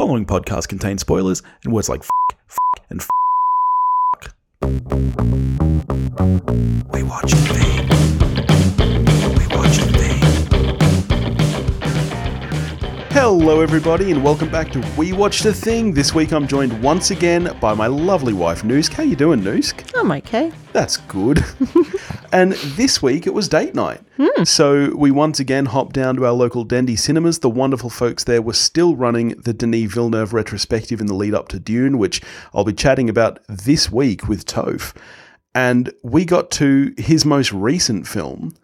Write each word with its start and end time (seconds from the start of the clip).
following 0.00 0.24
podcast 0.24 0.66
contains 0.66 1.02
spoilers 1.02 1.42
and 1.62 1.74
words 1.74 1.90
like 1.90 2.00
f, 2.00 2.08
f 2.48 2.56
and 2.88 3.02
f. 3.02 3.10
We 6.90 7.02
watch 7.02 7.30
TV. 7.34 7.82
We 9.36 9.46
watch 9.54 9.76
TV. 9.76 10.22
Hello, 13.12 13.60
everybody, 13.60 14.10
and 14.10 14.24
welcome 14.24 14.48
back 14.50 14.72
to 14.72 14.82
We 14.96 15.12
Watched 15.12 15.44
a 15.44 15.52
Thing. 15.52 15.92
This 15.92 16.14
week 16.14 16.32
I'm 16.32 16.48
joined 16.48 16.82
once 16.82 17.10
again 17.10 17.54
by 17.60 17.74
my 17.74 17.86
lovely 17.86 18.32
wife, 18.32 18.62
Noosk. 18.62 18.94
How 18.94 19.02
you 19.02 19.16
doing, 19.16 19.42
Noosk? 19.42 19.84
I'm 19.94 20.10
okay. 20.12 20.50
That's 20.72 20.96
good. 20.96 21.44
and 22.32 22.52
this 22.52 23.02
week 23.02 23.26
it 23.26 23.34
was 23.34 23.48
date 23.48 23.74
night. 23.74 24.00
Hmm. 24.16 24.44
So 24.44 24.94
we 24.94 25.10
once 25.10 25.40
again 25.40 25.66
hopped 25.66 25.92
down 25.94 26.16
to 26.16 26.26
our 26.26 26.32
local 26.32 26.64
Dendy 26.64 26.96
cinemas. 26.96 27.40
The 27.40 27.50
wonderful 27.50 27.90
folks 27.90 28.24
there 28.24 28.42
were 28.42 28.52
still 28.52 28.96
running 28.96 29.30
the 29.30 29.52
Denis 29.52 29.92
Villeneuve 29.92 30.32
retrospective 30.32 31.00
in 31.00 31.06
the 31.06 31.14
lead 31.14 31.34
up 31.34 31.48
to 31.48 31.58
Dune, 31.58 31.98
which 31.98 32.20
I'll 32.54 32.64
be 32.64 32.72
chatting 32.72 33.08
about 33.08 33.40
this 33.48 33.90
week 33.90 34.28
with 34.28 34.46
Toph. 34.46 34.94
And 35.54 35.92
we 36.02 36.24
got 36.24 36.50
to 36.52 36.94
his 36.96 37.24
most 37.24 37.52
recent 37.52 38.06
film, 38.06 38.54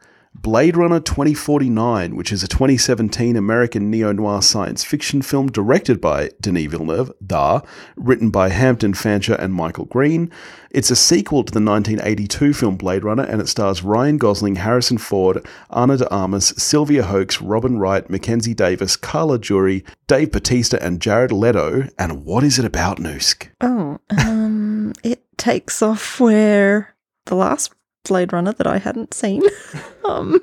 Blade 0.42 0.76
Runner 0.76 1.00
2049, 1.00 2.14
which 2.14 2.30
is 2.30 2.42
a 2.42 2.48
2017 2.48 3.36
American 3.36 3.90
neo 3.90 4.12
noir 4.12 4.42
science 4.42 4.84
fiction 4.84 5.22
film 5.22 5.50
directed 5.50 5.98
by 5.98 6.30
Denis 6.42 6.66
Villeneuve, 6.66 7.10
da, 7.26 7.62
written 7.96 8.28
by 8.30 8.50
Hampton 8.50 8.92
Fancher 8.92 9.34
and 9.34 9.54
Michael 9.54 9.86
Green. 9.86 10.30
It's 10.70 10.90
a 10.90 10.96
sequel 10.96 11.42
to 11.42 11.50
the 11.50 11.60
1982 11.60 12.52
film 12.52 12.76
Blade 12.76 13.02
Runner, 13.02 13.22
and 13.22 13.40
it 13.40 13.48
stars 13.48 13.82
Ryan 13.82 14.18
Gosling, 14.18 14.56
Harrison 14.56 14.98
Ford, 14.98 15.44
Ana 15.70 15.96
de 15.96 16.08
Armas, 16.10 16.52
Sylvia 16.58 17.04
Hoeks, 17.04 17.40
Robin 17.40 17.78
Wright, 17.78 18.08
Mackenzie 18.10 18.52
Davis, 18.52 18.94
Carla 18.96 19.38
Juri, 19.38 19.84
Dave 20.06 20.32
Bautista, 20.32 20.82
and 20.82 21.00
Jared 21.00 21.32
Leto. 21.32 21.88
And 21.98 22.26
what 22.26 22.44
is 22.44 22.58
it 22.58 22.66
about, 22.66 22.98
Noosk? 22.98 23.48
Oh, 23.62 23.98
um, 24.10 24.92
it 25.02 25.22
takes 25.38 25.80
off 25.80 26.20
where 26.20 26.94
the 27.24 27.36
last 27.36 27.72
Blade 28.08 28.32
Runner 28.32 28.52
that 28.52 28.66
I 28.66 28.78
hadn't 28.78 29.14
seen, 29.14 29.42
um, 30.04 30.40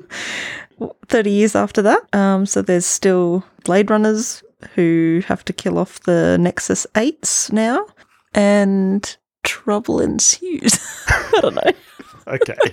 30 1.08 1.30
years 1.32 1.56
after 1.56 1.82
that. 1.82 2.02
Um, 2.14 2.46
so 2.46 2.62
there's 2.62 2.86
still 2.86 3.44
Blade 3.64 3.90
Runners 3.90 4.44
who 4.76 5.22
have 5.28 5.44
to 5.46 5.54
kill 5.54 5.78
off 5.78 6.00
the 6.02 6.38
Nexus 6.40 6.88
8s 6.96 7.52
now, 7.52 7.86
and 8.34 9.16
trouble 9.44 10.00
ensues. 10.00 10.80
I 11.08 11.40
don't 11.42 11.56
know. 11.56 11.72
Okay. 12.28 12.56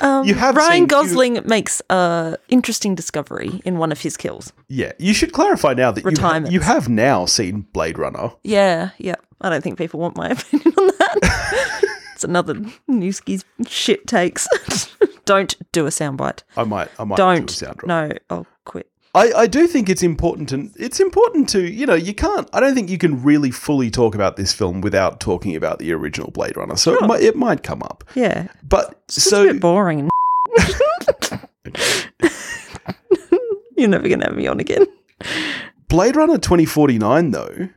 Um, 0.00 0.24
You 0.26 0.34
have 0.34 0.56
Ryan 0.56 0.72
seen- 0.72 0.82
you- 0.82 0.86
Gosling 0.88 1.40
makes 1.44 1.82
a 1.90 2.36
interesting 2.48 2.94
discovery 2.94 3.60
in 3.66 3.76
one 3.78 3.92
of 3.92 4.00
his 4.00 4.16
kills. 4.16 4.50
Yeah, 4.68 4.92
you 4.98 5.12
should 5.12 5.32
clarify 5.32 5.74
now 5.74 5.92
that 5.92 6.04
you, 6.10 6.16
ha- 6.18 6.40
you 6.48 6.60
have 6.60 6.88
now 6.88 7.26
seen 7.26 7.66
Blade 7.72 7.98
Runner. 7.98 8.30
Yeah, 8.42 8.90
yeah. 8.98 9.16
I 9.42 9.50
don't 9.50 9.62
think 9.62 9.76
people 9.76 10.00
want 10.00 10.16
my 10.16 10.30
opinion 10.30 10.72
on 10.78 10.86
that. 10.86 11.83
Another 12.24 12.54
Newski's 12.90 13.44
shit 13.68 14.06
takes. 14.06 14.48
don't 15.24 15.56
do 15.72 15.86
a 15.86 15.90
soundbite. 15.90 16.42
I 16.56 16.64
might, 16.64 16.88
I 16.98 17.04
might 17.04 17.16
Don't. 17.16 17.46
do 17.46 17.52
a 17.52 17.54
sound. 17.54 17.80
No, 17.86 18.10
I'll 18.30 18.46
quit. 18.64 18.88
I, 19.14 19.32
I 19.32 19.46
do 19.46 19.68
think 19.68 19.88
it's 19.88 20.02
important 20.02 20.48
to 20.48 20.70
it's 20.76 20.98
important 20.98 21.48
to 21.50 21.60
you 21.62 21.86
know 21.86 21.94
you 21.94 22.12
can't 22.14 22.48
I 22.52 22.58
don't 22.58 22.74
think 22.74 22.90
you 22.90 22.98
can 22.98 23.22
really 23.22 23.52
fully 23.52 23.88
talk 23.88 24.16
about 24.16 24.36
this 24.36 24.52
film 24.52 24.80
without 24.80 25.20
talking 25.20 25.54
about 25.54 25.78
the 25.78 25.92
original 25.92 26.32
Blade 26.32 26.56
Runner 26.56 26.74
so 26.74 26.94
it, 26.94 27.06
might, 27.06 27.22
it 27.22 27.36
might 27.36 27.62
come 27.62 27.80
up 27.84 28.02
Yeah. 28.16 28.48
but 28.64 29.00
It's 29.04 29.18
a 29.18 29.20
so 29.20 29.44
bit 29.52 29.60
boring. 29.60 30.00
and 30.00 30.10
You're 33.76 33.88
never 33.88 34.08
going 34.08 34.20
to 34.20 34.26
have 34.26 34.36
me 34.36 34.46
on 34.46 34.60
again. 34.60 34.86
Blade 35.88 36.16
Runner 36.16 36.38
2049 36.38 37.30
though 37.30 37.68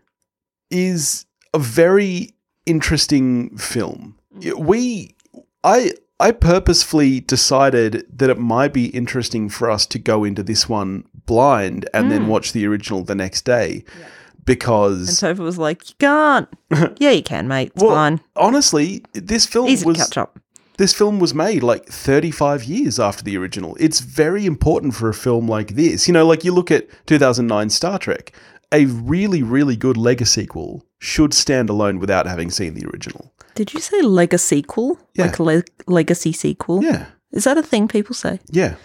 is 0.71 1.25
a 1.53 1.59
very 1.59 2.31
interesting 2.65 3.55
film 3.57 4.16
we 4.57 5.15
I 5.63 5.93
I 6.19 6.31
purposefully 6.31 7.19
decided 7.19 8.05
that 8.11 8.29
it 8.29 8.39
might 8.39 8.73
be 8.73 8.87
interesting 8.87 9.49
for 9.49 9.69
us 9.69 9.85
to 9.87 9.99
go 9.99 10.23
into 10.23 10.43
this 10.43 10.67
one 10.67 11.05
blind 11.25 11.89
and 11.93 12.11
then 12.11 12.23
mm. 12.23 12.27
watch 12.27 12.53
the 12.53 12.65
original 12.65 13.03
the 13.03 13.15
next 13.15 13.43
day 13.43 13.83
And 13.93 14.05
because 14.45 15.21
Topher 15.21 15.39
was 15.39 15.57
like, 15.57 15.89
You 15.89 15.95
can't. 15.99 16.47
yeah, 16.99 17.11
you 17.11 17.21
can, 17.21 17.47
mate. 17.47 17.71
It's 17.75 17.83
Well, 17.83 17.93
fine. 17.93 18.21
honestly, 18.35 19.03
this 19.13 19.45
film 19.45 19.67
Easy 19.67 19.85
was 19.85 19.97
to 19.97 20.03
catch 20.03 20.17
up. 20.17 20.39
this 20.77 20.93
film 20.93 21.19
was 21.19 21.35
made 21.35 21.61
like 21.61 21.85
35 21.85 22.63
years 22.63 22.99
after 22.99 23.23
the 23.23 23.37
original. 23.37 23.75
It's 23.79 23.99
very 23.99 24.45
important 24.45 24.95
for 24.95 25.09
a 25.09 25.13
film 25.13 25.47
like 25.47 25.75
this. 25.75 26.07
You 26.07 26.13
know, 26.13 26.25
like 26.25 26.43
you 26.43 26.53
look 26.53 26.71
at 26.71 26.87
2009 27.05 27.69
Star 27.69 27.99
Trek, 27.99 28.33
a 28.71 28.85
really 28.85 29.43
really 29.43 29.75
good 29.75 29.97
lega 29.97 30.25
sequel 30.25 30.85
should 30.97 31.33
stand 31.33 31.69
alone 31.69 31.99
without 31.99 32.25
having 32.25 32.49
seen 32.49 32.73
the 32.73 32.85
original. 32.87 33.33
Did 33.57 33.73
you 33.73 33.79
say 33.81 34.01
legacy 34.01 34.57
sequel? 34.57 34.97
Yeah. 35.15 35.25
Like 35.25 35.39
le- 35.39 35.63
legacy 35.87 36.31
sequel? 36.31 36.83
Yeah. 36.83 37.07
Is 37.31 37.43
that 37.43 37.57
a 37.57 37.63
thing 37.63 37.87
people 37.87 38.15
say? 38.15 38.39
Yeah. 38.49 38.75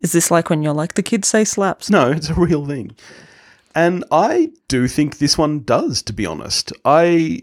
Is 0.00 0.12
this 0.12 0.30
like 0.30 0.48
when 0.48 0.62
you're 0.62 0.72
like, 0.72 0.94
the 0.94 1.02
kids 1.02 1.28
say 1.28 1.44
slaps? 1.44 1.90
No, 1.90 2.10
it's 2.10 2.30
a 2.30 2.34
real 2.34 2.66
thing. 2.66 2.96
And 3.74 4.04
I 4.10 4.50
do 4.68 4.88
think 4.88 5.18
this 5.18 5.36
one 5.36 5.60
does 5.64 6.02
to 6.02 6.12
be 6.12 6.26
honest. 6.26 6.72
I 6.84 7.42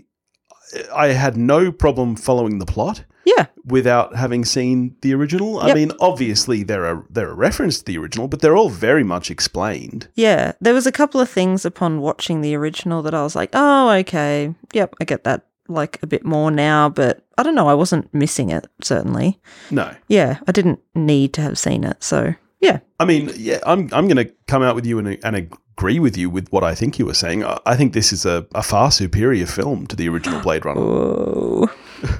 I 0.93 1.07
had 1.07 1.37
no 1.37 1.71
problem 1.71 2.15
following 2.15 2.59
the 2.59 2.65
plot. 2.65 3.03
Yeah. 3.25 3.47
without 3.65 4.15
having 4.15 4.45
seen 4.45 4.95
the 5.01 5.13
original. 5.13 5.59
I 5.59 5.73
mean, 5.73 5.91
obviously 5.99 6.63
there 6.63 6.85
are 6.85 7.05
there 7.09 7.27
are 7.29 7.35
reference 7.35 7.79
to 7.79 7.83
the 7.85 7.97
original, 7.97 8.29
but 8.29 8.39
they're 8.39 8.55
all 8.55 8.69
very 8.69 9.03
much 9.03 9.29
explained. 9.29 10.07
Yeah, 10.15 10.53
there 10.61 10.73
was 10.73 10.87
a 10.87 10.93
couple 10.93 11.19
of 11.19 11.29
things 11.29 11.65
upon 11.65 11.99
watching 11.99 12.39
the 12.39 12.55
original 12.55 13.01
that 13.01 13.13
I 13.13 13.23
was 13.23 13.35
like, 13.35 13.49
oh, 13.51 13.89
okay, 13.99 14.55
yep, 14.73 14.95
I 15.01 15.03
get 15.03 15.25
that 15.25 15.45
like 15.69 16.01
a 16.01 16.07
bit 16.07 16.25
more 16.25 16.51
now, 16.51 16.89
but 16.89 17.23
I 17.37 17.43
don't 17.43 17.55
know, 17.55 17.67
I 17.67 17.73
wasn't 17.73 18.13
missing 18.13 18.49
it, 18.49 18.67
certainly. 18.81 19.39
No. 19.71 19.93
Yeah, 20.07 20.39
I 20.47 20.51
didn't 20.51 20.79
need 20.95 21.33
to 21.33 21.41
have 21.41 21.57
seen 21.57 21.83
it, 21.83 22.03
so 22.03 22.33
yeah. 22.59 22.79
I 22.99 23.05
mean, 23.05 23.31
yeah, 23.35 23.59
I'm 23.65 23.89
I'm 23.93 24.07
going 24.07 24.17
to 24.17 24.31
come 24.47 24.63
out 24.63 24.75
with 24.75 24.85
you 24.85 24.99
and, 24.99 25.17
and 25.23 25.35
agree 25.35 25.99
with 25.99 26.17
you 26.17 26.29
with 26.29 26.49
what 26.51 26.63
I 26.63 26.73
think 26.73 26.97
you 26.97 27.05
were 27.05 27.13
saying. 27.13 27.43
I, 27.43 27.59
I 27.65 27.75
think 27.75 27.93
this 27.93 28.11
is 28.11 28.25
a, 28.25 28.47
a 28.55 28.63
far 28.63 28.91
superior 28.91 29.45
film 29.45 29.85
to 29.87 29.95
the 29.95 30.09
original 30.09 30.41
Blade 30.41 30.65
Runner. 30.65 30.81
Oh, 30.81 31.67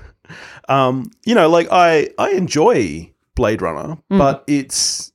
Um, 0.70 1.12
you 1.26 1.34
know, 1.34 1.50
like 1.50 1.68
I 1.72 2.10
I 2.18 2.32
enjoy 2.32 3.12
Blade 3.36 3.62
Runner, 3.62 3.98
but 4.10 4.44
it's 4.48 5.14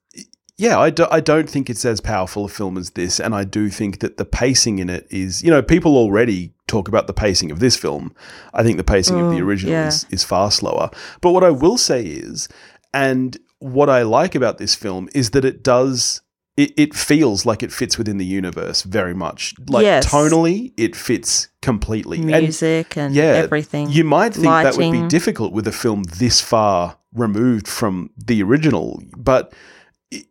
yeah, 0.58 0.78
I, 0.78 0.90
do, 0.90 1.06
I 1.10 1.20
don't 1.20 1.48
think 1.48 1.68
it's 1.70 1.84
as 1.84 2.00
powerful 2.00 2.44
a 2.44 2.48
film 2.48 2.76
as 2.78 2.90
this, 2.90 3.18
and 3.18 3.34
I 3.34 3.44
do 3.44 3.68
think 3.70 4.00
that 4.00 4.16
the 4.16 4.24
pacing 4.24 4.78
in 4.78 4.88
it 4.90 5.06
is, 5.10 5.42
you 5.42 5.50
know, 5.50 5.62
people 5.62 5.96
already 5.96 6.52
talk 6.68 6.88
about 6.88 7.06
the 7.06 7.12
pacing 7.14 7.50
of 7.50 7.58
this 7.58 7.76
film. 7.76 8.14
I 8.54 8.62
think 8.62 8.76
the 8.76 8.84
pacing 8.84 9.18
of 9.20 9.30
the 9.30 9.40
Oh, 9.40 9.44
original 9.46 9.72
yeah. 9.72 9.88
is, 9.88 10.06
is 10.10 10.24
far 10.24 10.50
slower. 10.50 10.90
But 11.20 11.32
what 11.32 11.42
I 11.44 11.50
will 11.50 11.78
say 11.78 12.04
is, 12.04 12.48
and 12.94 13.36
what 13.58 13.88
I 13.88 14.02
like 14.02 14.34
about 14.34 14.58
this 14.58 14.74
film 14.74 15.08
is 15.14 15.30
that 15.30 15.44
it 15.44 15.62
does. 15.62 16.20
It, 16.54 16.72
it 16.76 16.94
feels 16.94 17.46
like 17.46 17.62
it 17.62 17.72
fits 17.72 17.96
within 17.96 18.18
the 18.18 18.26
universe 18.26 18.82
very 18.82 19.14
much. 19.14 19.54
Like 19.70 19.84
Yes. 19.84 20.06
tonally, 20.12 20.74
it 20.76 20.94
fits 20.94 21.48
completely. 21.62 22.18
And- 22.18 22.26
music 22.26 22.94
and, 22.98 23.14
yeah, 23.14 23.22
everything. 23.46 23.88
You 23.88 24.04
might 24.04 24.34
think 24.34 24.44
that 24.44 24.76
would 24.76 24.92
be 24.92 25.08
difficult 25.08 25.54
with 25.54 25.66
a 25.66 25.72
film 25.72 26.02
this 26.02 26.42
far 26.42 26.98
removed 27.14 27.66
from 27.66 28.10
the 28.18 28.42
original, 28.42 29.02
but 29.16 29.54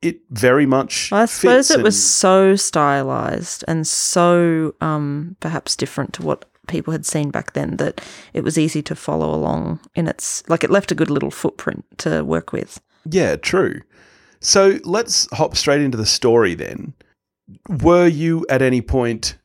it, 0.02 0.22
very 0.30 0.66
much. 0.66 1.12
I 1.12 1.26
suppose 1.26 1.72
it 1.72 1.82
was 1.84 2.02
so 2.02 2.56
stylized 2.56 3.64
and 3.68 3.86
so 3.88 4.76
um, 4.82 5.36
perhaps 5.40 5.76
different 5.76 6.14
to 6.14 6.22
what 6.22 6.46
people 6.68 6.92
had 6.92 7.06
seen 7.06 7.32
back 7.32 7.54
then 7.54 7.78
that 7.78 8.00
it 8.34 8.44
was 8.44 8.58
easy 8.58 8.82
to 8.84 8.96
follow 8.96 9.34
along 9.34 9.80
in 9.96 10.08
its 10.08 10.44
like 10.48 10.64
it 10.64 10.70
left 10.70 10.92
a 10.92 10.96
good 10.96 11.10
little 11.10 11.32
footprint 11.32 11.84
to 11.98 12.24
work 12.24 12.54
with. 12.54 12.80
yeah, 13.10 13.36
true. 13.36 13.82
So 14.40 14.80
let's 14.84 15.28
hop 15.34 15.56
straight 15.58 15.82
into 15.82 15.98
the 15.98 16.06
story 16.06 16.56
then. 16.56 16.94
Were 17.68 18.08
you 18.08 18.46
at 18.50 18.62
any 18.62 18.82
point 18.82 19.38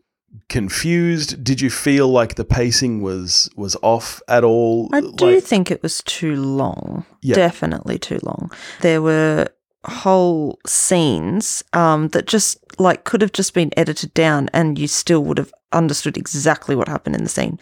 confused? 0.48 1.42
Did 1.42 1.60
you 1.60 1.70
feel 1.70 2.08
like 2.08 2.36
the 2.36 2.44
pacing 2.44 3.02
was 3.02 3.50
was 3.56 3.76
off 3.82 4.22
at 4.28 4.44
all? 4.44 4.88
I 4.92 5.00
do 5.00 5.34
Like- 5.34 5.44
think 5.44 5.70
it 5.70 5.82
was 5.82 6.02
too 6.04 6.36
long. 6.36 7.04
Yeah. 7.22 7.34
Definitely 7.34 7.98
too 7.98 8.20
long. 8.22 8.50
There 8.80 9.02
were 9.02 9.48
whole 9.86 10.58
scenes 10.66 11.62
um, 11.72 12.08
that 12.08 12.26
just 12.26 12.58
like 12.78 13.04
could 13.04 13.22
have 13.22 13.32
just 13.32 13.54
been 13.54 13.70
edited 13.76 14.12
down 14.14 14.48
and 14.52 14.78
you 14.78 14.86
still 14.88 15.22
would 15.24 15.38
have 15.38 15.52
understood 15.72 16.16
exactly 16.16 16.74
what 16.76 16.88
happened 16.88 17.16
in 17.16 17.22
the 17.22 17.28
scene. 17.30 17.58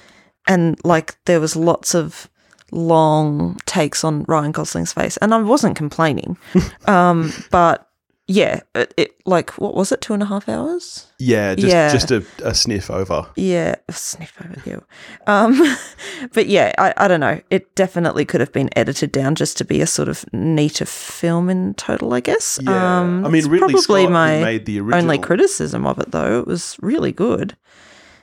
And 0.46 0.78
like 0.84 1.16
there 1.24 1.40
was 1.40 1.56
lots 1.56 1.94
of 1.94 2.28
long 2.72 3.56
takes 3.66 4.04
on 4.04 4.24
Ryan 4.24 4.52
Gosling's 4.52 4.92
face 4.92 5.16
and 5.18 5.32
I 5.34 5.40
wasn't 5.42 5.76
complaining. 5.76 6.36
um, 6.86 7.32
but 7.50 7.88
yeah, 8.26 8.60
it, 8.74 8.92
it 8.96 9.10
like 9.26 9.50
what 9.58 9.74
was 9.74 9.92
it, 9.92 10.00
two 10.00 10.14
and 10.14 10.22
a 10.22 10.26
half 10.26 10.48
hours? 10.48 11.06
yeah, 11.18 11.54
just 11.54 11.68
Yeah. 11.72 11.92
just 11.92 12.10
a, 12.10 12.24
a 12.42 12.54
sniff 12.54 12.90
over. 12.90 13.26
Yeah, 13.36 13.74
a 13.88 13.92
sniff 13.92 14.32
over 14.42 14.62
you. 14.68 14.82
Um, 15.26 15.60
but 16.32 16.46
yeah, 16.46 16.72
I, 16.78 16.94
I 16.96 17.08
don't 17.08 17.20
know. 17.20 17.40
It 17.50 17.74
definitely 17.74 18.24
could 18.24 18.40
have 18.40 18.52
been 18.52 18.70
edited 18.76 19.12
down 19.12 19.34
just 19.34 19.56
to 19.58 19.64
be 19.64 19.80
a 19.80 19.86
sort 19.86 20.08
of 20.08 20.24
neater 20.32 20.84
film 20.86 21.50
in 21.50 21.74
total, 21.74 22.14
I 22.14 22.20
guess. 22.20 22.58
Yeah, 22.62 23.00
Um, 23.00 23.24
I 23.24 23.28
mean, 23.28 23.44
Ridley 23.48 23.58
probably 23.74 23.80
Scott 24.04 24.10
my 24.12 24.40
made 24.40 24.66
the 24.66 24.80
original. 24.80 25.02
only 25.02 25.18
criticism 25.18 25.86
of 25.86 25.98
it, 25.98 26.10
though. 26.12 26.38
It 26.40 26.46
was 26.46 26.76
really 26.80 27.12
good. 27.12 27.56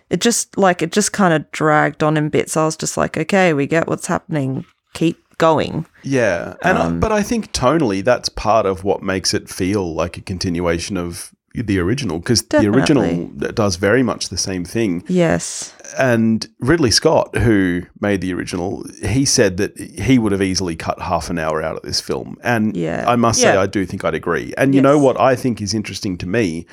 it 0.10 0.20
just 0.22 0.58
like 0.58 0.82
it 0.82 0.92
just 0.92 1.14
kind 1.14 1.34
of 1.34 1.50
dragged 1.52 2.04
on 2.04 2.18
in 2.18 2.30
bits. 2.30 2.58
I 2.58 2.66
was 2.66 2.76
just 2.76 2.98
like, 2.98 3.18
okay, 3.18 3.54
we 3.54 3.66
get 3.68 3.88
what's 3.88 4.08
happening. 4.08 4.66
Keep 4.94 5.38
going. 5.38 5.86
Yeah, 6.04 6.56
and 6.64 6.78
I- 6.78 6.86
Um, 6.88 7.00
but 7.00 7.12
I 7.14 7.24
think 7.24 7.52
tonally 7.54 8.04
that's 8.04 8.28
part 8.30 8.66
of 8.66 8.84
what 8.84 9.02
makes 9.02 9.34
it 9.34 9.50
feel 9.50 9.94
like 9.96 10.18
a 10.18 10.22
continuation 10.22 10.98
of 10.98 11.32
the 11.54 11.80
original 11.80 12.20
because 12.20 12.44
the 12.44 12.68
original 12.68 13.28
does 13.54 13.76
very 13.76 14.04
much 14.04 14.30
the 14.30 14.38
same 14.38 14.64
thing. 14.66 15.04
Yes. 15.08 15.74
And 15.98 16.48
Ridley 16.60 16.92
Scott, 16.92 17.36
who 17.38 17.84
made 18.00 18.22
the 18.22 18.34
original, 18.34 18.86
he 19.04 19.26
said 19.26 19.58
that 19.58 19.78
he 19.78 20.18
would 20.18 20.32
have 20.32 20.42
easily 20.42 20.76
cut 20.76 21.02
half 21.02 21.30
an 21.30 21.38
hour 21.38 21.62
out 21.62 21.76
of 21.76 21.82
this 21.84 22.00
film. 22.00 22.38
And 22.44 22.76
Yeah. 22.78 23.04
I 23.08 23.16
must 23.18 23.42
say, 23.42 23.54
Yeah. 23.54 23.62
I 23.62 23.66
do 23.68 23.86
think 23.86 24.06
I'd 24.06 24.14
agree. 24.16 24.54
And 24.58 24.74
you 24.74 24.82
know 24.82 24.98
what 24.98 25.20
I 25.20 25.36
think 25.36 25.62
is 25.62 25.74
interesting 25.74 26.18
to 26.20 26.28
me 26.28 26.66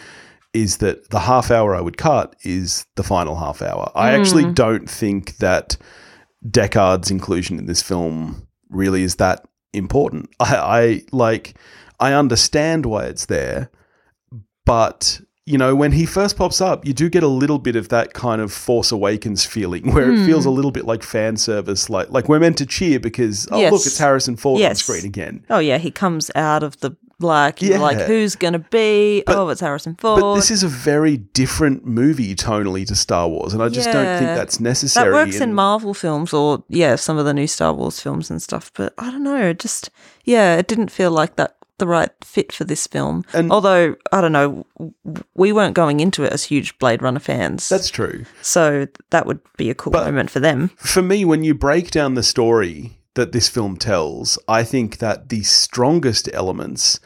is 0.55 0.77
that 0.79 1.11
the 1.11 1.21
half 1.21 1.51
hour 1.51 1.75
I 1.75 1.81
would 1.81 1.97
cut 1.97 2.35
is 2.43 2.87
the 2.95 3.03
final 3.03 3.37
half 3.37 3.61
hour. 3.61 3.91
I 3.95 4.13
actually 4.13 4.45
Mm. 4.45 4.55
don't 4.55 4.89
think 4.91 5.37
that 5.39 5.77
Deckard's 6.49 7.11
inclusion 7.11 7.59
in 7.59 7.67
this 7.67 7.83
film 7.83 8.47
really 8.71 9.03
is 9.03 9.17
that 9.17 9.45
important. 9.73 10.31
I, 10.41 10.57
I 10.57 11.03
like, 11.13 11.55
I 12.01 12.13
understand 12.13 12.87
why 12.87 13.05
it's 13.05 13.27
there, 13.27 13.71
but 14.69 15.21
you 15.47 15.57
know, 15.57 15.75
when 15.75 15.93
he 15.93 16.05
first 16.05 16.37
pops 16.37 16.61
up, 16.61 16.85
you 16.87 16.93
do 16.93 17.09
get 17.09 17.23
a 17.23 17.27
little 17.29 17.59
bit 17.59 17.75
of 17.75 17.89
that 17.89 18.13
kind 18.13 18.43
of 18.43 18.53
Force 18.53 18.93
Awakens 18.93 19.47
feeling, 19.47 19.93
where 19.95 20.13
it 20.13 20.27
feels 20.27 20.45
Hmm. 20.45 20.51
a 20.51 20.53
little 20.53 20.71
bit 20.71 20.85
like 20.85 21.03
fan 21.03 21.37
service, 21.39 21.89
like 21.89 22.11
like 22.11 22.29
we're 22.29 22.39
meant 22.39 22.59
to 22.59 22.67
cheer 22.67 23.01
because 23.01 23.49
oh 23.51 23.59
Yes. 23.59 23.73
look, 23.73 23.81
it's 23.87 23.99
Harrison 23.99 24.37
Ford 24.37 24.57
on 24.57 24.61
Yes. 24.61 24.83
screen 24.83 25.07
again. 25.07 25.45
Oh 25.49 25.59
yeah, 25.59 25.79
he 25.79 25.91
comes 25.91 26.31
out 26.35 26.63
of 26.63 26.79
the 26.81 26.91
black. 27.19 27.63
You're 27.63 27.79
like, 27.79 27.99
who's 28.03 28.37
gonna 28.37 28.59
be? 28.59 29.25
oh, 29.27 29.49
it's 29.49 29.63
Harrison 29.63 29.97
Ford. 29.99 30.21
But 30.21 30.35
this 30.35 30.51
is 30.51 30.63
a 30.63 30.69
very 30.69 31.17
different 31.17 31.87
movie 31.87 32.35
tonally 32.37 32.87
to 32.87 32.95
Star 32.95 33.27
Wars, 33.27 33.55
and 33.55 33.63
I 33.63 33.71
just 33.71 33.91
don't 33.91 34.19
think 34.19 34.37
that's 34.37 34.61
necessary. 34.61 35.11
that 35.11 35.15
works 35.17 35.37
in 35.37 35.45
and- 35.45 35.55
Marvel 35.55 35.95
films 35.95 36.35
or 36.35 36.63
yeah, 36.69 36.95
some 36.97 37.17
of 37.17 37.25
the 37.25 37.33
new 37.33 37.47
Star 37.47 37.73
Wars 37.73 37.99
films 38.01 38.31
and 38.31 38.43
stuff. 38.43 38.71
But 38.75 38.93
I 38.99 39.11
don't 39.11 39.25
know, 39.25 39.49
it 39.49 39.59
just 39.61 39.89
yeah, 40.25 40.57
it 40.59 40.69
didn't 40.69 40.91
feel 40.91 41.11
like 41.11 41.37
that 41.37 41.57
the 41.79 41.87
right 41.87 42.11
fit 42.23 42.53
for 42.53 42.65
this 42.65 42.87
film. 42.87 43.25
And- 43.33 43.51
Although 43.53 43.97
I 44.13 44.21
don't 44.21 44.33
know, 44.33 44.67
we 45.35 45.53
weren't 45.53 45.75
going 45.75 46.01
into 46.01 46.25
it 46.25 46.33
as 46.33 46.45
huge 46.45 46.79
Blade 46.79 47.03
Runner 47.03 47.21
fans, 47.21 47.69
That's 47.69 47.89
true. 47.91 48.25
so 48.43 48.87
that 49.11 49.27
would 49.27 49.41
be 49.57 49.71
a 49.71 49.75
cool 49.75 49.93
But- 49.93 50.05
moment 50.05 50.31
for 50.31 50.41
them. 50.41 50.71
For 50.77 51.03
me, 51.03 51.25
when 51.25 51.43
you 51.45 51.55
break 51.55 51.91
down 51.91 52.15
the 52.15 52.23
story 52.23 52.99
that 53.15 53.33
this 53.33 53.49
film 53.49 53.77
tells, 53.77 54.39
I 54.47 54.63
think 54.65 54.99
that 54.99 55.29
the 55.29 55.43
strongest 55.43 56.29
elements 56.33 57.01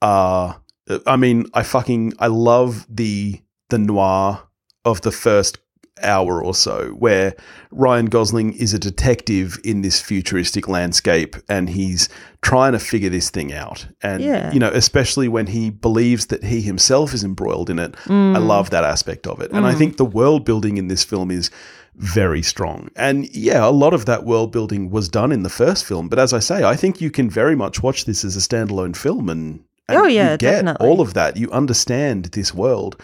are. 0.00 0.60
I 1.06 1.16
mean, 1.16 1.46
I 1.54 1.62
fucking 1.62 2.14
I 2.18 2.26
love 2.26 2.86
the 2.88 3.40
the 3.70 3.78
noir 3.78 4.42
of 4.84 5.00
the 5.02 5.12
first 5.12 5.58
hour 6.02 6.42
or 6.42 6.54
so, 6.54 6.88
where 6.98 7.34
Ryan 7.70 8.06
Gosling 8.06 8.52
is 8.54 8.74
a 8.74 8.78
detective 8.78 9.58
in 9.64 9.82
this 9.82 10.00
futuristic 10.00 10.68
landscape, 10.68 11.36
and 11.48 11.68
he's 11.70 12.08
trying 12.42 12.72
to 12.72 12.78
figure 12.78 13.10
this 13.10 13.30
thing 13.30 13.52
out. 13.52 13.86
And 14.02 14.22
Yeah. 14.22 14.52
you 14.52 14.58
know, 14.58 14.70
especially 14.70 15.28
when 15.28 15.46
he 15.46 15.70
believes 15.70 16.26
that 16.26 16.44
he 16.44 16.60
himself 16.60 17.14
is 17.14 17.24
embroiled 17.24 17.70
in 17.70 17.78
it. 17.78 17.94
I 18.06 18.10
mm. 18.10 18.46
love 18.46 18.70
that 18.70 18.84
aspect 18.84 19.26
of 19.26 19.40
it, 19.40 19.50
and 19.52 19.66
I 19.66 19.74
mm. 19.74 19.78
think 19.78 19.96
the 19.96 20.04
world 20.04 20.44
building 20.44 20.76
in 20.76 20.88
this 20.88 21.04
film 21.04 21.30
is 21.30 21.50
very 21.96 22.42
strong. 22.42 22.88
And 22.96 23.34
yeah, 23.34 23.66
a 23.66 23.70
lot 23.70 23.94
of 23.94 24.06
that 24.06 24.24
world 24.24 24.50
building 24.50 24.90
was 24.90 25.08
done 25.08 25.32
in 25.32 25.42
the 25.42 25.50
first 25.50 25.84
film. 25.84 26.08
But 26.08 26.18
as 26.18 26.32
I 26.32 26.38
say, 26.38 26.64
I 26.64 26.74
think 26.74 27.00
you 27.00 27.10
can 27.10 27.28
very 27.28 27.54
much 27.54 27.82
watch 27.82 28.06
this 28.06 28.24
as 28.24 28.36
a 28.36 28.40
standalone 28.40 28.96
film 28.96 29.28
and, 29.28 29.62
and 29.88 29.98
Oh, 29.98 30.06
yeah, 30.06 30.32
you 30.32 30.38
get 30.38 30.50
definitely. 30.52 30.86
all 30.86 31.00
of 31.00 31.14
that. 31.14 31.36
You 31.36 31.50
understand 31.50 32.26
this 32.26 32.54
world. 32.54 33.00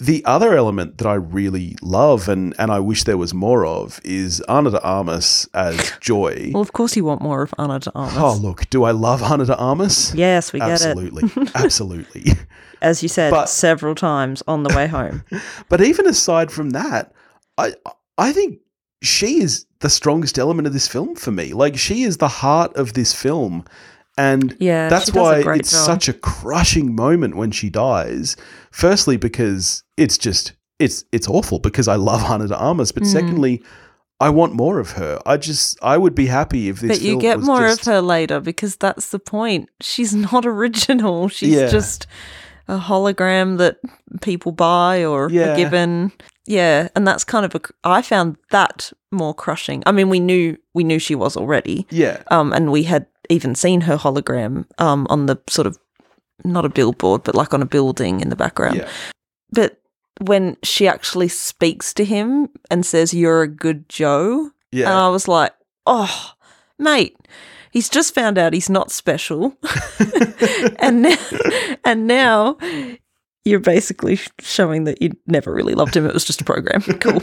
The 0.00 0.24
other 0.24 0.56
element 0.56 0.98
that 0.98 1.06
I 1.06 1.14
really 1.14 1.76
love 1.80 2.28
and, 2.28 2.52
and 2.58 2.72
I 2.72 2.80
wish 2.80 3.04
there 3.04 3.16
was 3.16 3.32
more 3.32 3.64
of 3.64 4.00
is 4.04 4.40
Ana 4.48 4.70
de 4.72 4.82
Armas 4.82 5.48
as 5.54 5.92
Joy. 6.00 6.50
Well, 6.52 6.62
of 6.62 6.72
course, 6.72 6.96
you 6.96 7.04
want 7.04 7.22
more 7.22 7.42
of 7.42 7.54
Ana 7.58 7.78
de 7.78 7.92
Armas. 7.94 8.16
oh, 8.18 8.34
look, 8.34 8.68
do 8.70 8.82
I 8.84 8.90
love 8.90 9.22
Ana 9.22 9.44
de 9.46 9.56
Armas? 9.56 10.12
yes, 10.14 10.52
we 10.52 10.58
get 10.58 10.68
it. 10.68 10.72
Absolutely. 10.86 11.30
Absolutely. 11.54 12.32
As 12.82 13.02
you 13.02 13.08
said 13.08 13.30
But- 13.30 13.48
several 13.48 13.94
times 13.94 14.42
on 14.48 14.64
the 14.64 14.74
way 14.74 14.88
home. 14.88 15.22
But 15.68 15.80
even 15.80 16.06
aside 16.08 16.50
from 16.50 16.70
that, 16.70 17.12
I 17.56 17.74
I 18.18 18.32
think 18.32 18.58
she 19.00 19.40
is 19.42 19.64
the 19.78 19.88
strongest 19.90 20.38
element 20.38 20.66
of 20.66 20.72
this 20.72 20.88
film 20.88 21.14
for 21.14 21.30
me. 21.30 21.52
Like 21.52 21.78
she 21.78 22.02
is 22.02 22.16
the 22.16 22.28
heart 22.28 22.74
of 22.76 22.94
this 22.94 23.12
film. 23.14 23.64
And 24.16 24.56
Yeah, 24.60 24.88
that's 24.88 25.06
she 25.06 25.12
does 25.12 25.16
a 25.42 25.44
why 25.44 25.54
it's 25.56 25.70
job. 25.72 25.86
such 25.86 26.08
a 26.08 26.12
crushing 26.12 26.94
moment 26.94 27.36
when 27.36 27.50
she 27.50 27.68
dies. 27.70 28.36
Firstly, 28.70 29.16
because 29.16 29.82
it's 29.96 30.16
just 30.18 30.52
it's 30.78 31.04
it's 31.12 31.28
awful 31.28 31.58
because 31.58 31.88
I 31.88 31.96
love 31.96 32.22
Ana 32.24 32.48
de 32.48 32.56
Armas, 32.56 32.92
Mm. 32.92 32.94
but 32.94 33.06
secondly, 33.06 33.62
I 34.20 34.30
want 34.30 34.54
more 34.54 34.78
of 34.78 34.92
her. 34.92 35.20
I 35.26 35.36
just 35.36 35.76
I 35.82 35.98
would 35.98 36.14
be 36.14 36.26
happy 36.26 36.68
if 36.68 36.80
this 36.80 36.98
But 36.98 37.00
you 37.02 37.18
get 37.18 37.40
more 37.40 37.60
just- 37.62 37.80
of 37.80 37.86
her 37.86 38.00
later 38.00 38.40
because 38.40 38.76
that's 38.76 39.08
the 39.10 39.18
point. 39.18 39.68
She's 39.80 40.14
not 40.14 40.46
original. 40.54 41.28
She's 41.28 41.50
Yeah. 41.54 41.66
just 41.68 42.06
a 42.68 42.78
hologram 42.78 43.58
that 43.58 43.78
people 44.20 44.52
buy 44.52 45.04
or 45.04 45.28
Yeah. 45.30 45.52
are 45.52 45.56
given. 45.56 46.12
Yeah, 46.46 46.88
and 46.94 47.06
that's 47.06 47.24
kind 47.24 47.44
of 47.46 47.54
a. 47.54 47.60
I 47.84 48.02
found 48.02 48.36
that 48.50 48.92
more 49.10 49.34
crushing. 49.34 49.82
I 49.86 49.92
mean, 49.92 50.08
we 50.10 50.20
knew 50.20 50.56
we 50.74 50.84
knew 50.84 50.98
she 50.98 51.14
was 51.14 51.36
already, 51.36 51.86
Yeah. 51.90 52.22
um, 52.30 52.52
and 52.52 52.70
we 52.70 52.82
had 52.84 53.06
even 53.30 53.54
seen 53.54 53.82
her 53.82 53.96
hologram 53.96 54.66
um 54.78 55.06
on 55.08 55.26
the 55.26 55.36
sort 55.48 55.66
of 55.66 55.78
not 56.44 56.64
a 56.64 56.68
billboard, 56.68 57.22
but 57.24 57.34
like 57.34 57.54
on 57.54 57.62
a 57.62 57.66
building 57.66 58.20
in 58.20 58.28
the 58.28 58.36
background. 58.36 58.76
Yeah. 58.76 58.88
But 59.52 59.80
when 60.20 60.56
she 60.62 60.86
actually 60.88 61.28
speaks 61.28 61.94
to 61.94 62.04
him 62.04 62.48
and 62.70 62.84
says, 62.84 63.14
"You're 63.14 63.42
a 63.42 63.48
good 63.48 63.88
Joe," 63.88 64.50
Yeah. 64.72 64.90
and 64.90 64.98
I 64.98 65.08
was 65.08 65.26
like, 65.28 65.52
"Oh, 65.86 66.32
mate." 66.78 67.16
He's 67.74 67.88
just 67.90 68.14
found 68.14 68.38
out 68.38 68.52
he's 68.54 68.70
not 68.70 68.90
special, 68.90 69.56
and 70.78 71.02
now, 71.02 71.16
and 71.84 72.06
now 72.06 72.56
you're 73.44 73.60
basically 73.60 74.18
showing 74.40 74.84
that 74.84 75.02
you 75.02 75.10
never 75.26 75.52
really 75.52 75.74
loved 75.74 75.94
him. 75.96 76.06
It 76.06 76.14
was 76.14 76.24
just 76.24 76.40
a 76.40 76.44
program. 76.44 76.80
Cool. 77.00 77.20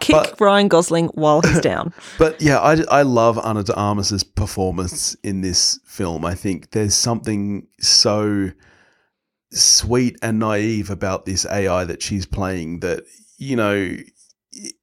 Kick 0.00 0.14
But- 0.16 0.40
Ryan 0.40 0.66
Gosling 0.68 1.06
while 1.14 1.40
he's 1.42 1.60
down. 1.72 1.94
But 2.18 2.40
yeah, 2.42 2.58
I, 2.58 2.82
I 2.90 3.02
love 3.02 3.38
Ana 3.38 3.62
de 3.62 3.72
Armas's 3.74 4.24
performance 4.24 5.14
in 5.22 5.40
this 5.42 5.78
film. 5.86 6.24
I 6.24 6.34
think 6.34 6.72
there's 6.72 6.96
something 6.96 7.68
so 7.80 8.50
sweet 9.52 10.18
and 10.22 10.38
naive 10.40 10.90
about 10.90 11.24
this 11.24 11.46
AI 11.46 11.84
that 11.84 12.02
she's 12.02 12.26
playing 12.26 12.80
that, 12.80 13.04
you 13.38 13.54
know, 13.54 13.96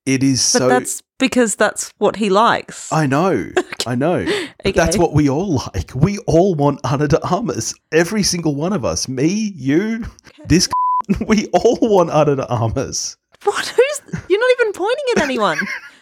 it 0.05 0.23
is 0.23 0.39
But 0.53 0.59
so. 0.59 0.67
that's 0.69 1.03
because 1.17 1.55
that's 1.55 1.93
what 1.97 2.15
he 2.15 2.29
likes. 2.29 2.91
I 2.91 3.05
know, 3.05 3.49
I 3.87 3.95
know. 3.95 4.25
But 4.63 4.75
that's 4.75 4.97
what 4.97 5.13
we 5.13 5.29
all 5.29 5.55
like. 5.75 5.93
We 5.93 6.17
all 6.27 6.55
want 6.55 6.79
Ana 6.83 7.07
de 7.07 7.21
Armas. 7.27 7.73
Every 7.91 8.23
single 8.23 8.55
one 8.55 8.73
of 8.73 8.83
us. 8.85 9.07
Me, 9.07 9.53
you, 9.55 10.05
this. 10.47 10.67
We 11.27 11.47
all 11.53 11.77
want 11.81 12.11
Ana 12.11 12.35
de 12.35 12.47
Armas. 12.47 13.17
What? 13.43 13.67
Who's? 13.67 14.21
You're 14.29 14.39
not 14.39 14.51
even 14.59 14.73
pointing 14.73 15.05
at 15.15 15.23
anyone. 15.23 15.57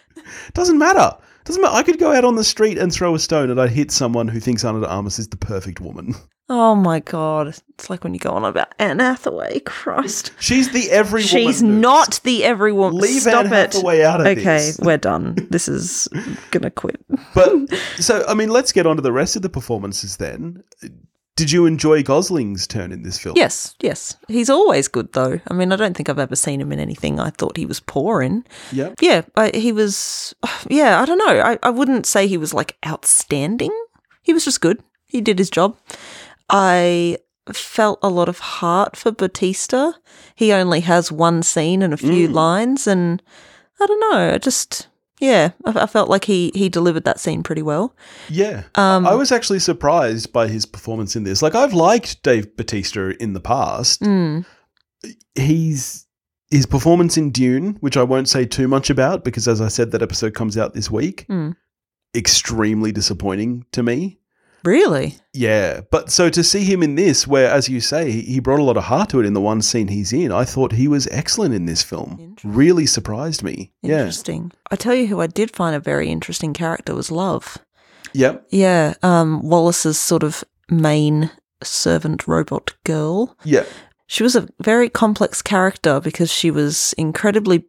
Doesn't 0.53 0.77
matter. 0.77 1.15
Doesn't 1.47 1.61
matter. 1.61 1.75
I 1.75 1.83
could 1.83 1.97
go 1.99 2.11
out 2.11 2.25
on 2.25 2.35
the 2.35 2.43
street 2.43 2.77
and 2.77 2.91
throw 2.93 3.15
a 3.15 3.19
stone 3.19 3.49
and 3.49 3.59
I'd 3.59 3.69
hit 3.71 3.89
someone 3.91 4.27
who 4.27 4.39
thinks 4.39 4.63
Ana 4.65 4.81
de 4.81 4.87
Armas 4.89 5.17
is 5.17 5.29
the 5.29 5.37
perfect 5.37 5.79
woman. 5.81 6.13
oh 6.49 6.75
my 6.75 6.99
god! 6.99 7.47
It's 7.47 7.89
like 7.89 8.03
when 8.03 8.13
you 8.13 8.19
go 8.19 8.31
on 8.31 8.43
about 8.45 8.73
Anne 8.79 8.99
Hathaway. 8.99 9.59
Christ, 9.61 10.31
She's 10.39 10.71
the 10.71 10.91
every 10.91 11.21
woman. 11.21 11.27
she's 11.27 11.63
Newt. 11.63 11.79
not 11.81 12.19
the 12.23 12.43
everyone. 12.43 12.95
Leave 12.95 13.21
Stop 13.21 13.45
Anne 13.45 13.53
it. 13.53 13.73
Hathaway 13.73 14.03
out 14.03 14.19
of 14.21 14.27
okay, 14.27 14.43
this. 14.43 14.79
we're 14.79 14.97
done. 14.97 15.35
This 15.49 15.67
is 15.69 16.07
gonna 16.51 16.69
quit. 16.71 16.99
But 17.33 17.73
so 17.97 18.23
I 18.27 18.33
mean, 18.33 18.49
let's 18.49 18.71
get 18.73 18.85
on 18.85 18.97
to 18.97 19.01
the 19.01 19.11
rest 19.13 19.35
of 19.35 19.41
the 19.41 19.49
performances 19.49 20.17
then. 20.17 20.63
Did 21.37 21.51
you 21.51 21.65
enjoy 21.65 22.01
Gosling's 22.03 22.67
turn 22.67 22.91
in 22.91 23.03
this 23.03 23.17
film? 23.19 23.37
Yes, 23.37 23.75
yes. 23.79 24.17
He's 24.27 24.49
always 24.49 24.87
good 24.89 25.13
though. 25.13 25.39
I 25.47 25.53
mean, 25.53 25.71
I 25.71 25.75
don't 25.77 25.95
think 25.95 26.09
I've 26.09 26.19
ever 26.19 26.35
seen 26.35 26.59
him 26.59 26.71
in 26.73 26.79
anything 26.79 27.19
I 27.19 27.29
thought 27.29 27.55
he 27.57 27.65
was 27.65 27.79
poor 27.79 28.21
in. 28.21 28.43
Yeah. 28.71 28.93
Yeah, 28.99 29.21
I, 29.37 29.51
he 29.53 29.71
was. 29.71 30.33
Yeah, 30.69 30.99
I 31.01 31.05
don't 31.05 31.19
know. 31.19 31.39
I, 31.39 31.57
I 31.63 31.69
wouldn't 31.69 32.05
say 32.05 32.27
he 32.27 32.37
was 32.37 32.53
like 32.53 32.75
outstanding. 32.85 33.71
He 34.23 34.33
was 34.33 34.43
just 34.43 34.59
good. 34.61 34.83
He 35.05 35.21
did 35.21 35.39
his 35.39 35.49
job. 35.49 35.77
I 36.49 37.17
felt 37.53 37.99
a 38.01 38.09
lot 38.09 38.27
of 38.29 38.39
heart 38.39 38.95
for 38.97 39.11
Bautista. 39.11 39.93
He 40.35 40.51
only 40.51 40.81
has 40.81 41.11
one 41.11 41.43
scene 41.43 41.81
and 41.81 41.93
a 41.93 41.97
few 41.97 42.27
Mm. 42.27 42.33
lines, 42.33 42.87
and 42.87 43.21
I 43.79 43.85
don't 43.85 43.99
know. 44.11 44.33
I 44.33 44.37
just 44.39 44.87
yeah, 45.19 45.51
I, 45.65 45.83
I 45.83 45.85
felt 45.87 46.09
like 46.09 46.25
he 46.25 46.51
he 46.53 46.69
delivered 46.69 47.03
that 47.05 47.19
scene 47.19 47.43
pretty 47.43 47.61
well. 47.61 47.95
Yeah. 48.29 48.63
Um, 48.75 49.05
I 49.07 49.15
was 49.15 49.31
actually 49.31 49.59
surprised 49.59 50.31
by 50.31 50.47
his 50.47 50.65
performance 50.65 51.15
in 51.15 51.23
this. 51.23 51.41
Like 51.41 51.55
I've 51.55 51.73
liked 51.73 52.21
Dave 52.23 52.55
Bautista 52.55 53.15
in 53.21 53.33
the 53.33 53.39
past. 53.39 54.01
Mm, 54.01 54.45
He's 55.35 56.05
his 56.49 56.65
performance 56.65 57.17
in 57.17 57.31
Dune, 57.31 57.77
which 57.81 57.97
I 57.97 58.03
won't 58.03 58.29
say 58.29 58.45
too 58.45 58.67
much 58.67 58.89
about 58.89 59.23
because 59.23 59.47
as 59.47 59.59
I 59.61 59.67
said 59.67 59.91
that 59.91 60.01
episode 60.01 60.33
comes 60.33 60.57
out 60.57 60.73
this 60.73 60.89
week. 60.89 61.25
Mm. 61.29 61.55
Extremely 62.15 62.91
disappointing 62.91 63.65
to 63.73 63.83
me. 63.83 64.19
Really? 64.63 65.15
Yeah, 65.33 65.81
but 65.91 66.11
so 66.11 66.29
to 66.29 66.43
see 66.43 66.63
him 66.65 66.81
in 66.83 66.95
this, 66.95 67.27
where 67.27 67.49
as 67.49 67.69
you 67.69 67.79
say, 67.79 68.11
he- 68.11 68.21
he 68.21 68.39
brought 68.39 68.59
a 68.59 68.63
lot 68.63 68.75
of 68.77 68.83
heart 68.85 69.09
to 69.09 69.19
it 69.19 69.25
in 69.25 69.33
the 69.33 69.41
one 69.41 69.61
scene 69.61 69.87
he's 69.87 70.11
in, 70.11 70.31
I 70.31 70.43
thought 70.45 70.71
he 70.73 70.87
was 70.87 71.07
excellent 71.11 71.53
in 71.53 71.65
this 71.65 71.83
film. 71.83 72.35
Really 72.43 72.85
surprised 72.85 73.43
me. 73.43 73.71
Yeah. 73.81 73.99
Interesting. 73.99 74.51
I 74.71 74.75
tell 74.75 74.95
you 74.95 75.07
who 75.07 75.21
I 75.21 75.27
did 75.27 75.55
find 75.55 75.75
a 75.75 75.79
very 75.79 76.09
interesting 76.09 76.53
character 76.53 76.93
was 76.95 77.11
Love. 77.11 77.57
Yep. 78.13 78.47
Yeah, 78.49 78.95
um, 79.03 79.41
Wallace's 79.47 79.99
sort 79.99 80.23
of 80.23 80.43
main 80.69 81.29
servant 81.63 82.27
robot 82.27 82.73
girl. 82.83 83.35
Yeah. 83.43 83.63
She 84.07 84.23
was 84.23 84.35
a 84.35 84.47
very 84.61 84.89
complex 84.89 85.41
character 85.41 85.99
because 85.99 86.31
she 86.31 86.49
was 86.49 86.93
incredibly 86.97 87.65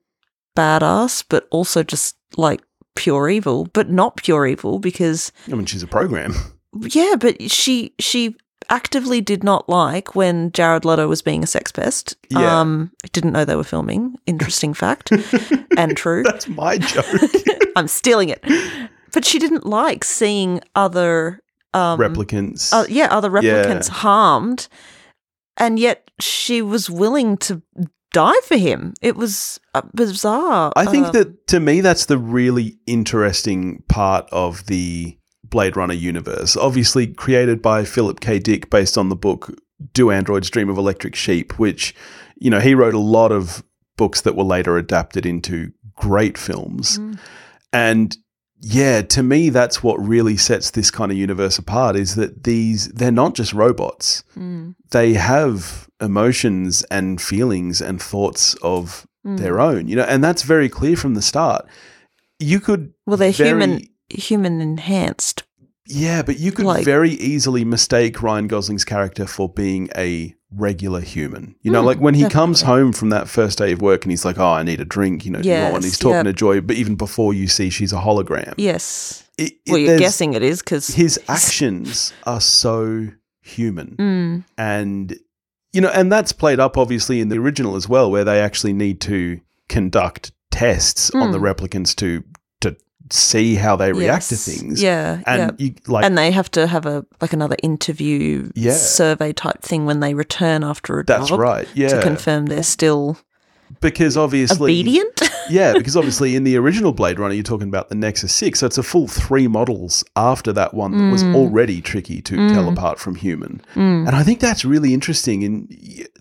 badass, 0.57 1.25
but 1.28 1.47
also 1.50 1.83
just 1.83 2.16
like 2.37 2.62
pure 2.95 3.28
evil, 3.28 3.66
but 3.73 3.90
not 3.90 4.16
pure 4.16 4.47
evil 4.47 4.78
because 4.78 5.33
I 5.50 5.54
mean, 5.54 5.66
she's 5.66 5.83
a 5.83 5.87
program. 5.88 6.35
yeah, 6.82 7.14
but 7.18 7.50
she 7.50 7.94
she 7.99 8.37
actively 8.70 9.20
did 9.20 9.42
not 9.42 9.66
like 9.68 10.14
when 10.14 10.52
Jared 10.52 10.85
Leto 10.85 11.08
was 11.08 11.23
being 11.23 11.42
a 11.42 11.47
sex 11.47 11.73
pest. 11.73 12.16
Yeah. 12.28 12.61
Um, 12.61 12.90
I 13.04 13.08
didn't 13.12 13.32
know 13.32 13.44
they 13.44 13.56
were 13.56 13.64
filming. 13.64 14.16
Interesting 14.26 14.75
fact 14.75 15.11
and 15.78 15.97
true. 15.97 16.23
That's 16.23 16.49
my 16.49 16.78
joke. 16.78 17.06
I'm 17.76 17.88
stealing 17.88 18.28
it. 18.28 18.44
But 19.12 19.25
she 19.25 19.38
didn't 19.38 19.64
like 19.64 20.04
seeing 20.04 20.61
other 20.75 21.40
um, 21.73 21.99
Replicants. 21.99 22.73
uh, 22.73 22.85
yeah, 22.88 23.08
other 23.11 23.30
Yeah. 23.42 23.64
replicants 23.64 23.88
harmed, 23.88 24.68
and 25.56 25.78
yet 25.78 26.11
she 26.20 26.61
was 26.62 26.90
willing 26.90 27.37
to 27.38 27.62
die 28.12 28.40
for 28.44 28.56
him. 28.56 28.94
It 29.02 29.16
was 29.16 29.61
uh, 29.75 29.82
bizarre. 29.94 30.73
I 30.76 30.87
think 30.87 31.06
Uh, 31.08 31.11
that 31.12 31.47
to 31.49 31.61
me, 31.61 31.80
that's 31.80 32.06
the 32.06 32.18
really 32.18 32.78
interesting 32.87 33.82
part 33.88 34.28
of 34.32 34.66
the 34.66 35.17
Blade 35.50 35.76
Runner 35.76 35.95
universe. 35.95 36.57
Obviously, 36.57 37.07
created 37.07 37.62
by 37.62 37.85
Philip 37.85 38.21
K. 38.21 38.38
Dick 38.38 38.71
based 38.71 38.99
on 38.99 39.09
the 39.09 39.17
book 39.17 39.50
Do 39.93 40.11
Androids 40.11 40.50
Dream 40.50 40.69
of 40.69 40.78
Electric 40.78 41.14
Sheep, 41.14 41.59
which, 41.59 41.95
you 42.37 42.50
know, 42.50 42.61
he 42.61 42.75
wrote 42.75 42.95
a 42.95 42.99
lot 42.99 43.33
of 43.33 43.62
books 43.97 44.21
that 44.23 44.37
were 44.37 44.45
later 44.45 44.76
adapted 44.78 45.26
into 45.26 45.73
great 45.95 46.38
films. 46.38 46.99
Mm. 46.99 47.19
And 47.73 48.17
yeah, 48.61 49.02
to 49.02 49.23
me, 49.23 49.50
that's 49.50 49.83
what 49.83 49.97
really 49.97 50.37
sets 50.37 50.71
this 50.71 50.90
kind 50.90 51.12
of 51.12 51.19
universe 51.19 51.59
apart 51.59 51.97
is 51.97 52.14
that 52.17 52.45
these, 52.45 52.88
they're 52.88 53.11
not 53.12 53.35
just 53.35 53.52
robots. 53.52 54.25
Mm, 54.37 54.75
They 54.90 55.14
have 55.14 55.88
emotions 56.00 56.83
and 56.90 57.21
feelings 57.21 57.81
and 57.81 58.00
thoughts 58.02 58.55
of 58.62 59.07
mm. 59.26 59.38
their 59.38 59.61
own, 59.61 59.87
you 59.88 59.97
know, 59.97 60.05
and 60.05 60.23
that's 60.25 60.43
very 60.43 60.69
clear 60.69 60.97
from 60.97 61.14
the 61.14 61.23
start. 61.23 61.67
You 62.40 62.61
could 62.61 62.93
well, 63.07 63.17
they're 63.17 63.33
very- 63.33 63.50
human 63.50 63.88
human 64.11 64.61
enhanced. 64.61 65.45
yeah, 65.87 66.23
but 66.23 66.38
you 66.38 66.53
could 66.53 66.67
like- 66.67 66.85
very 66.85 67.11
easily 67.12 67.65
mistake 67.65 68.23
Ryan 68.23 68.47
Gosling's 68.47 68.85
character 68.85 69.27
for 69.27 69.49
being 69.49 69.88
a 69.97 70.35
regular 70.55 71.00
human. 71.00 71.55
You 71.62 71.71
know, 71.73 71.81
Hmm, 71.81 71.87
like 71.87 71.99
when 71.99 72.15
he 72.15 72.29
comes 72.29 72.62
home 72.62 72.93
from 72.93 73.11
that 73.11 73.29
first 73.29 73.59
day 73.59 73.73
of 73.73 73.81
work 73.83 74.05
and 74.05 74.12
he's 74.12 74.25
like, 74.25 74.38
"Oh, 74.38 74.47
I 74.53 74.62
need 74.62 74.81
a 74.81 74.85
drink," 74.85 75.25
you 75.27 75.31
know, 75.33 75.41
do 75.43 75.49
you 75.49 75.55
want 75.55 75.73
one? 75.73 75.83
Yes, 75.83 75.85
he's 75.93 75.99
talking 75.99 76.17
yep. 76.17 76.25
to 76.27 76.33
Joy, 76.33 76.61
but 76.62 76.77
even 76.77 76.95
before 76.95 77.33
you 77.35 77.49
see 77.49 77.69
she's 77.71 77.93
a 77.93 77.97
hologram, 78.00 78.55
Yes. 78.57 79.25
it, 79.38 79.53
it- 79.67 79.73
Well, 79.73 79.79
you're 79.79 79.99
guessing 79.99 80.35
it 80.35 80.43
is 80.43 80.61
because 80.61 80.88
his 80.88 81.19
actions 81.29 82.12
are 82.25 82.41
so 82.41 83.09
human. 83.43 83.97
Mm, 83.99 84.45
and 84.59 85.17
you 85.73 85.81
know 85.83 85.91
and 85.95 86.11
that's 86.12 86.33
played 86.33 86.61
up 86.61 86.77
obviously 86.79 87.21
in 87.21 87.29
the 87.29 87.38
original 87.38 87.77
as 87.77 87.88
well 87.88 88.11
where 88.11 88.25
they 88.25 88.41
actually 88.41 88.73
need 88.75 89.00
to 89.03 89.41
conduct 89.69 90.33
tests 90.50 91.11
on 91.15 91.31
the 91.33 91.38
Mm. 91.38 91.55
replicants 91.55 91.95
to 91.97 92.25
see 93.12 93.55
how 93.55 93.77
they 93.77 93.93
react 93.93 94.29
to 94.29 94.37
things 94.37 94.83
Yeah. 94.83 95.21
and 95.27 95.55
yeah. 95.59 95.67
you 95.67 95.75
like 95.87 96.05
and 96.05 96.17
they 96.17 96.31
have 96.31 96.50
to 96.53 96.67
have 96.67 96.87
a 96.87 97.05
like 97.21 97.33
another 97.33 97.57
interview 97.62 98.50
Yeah. 98.55 98.73
survey 98.73 99.33
type 99.33 99.62
thing 99.62 99.87
when 99.87 100.00
they 100.00 100.15
return 100.15 100.65
after 100.65 101.00
a 101.00 101.05
that's 101.05 101.29
job 101.29 101.41
right 101.41 101.69
to 101.75 102.00
confirm 102.03 102.47
they're 102.47 102.62
still 102.62 103.19
because 103.81 104.17
obviously 104.17 104.73
obedient. 104.73 105.21
Yeah 105.50 105.73
because 105.73 105.97
obviously 105.97 106.37
in 106.37 106.45
the 106.45 106.57
original 106.57 106.93
blade 106.93 107.19
runner 107.19 107.35
you're 107.35 107.43
talking 107.43 107.69
about 107.69 107.88
the 107.88 107.95
nexus 107.95 108.33
6 108.35 108.59
so 108.61 108.67
it's 108.67 108.78
a 108.78 108.83
full 108.83 109.07
three 109.09 109.49
models 109.49 110.05
after 110.17 110.52
that 110.52 110.75
one 110.75 110.97
that 110.97 111.11
was 111.12 111.23
Mm. 111.25 111.35
already 111.35 111.81
tricky 111.81 112.21
to 112.23 112.37
tell 112.49 112.64
Mm. 112.64 112.73
apart 112.73 112.99
from 112.99 113.14
human 113.17 113.61
Mm, 113.75 114.07
And 114.07 114.17
I 114.17 114.23
think 114.23 114.40
that's 114.40 114.64
really 114.64 114.93
interesting 114.95 115.43
in 115.43 115.69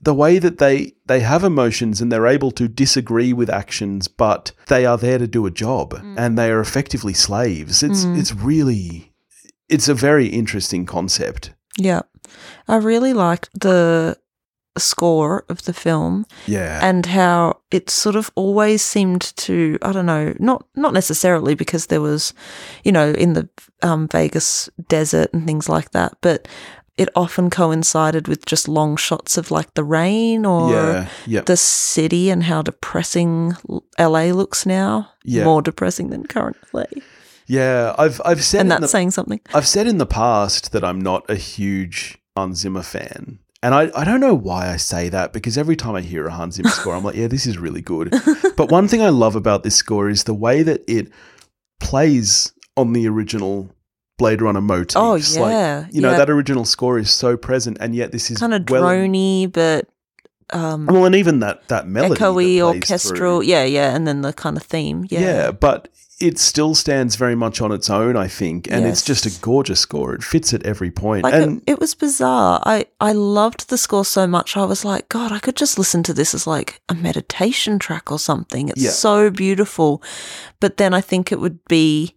the 0.02 0.14
way 0.14 0.40
that 0.40 0.58
they 0.58 0.94
they 1.06 1.20
have 1.22 1.44
emotions 1.44 2.02
and 2.02 2.12
they're 2.12 2.28
able 2.28 2.52
to 2.52 2.68
disagree 2.68 3.32
with 3.34 3.50
actions, 3.50 4.08
but 4.10 4.52
they 4.68 4.86
are 4.86 4.98
there 4.98 5.18
to 5.18 5.28
do 5.28 5.46
a 5.46 5.52
job 5.52 5.94
and 6.18 6.38
they 6.38 6.50
are 6.52 6.60
effectively 6.60 7.14
slaves. 7.14 7.82
It's 7.84 8.04
Mm. 8.06 8.18
it's 8.20 8.34
really 8.36 9.14
it's 9.70 9.88
a 9.90 9.94
very 9.94 10.28
interesting 10.28 10.86
concept. 10.86 11.52
yeah. 11.78 12.02
I 12.68 12.76
really 12.78 13.14
liked 13.14 13.50
the 13.60 14.18
score 14.80 15.44
of 15.50 15.64
the 15.64 15.74
film 15.74 16.26
Yeah. 16.46 16.80
and 16.82 17.06
how 17.06 17.60
it 17.72 17.90
sort 17.90 18.16
of 18.16 18.32
always 18.36 18.82
seemed 18.82 19.22
to 19.38 19.78
I 19.82 19.92
don't 19.92 20.06
know 20.06 20.34
not 20.40 20.66
not 20.76 20.94
necessarily 20.94 21.56
because 21.56 21.88
there 21.88 22.02
was 22.02 22.34
you 22.84 22.92
know 22.92 23.12
in 23.12 23.34
the 23.34 23.48
um, 23.84 24.08
Vegas 24.08 24.70
desert 24.90 25.30
and 25.34 25.46
things 25.46 25.70
like 25.70 25.92
that 25.92 26.14
but 26.22 26.48
it 26.98 27.10
often 27.16 27.50
coincided 27.52 28.28
with 28.28 28.46
just 28.48 28.68
long 28.68 28.98
shots 28.98 29.38
of 29.38 29.52
like 29.52 29.74
the 29.76 29.84
rain 29.84 30.46
or 30.46 30.72
yeah. 30.72 31.08
Yeah. 31.28 31.42
the 31.42 31.56
city 31.58 32.32
and 32.32 32.44
how 32.44 32.62
depressing 32.64 33.54
LA 34.00 34.32
looks 34.34 34.66
now 34.66 35.10
Yeah. 35.24 35.44
more 35.44 35.62
depressing 35.62 36.10
than 36.10 36.26
current 36.26 36.58
LA 36.74 36.86
Yeah. 37.46 37.94
I've 38.00 38.20
I've 38.26 38.44
said 38.44 38.62
and 38.62 38.72
that's 38.72 38.82
the, 38.82 38.88
saying 38.88 39.12
something 39.12 39.40
I've 39.54 39.68
said 39.68 39.86
in 39.88 40.00
the 40.00 40.08
past 40.08 40.72
that 40.72 40.84
I'm 40.84 41.00
not 41.02 41.30
a 41.30 41.36
huge 41.36 42.18
Hans 42.36 42.60
Zimmer 42.60 42.84
fan. 42.84 43.40
And 43.64 43.74
I, 43.74 43.90
I 43.96 44.04
don't 44.06 44.20
know 44.20 44.36
why 44.36 44.70
I 44.72 44.78
say 44.78 45.10
that 45.10 45.34
because 45.34 45.58
every 45.58 45.76
time 45.76 45.96
I 45.96 46.02
hear 46.02 46.28
a 46.28 46.32
Hans 46.32 46.56
Zimmer 46.56 46.70
score, 46.70 46.94
I'm 46.96 47.04
like, 47.04 47.16
yeah, 47.16 47.28
this 47.28 47.46
is 47.48 47.58
really 47.58 47.82
good. 47.82 48.14
But 48.56 48.72
one 48.72 48.88
thing 48.88 49.02
I 49.02 49.10
love 49.10 49.36
about 49.36 49.64
this 49.64 49.76
score 49.76 50.10
is 50.10 50.24
the 50.26 50.34
way 50.34 50.64
that 50.64 50.84
it 50.88 51.10
plays 51.80 52.54
on 52.76 52.94
the 52.94 53.08
original 53.08 53.70
Blade 54.18 54.42
Runner 54.42 54.62
motifs. 54.62 54.96
oh 54.96 55.12
Like, 55.14 55.52
yeah 55.52 55.86
you 55.92 56.02
know, 56.02 56.12
that 56.18 56.30
original 56.30 56.66
score 56.66 56.98
is 56.98 57.10
so 57.12 57.38
present, 57.38 57.78
and 57.80 57.96
yet 57.96 58.12
this 58.12 58.32
is 58.32 58.38
kind 58.40 58.54
of 58.54 58.68
well- 58.70 58.84
drony 58.84 59.52
but 59.52 59.88
um 60.52 60.86
Well, 60.88 61.06
and 61.06 61.14
even 61.16 61.40
that 61.40 61.68
that 61.68 61.88
melody, 61.88 62.14
that 62.16 62.20
echoey 62.24 62.60
plays 62.60 62.62
orchestral 62.64 63.18
through. 63.42 63.42
yeah 63.44 63.64
yeah 63.66 63.94
and 63.96 64.08
then 64.08 64.22
the 64.22 64.34
kind 64.34 64.56
of 64.58 64.64
theme 64.64 65.06
yeah, 65.10 65.20
Yeah. 65.20 65.52
but 65.52 65.90
it 66.20 66.40
still 66.40 66.74
stands 66.74 67.16
very 67.16 67.36
much 67.36 67.62
on 67.62 67.72
its 67.72 67.90
own, 67.90 68.18
I 68.18 68.28
think, 68.28 68.72
and 68.72 68.86
it's 68.88 69.04
just 69.04 69.26
a 69.28 69.40
gorgeous 69.42 69.80
score. 69.80 70.16
It 70.16 70.24
fits 70.24 70.52
at 70.54 70.66
every 70.66 70.90
point, 70.90 71.24
Like 71.24 71.34
and 71.36 71.62
it, 71.68 71.74
it 71.74 71.80
was 71.80 71.94
bizarre. 71.94 72.60
I 72.66 72.88
I 73.00 73.12
loved 73.14 73.70
the 73.70 73.78
score 73.78 74.04
so 74.06 74.26
much. 74.26 74.58
I 74.58 74.66
was 74.66 74.84
like, 74.84 75.10
God, 75.10 75.32
I 75.32 75.40
could 75.40 75.56
just 75.56 75.78
listen 75.78 76.02
to 76.04 76.14
this 76.14 76.34
as 76.34 76.48
like 76.48 76.82
a 76.90 76.96
meditation 76.96 77.78
track 77.78 78.12
or 78.12 78.18
something. 78.20 78.70
It's 78.70 78.82
Yeah. 78.82 78.90
so 78.92 79.30
beautiful. 79.30 80.02
But 80.60 80.78
then 80.78 80.94
I 80.94 81.02
think 81.02 81.32
it 81.32 81.40
would 81.40 81.64
be 81.66 82.16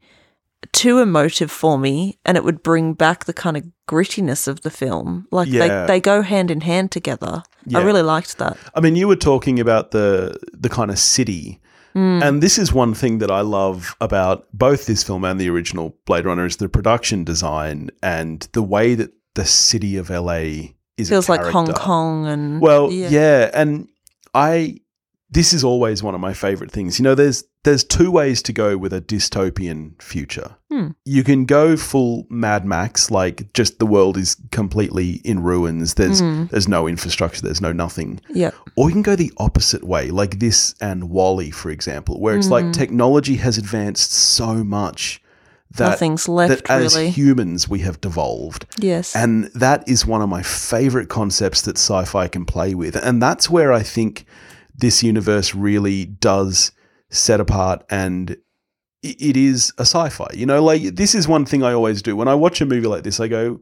too 0.73 0.99
emotive 0.99 1.51
for 1.51 1.79
me, 1.79 2.19
and 2.25 2.37
it 2.37 2.45
would 2.45 2.63
bring 2.63 2.95
back 2.95 3.25
the 3.27 3.33
kind 3.35 3.57
of 3.57 3.65
grittiness 3.87 4.49
of 4.49 4.63
the 4.63 4.71
film. 4.71 5.27
Like 5.31 5.49
Yeah. 5.49 5.87
they 5.87 5.87
they 5.95 6.01
go 6.01 6.23
hand 6.23 6.51
in 6.51 6.63
hand 6.63 6.91
together. 6.91 7.43
Yeah. 7.67 7.81
I 7.81 7.83
really 7.83 8.03
liked 8.03 8.39
that. 8.39 8.57
I 8.75 8.81
mean, 8.81 8.97
you 8.97 9.09
were 9.09 9.17
talking 9.17 9.61
about 9.61 9.91
the 9.91 10.39
the 10.53 10.69
kind 10.71 10.91
of 10.91 10.99
city, 10.99 11.60
Mm. 11.95 12.23
and 12.23 12.43
this 12.43 12.59
is 12.59 12.73
one 12.73 12.95
thing 12.95 13.19
that 13.19 13.31
I 13.31 13.41
love 13.41 13.97
about 14.01 14.47
both 14.53 14.87
this 14.87 15.03
film 15.03 15.25
and 15.25 15.41
the 15.41 15.51
original 15.51 15.97
Blade 16.07 16.25
Runner 16.25 16.47
is 16.47 16.57
the 16.57 16.69
production 16.69 17.25
design 17.25 17.91
and 18.03 18.47
the 18.53 18.63
way 18.63 18.95
that 18.95 19.13
the 19.35 19.45
city 19.45 19.97
of 19.97 20.11
LA 20.11 20.73
is. 20.97 21.09
a 21.09 21.11
Feels 21.11 21.29
like 21.29 21.45
Hong. 21.45 21.73
Kong 21.73 22.27
and 22.27 22.61
Well, 22.61 22.93
yeah. 22.93 23.51
and 23.55 23.89
I 24.35 24.81
this 25.33 25.53
is 25.53 25.63
always 25.63 26.03
one 26.03 26.15
of 26.15 26.21
my 26.21 26.33
favorite 26.35 26.73
things. 26.73 26.99
You 26.99 27.05
know, 27.05 27.15
there's 27.15 27.45
there's 27.63 27.85
two 27.85 28.11
ways 28.11 28.43
to 28.43 28.53
go 28.55 28.77
with 28.79 28.93
a 28.93 29.01
dystopian 29.03 30.01
future. 30.03 30.57
Hmm. 30.71 30.89
You 31.05 31.23
can 31.23 31.45
go 31.45 31.77
full 31.77 32.27
Mad 32.31 32.65
Max, 32.65 33.11
like 33.11 33.53
just 33.53 33.79
the 33.79 33.87
world 33.87 34.17
is 34.17 34.37
completely 34.51 35.21
in 35.25 35.43
ruins. 35.43 35.95
There's 35.95 36.21
Hmm. 36.21 36.45
there's 36.51 36.69
no 36.69 36.89
infrastructure, 36.89 37.43
there's 37.43 37.61
no 37.61 37.73
nothing. 37.73 38.21
yeah, 38.33 38.51
Or 38.77 38.89
you 38.89 38.95
can 38.95 39.03
go 39.03 39.15
the 39.17 39.33
opposite 39.37 39.85
way, 39.85 40.11
like 40.11 40.39
this 40.41 40.75
and 40.81 41.11
WALL-E, 41.11 41.51
for 41.51 41.71
example, 41.71 42.21
where 42.21 42.35
it's 42.37 42.49
like 42.49 42.65
Mhm. 42.65 42.73
technology 42.73 43.37
has 43.37 43.59
advanced 43.59 44.13
so 44.13 44.65
much 44.65 45.23
that 45.77 45.91
nothing's 45.91 46.29
left 46.29 46.67
that 46.67 46.71
as 46.71 46.97
really. 46.97 47.11
humans 47.11 47.69
we 47.69 47.81
have 47.81 48.01
devolved. 48.01 48.67
yes, 48.79 49.15
And 49.15 49.51
that 49.55 49.85
is 49.87 50.05
one 50.07 50.23
of 50.23 50.29
my 50.29 50.43
favorite 50.43 51.09
concepts 51.09 51.61
that 51.63 51.77
sci 51.79 52.05
fi 52.07 52.27
can 52.27 52.45
play 52.45 52.75
with. 52.75 52.97
And 52.97 53.23
that's 53.23 53.49
where 53.51 53.73
I 53.73 53.83
think 53.83 54.25
this 54.81 55.03
universe 55.03 55.55
really 55.55 56.05
does 56.05 56.73
set 57.11 57.41
apart 57.41 57.85
and 57.91 58.37
it 59.03 59.37
is 59.37 59.73
a 59.79 59.83
sci 59.83 60.09
fi. 60.11 60.29
You 60.35 60.47
know, 60.47 60.63
like 60.63 60.83
this 60.83 61.15
is 61.15 61.27
one 61.27 61.47
thing 61.47 61.63
I 61.63 61.73
always 61.73 62.03
do. 62.03 62.17
When 62.17 62.29
I 62.29 62.35
watch 62.35 62.61
a 62.61 62.67
movie 62.67 62.87
like 62.87 63.03
this, 63.03 63.19
I 63.19 63.29
go, 63.29 63.61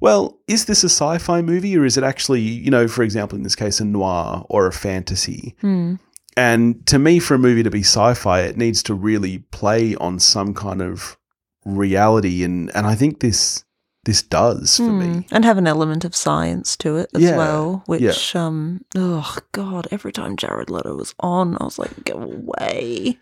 well, 0.00 0.38
is 0.46 0.66
this 0.66 0.84
a 0.84 0.88
sci 0.88 1.18
fi 1.18 1.42
movie 1.42 1.76
or 1.76 1.84
is 1.84 1.96
it 1.96 2.04
actually, 2.04 2.40
you 2.40 2.70
know, 2.70 2.86
for 2.88 3.02
example, 3.02 3.36
in 3.36 3.42
this 3.42 3.56
case, 3.56 3.80
a 3.80 3.84
noir 3.84 4.44
or 4.48 4.66
a 4.66 4.72
fantasy? 4.72 5.56
Hmm. 5.60 5.96
And 6.36 6.86
to 6.86 6.98
me, 6.98 7.18
for 7.18 7.34
a 7.34 7.38
movie 7.38 7.64
to 7.64 7.70
be 7.70 7.80
sci 7.80 8.14
fi, 8.14 8.42
it 8.42 8.56
needs 8.56 8.82
to 8.84 8.94
really 8.94 9.38
play 9.50 9.96
on 9.96 10.20
some 10.20 10.54
kind 10.54 10.80
of 10.80 11.18
reality. 11.64 12.44
And, 12.44 12.74
and 12.74 12.86
I 12.86 12.94
think 12.94 13.20
this 13.20 13.64
this 14.04 14.22
does 14.22 14.76
for 14.76 14.84
me. 14.84 15.26
and 15.30 15.44
have 15.44 15.58
an 15.58 15.66
element 15.66 16.04
of 16.04 16.16
science 16.16 16.76
to 16.78 16.96
it 16.96 17.10
as 17.14 17.22
Yeah, 17.22 17.36
well. 17.36 17.84
yeah. 17.86 18.08
Which, 18.08 18.34
um, 18.36 18.84
oh 18.94 19.36
god, 19.52 19.88
every 19.90 20.12
time 20.12 20.36
Jared 20.36 20.70
Leto 20.70 20.96
was 20.96 21.14
on, 21.20 21.56
I 21.60 21.64
was 21.64 21.78
like, 21.78 22.04
go 22.04 22.14
away. 22.14 23.18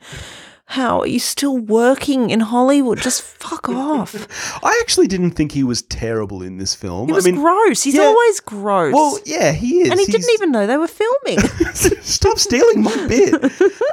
How 0.72 1.00
are 1.00 1.06
you 1.06 1.18
still 1.18 1.56
working 1.56 2.28
in 2.28 2.40
Hollywood? 2.40 2.98
Just 3.00 3.22
fuck 3.42 3.70
off. 3.70 4.14
I 4.62 4.78
actually 4.82 5.06
didn't 5.06 5.30
think 5.30 5.52
he 5.52 5.64
was 5.64 5.80
terrible 5.80 6.42
in 6.42 6.58
this 6.58 6.74
film. 6.74 7.08
He 7.08 7.14
was 7.14 7.26
I 7.26 7.30
mean, 7.30 7.40
gross. 7.40 7.82
He's 7.82 7.94
yeah. 7.94 8.02
always 8.02 8.40
gross. 8.40 8.92
well, 8.92 9.18
yeah, 9.24 9.52
he 9.52 9.80
is. 9.80 9.90
and 9.90 9.98
he 9.98 10.04
He's- 10.04 10.20
didn't 10.20 10.34
even 10.34 10.52
know 10.52 10.66
they 10.66 10.76
were 10.76 10.86
filming. 10.86 11.38
Stop 12.02 12.38
stealing 12.38 12.82
my 12.82 12.94
bit. 13.08 13.40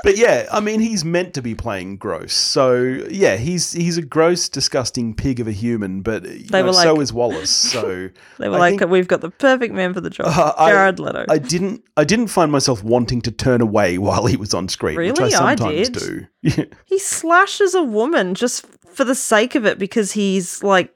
But 0.03 0.17
yeah, 0.17 0.47
I 0.51 0.59
mean, 0.59 0.81
he's 0.81 1.05
meant 1.05 1.33
to 1.35 1.41
be 1.41 1.55
playing 1.55 1.95
gross. 1.97 2.33
So 2.33 2.75
yeah, 3.09 3.37
he's 3.37 3.71
he's 3.71 3.97
a 3.97 4.01
gross, 4.01 4.49
disgusting 4.49 5.13
pig 5.15 5.39
of 5.39 5.47
a 5.47 5.51
human. 5.53 6.01
But 6.01 6.23
They 6.23 6.45
know, 6.61 6.65
were 6.65 6.73
so 6.73 6.99
is 6.99 7.13
Wallace. 7.13 7.49
So 7.49 8.09
They 8.37 8.49
were 8.49 8.55
I 8.57 8.59
like, 8.59 8.79
think- 8.79 8.91
"We've 8.91 9.07
got 9.07 9.21
the 9.21 9.29
perfect 9.31 9.73
man 9.73 9.93
for 9.93 10.01
the 10.01 10.09
job, 10.09 10.27
Uh, 10.27 10.53
I- 10.57 10.71
Jared 10.71 10.99
Leto." 10.99 11.25
I 11.29 11.37
didn't 11.37 11.83
I 11.95 12.03
didn't 12.03 12.27
find 12.27 12.51
myself 12.51 12.83
wanting 12.83 13.21
to 13.21 13.31
turn 13.31 13.61
away 13.61 13.97
while 13.97 14.25
he 14.25 14.35
was 14.35 14.53
on 14.53 14.67
screen, 14.67 14.97
which 14.97 15.19
I 15.19 15.23
Really? 15.23 15.35
I 15.35 15.55
sometimes 15.55 15.89
did. 15.89 16.27
do. 16.43 16.64
He 16.85 16.99
slashes 16.99 17.73
a 17.73 17.83
woman 17.83 18.35
just 18.35 18.65
for 18.93 19.03
the 19.03 19.15
sake 19.15 19.55
of 19.55 19.65
it 19.65 19.77
because 19.77 20.13
he's 20.13 20.63
like 20.63 20.95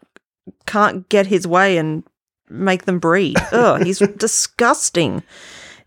can't 0.66 1.08
get 1.10 1.28
his 1.28 1.48
way 1.48 1.78
and 1.78 2.04
make 2.50 2.86
them 2.86 3.00
breed. 3.00 3.38
Ugh, 3.52 3.84
he's 3.84 4.00
disgusting. 4.00 5.24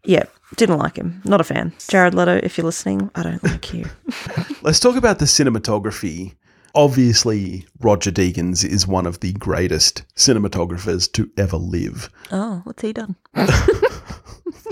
Yeah, 0.04 0.24
didn't 0.56 0.78
like 0.78 0.96
him. 0.96 1.22
Not 1.24 1.40
a 1.40 1.44
fan. 1.44 1.72
Jared 1.88 2.14
Leto, 2.14 2.40
if 2.42 2.56
you're 2.58 2.64
listening, 2.64 3.10
I 3.14 3.22
don't 3.22 3.42
like 3.44 3.72
you. 3.72 3.86
Let's 4.62 4.80
talk 4.80 4.96
about 4.96 5.18
the 5.18 5.24
cinematography. 5.24 6.34
Obviously, 6.74 7.66
Roger 7.80 8.10
Deakins 8.10 8.64
is 8.64 8.86
one 8.86 9.06
of 9.06 9.20
the 9.20 9.34
greatest 9.34 10.04
cinematographers 10.16 11.10
to 11.12 11.30
ever 11.36 11.58
live. 11.58 12.08
Oh, 12.30 12.62
what's 12.64 12.82
he 12.82 12.94
done? 12.94 13.14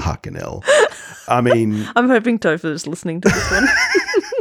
Fucking 0.01 0.35
hell. 0.35 0.65
I 1.29 1.43
mean, 1.43 1.87
I'm 1.95 2.09
hoping 2.09 2.39
Topher 2.39 2.73
is 2.73 2.87
listening 2.87 3.21
to 3.21 3.29
this 3.29 3.51
one. 3.51 3.69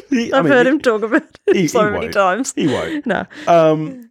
He, 0.09 0.31
I've 0.33 0.43
mean, 0.45 0.53
heard 0.53 0.65
he- 0.65 0.71
him 0.73 0.79
talk 0.79 1.01
about 1.03 1.23
it 1.47 1.55
he- 1.55 1.67
so 1.69 1.85
he 1.85 1.91
many 1.91 2.09
times. 2.09 2.53
He 2.55 2.67
won't. 2.67 3.05
No. 3.05 3.25
Um, 3.47 4.05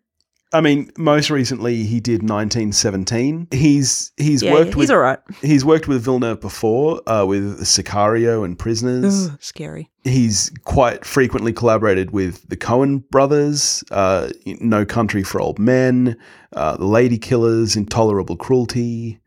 I 0.50 0.62
mean, 0.62 0.90
most 0.96 1.28
recently 1.28 1.84
he 1.84 2.00
did 2.00 2.22
1917. 2.22 3.48
He's 3.50 4.12
he's 4.16 4.42
Yeah, 4.42 4.54
worked 4.54 4.68
he's 4.68 4.76
with 4.76 4.90
all 4.90 4.96
right. 4.98 5.18
he's 5.42 5.62
worked 5.62 5.88
with 5.88 6.02
Villeneuve 6.02 6.40
before 6.40 7.02
uh, 7.06 7.26
with 7.26 7.60
Sicario 7.60 8.46
and 8.46 8.58
Prisoners. 8.58 9.28
Ugh, 9.28 9.38
scary. 9.42 9.90
He's 10.04 10.50
quite 10.64 11.04
frequently 11.04 11.52
collaborated 11.52 12.12
with 12.12 12.48
the 12.48 12.56
Coen 12.56 13.06
brothers, 13.10 13.84
uh, 13.90 14.30
No 14.46 14.86
Country 14.86 15.22
for 15.22 15.38
Old 15.38 15.58
Men, 15.58 16.16
uh, 16.56 16.78
The 16.78 16.86
Lady 16.86 17.18
Killers, 17.18 17.76
Intolerable 17.76 18.36
Cruelty, 18.38 19.20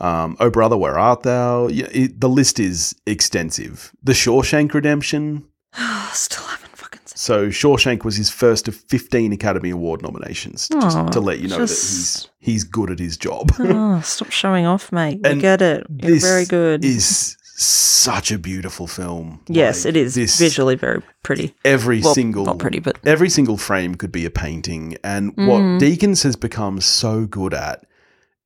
um, 0.00 0.36
Oh 0.38 0.50
Brother, 0.50 0.76
Where 0.76 0.96
Art 0.96 1.24
Thou? 1.24 1.66
Yeah, 1.66 1.88
it, 1.90 2.20
the 2.20 2.28
list 2.28 2.60
is 2.60 2.94
extensive. 3.06 3.90
The 4.04 4.12
Shawshank 4.12 4.72
Redemption. 4.72 5.46
Still 6.12 6.44
haven't 6.44 6.76
fucking 6.76 7.00
seen 7.06 7.16
So 7.16 7.48
Shawshank 7.48 8.04
was 8.04 8.16
his 8.16 8.30
first 8.30 8.66
of 8.68 8.74
15 8.74 9.32
Academy 9.32 9.70
Award 9.70 10.02
nominations, 10.02 10.68
just 10.68 10.96
Aw, 10.96 11.08
to 11.08 11.20
let 11.20 11.38
you 11.40 11.48
know 11.48 11.58
that 11.58 11.68
he's 11.68 12.28
he's 12.40 12.64
good 12.64 12.90
at 12.90 12.98
his 12.98 13.16
job. 13.16 13.52
Oh, 13.60 14.00
stop 14.00 14.30
showing 14.30 14.66
off, 14.66 14.90
mate. 14.92 15.20
We 15.22 15.30
And 15.30 15.40
get 15.40 15.62
it. 15.62 15.86
You're 15.88 16.10
this 16.12 16.22
very 16.24 16.44
good. 16.46 16.84
is 16.84 17.36
such 17.56 18.32
a 18.32 18.38
beautiful 18.38 18.86
film. 18.86 19.40
yes, 19.46 19.84
Like, 19.84 19.94
it 19.94 19.96
is 19.98 20.14
This, 20.14 20.38
visually 20.38 20.74
very 20.76 21.02
pretty. 21.22 21.54
every 21.64 22.00
Well, 22.00 22.14
single 22.14 22.46
not 22.46 22.58
pretty, 22.58 22.78
but 22.80 22.98
every 23.06 23.28
single 23.28 23.56
frame 23.58 23.94
could 23.94 24.10
be 24.10 24.24
a 24.24 24.30
painting 24.30 24.96
and 25.04 25.28
what 25.36 25.60
Mhm. 25.60 25.78
deakins 25.78 26.22
has 26.24 26.34
become 26.36 26.80
so 26.80 27.26
good 27.26 27.52
at 27.54 27.84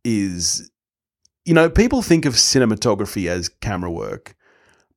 is 0.04 0.70
you 1.44 1.54
know 1.54 1.70
people 1.70 2.02
think 2.02 2.24
of 2.26 2.34
cinematography 2.34 3.28
as 3.28 3.48
camera 3.48 3.90
work 3.90 4.34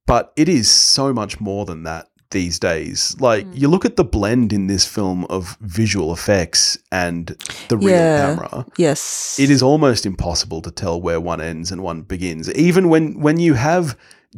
but 0.06 0.34
it 0.36 0.50
is 0.50 0.70
so 0.70 1.14
much 1.14 1.40
more 1.40 1.66
than 1.66 1.84
that 1.84 2.08
these 2.32 2.60
days 2.60 3.16
like 3.20 3.46
Mm. 3.46 3.58
you 3.60 3.68
look 3.68 3.86
at 3.86 3.96
the 3.96 4.04
blend 4.04 4.52
in 4.54 4.68
this 4.68 4.86
film 4.86 5.26
of 5.30 5.58
visual 5.62 6.12
effects 6.14 6.78
and 6.92 7.36
the 7.70 7.78
real 7.78 7.90
Yeah. 7.90 8.36
camera 8.36 8.66
yes, 8.78 9.38
it 9.40 9.50
is 9.50 9.62
almost 9.62 10.06
impossible 10.06 10.62
to 10.62 10.72
tell 10.72 11.02
where 11.02 11.20
one 11.22 11.42
ends 11.42 11.72
and 11.72 11.82
one 11.82 12.02
begins. 12.02 12.52
Even 12.54 12.90
when 12.90 13.20
when 13.22 13.40
you 13.40 13.54
have 13.56 13.96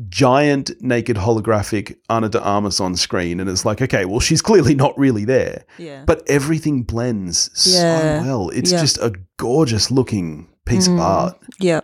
giant 0.08 0.72
naked 0.82 1.18
holographic 1.18 1.96
Ana 2.10 2.30
de 2.30 2.40
Armas 2.42 2.80
on 2.80 2.96
screen, 2.96 3.40
and 3.40 3.50
it's 3.50 3.66
like, 3.66 3.82
okay, 3.82 4.06
well, 4.06 4.20
she's 4.20 4.42
clearly 4.42 4.76
not 4.76 4.98
really 4.98 5.26
there, 5.26 5.64
Yeah. 5.78 6.04
but 6.06 6.22
everything 6.28 6.84
blends 6.84 7.50
Yeah. 7.66 8.20
so 8.22 8.26
well. 8.26 8.50
It's 8.50 8.72
Yeah. 8.72 8.82
just 8.82 8.98
a 9.00 9.14
gorgeous 9.38 9.90
looking 9.92 10.48
piece 10.66 10.88
of 10.88 10.94
Mm. 10.94 11.02
art. 11.02 11.38
Yeah. 11.60 11.82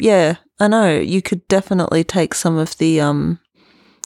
Yeah, 0.00 0.36
I 0.60 0.68
know. 0.68 0.98
You 0.98 1.20
could 1.20 1.46
definitely 1.48 2.04
take 2.04 2.34
some 2.34 2.56
of 2.58 2.76
the 2.78 3.00
um 3.00 3.38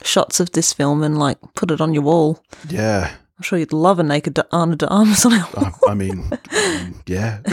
shots 0.07 0.41
of 0.41 0.53
this 0.53 0.73
film 0.73 1.03
and 1.03 1.19
like 1.19 1.39
put 1.55 1.71
it 1.71 1.81
on 1.81 1.95
your 1.95 2.03
wall. 2.03 2.43
Yeah, 2.69 3.11
I'm 3.39 3.43
sure 3.43 3.59
you'd 3.59 3.73
love 3.73 3.99
a 3.99 4.03
naked 4.03 4.39
Ana 4.53 4.77
de 4.77 4.89
Armas 4.89 5.25
on. 5.27 5.33
I, 5.33 5.73
I 5.89 5.95
mean, 5.95 6.25
um, 6.55 7.03
yeah, 7.07 7.41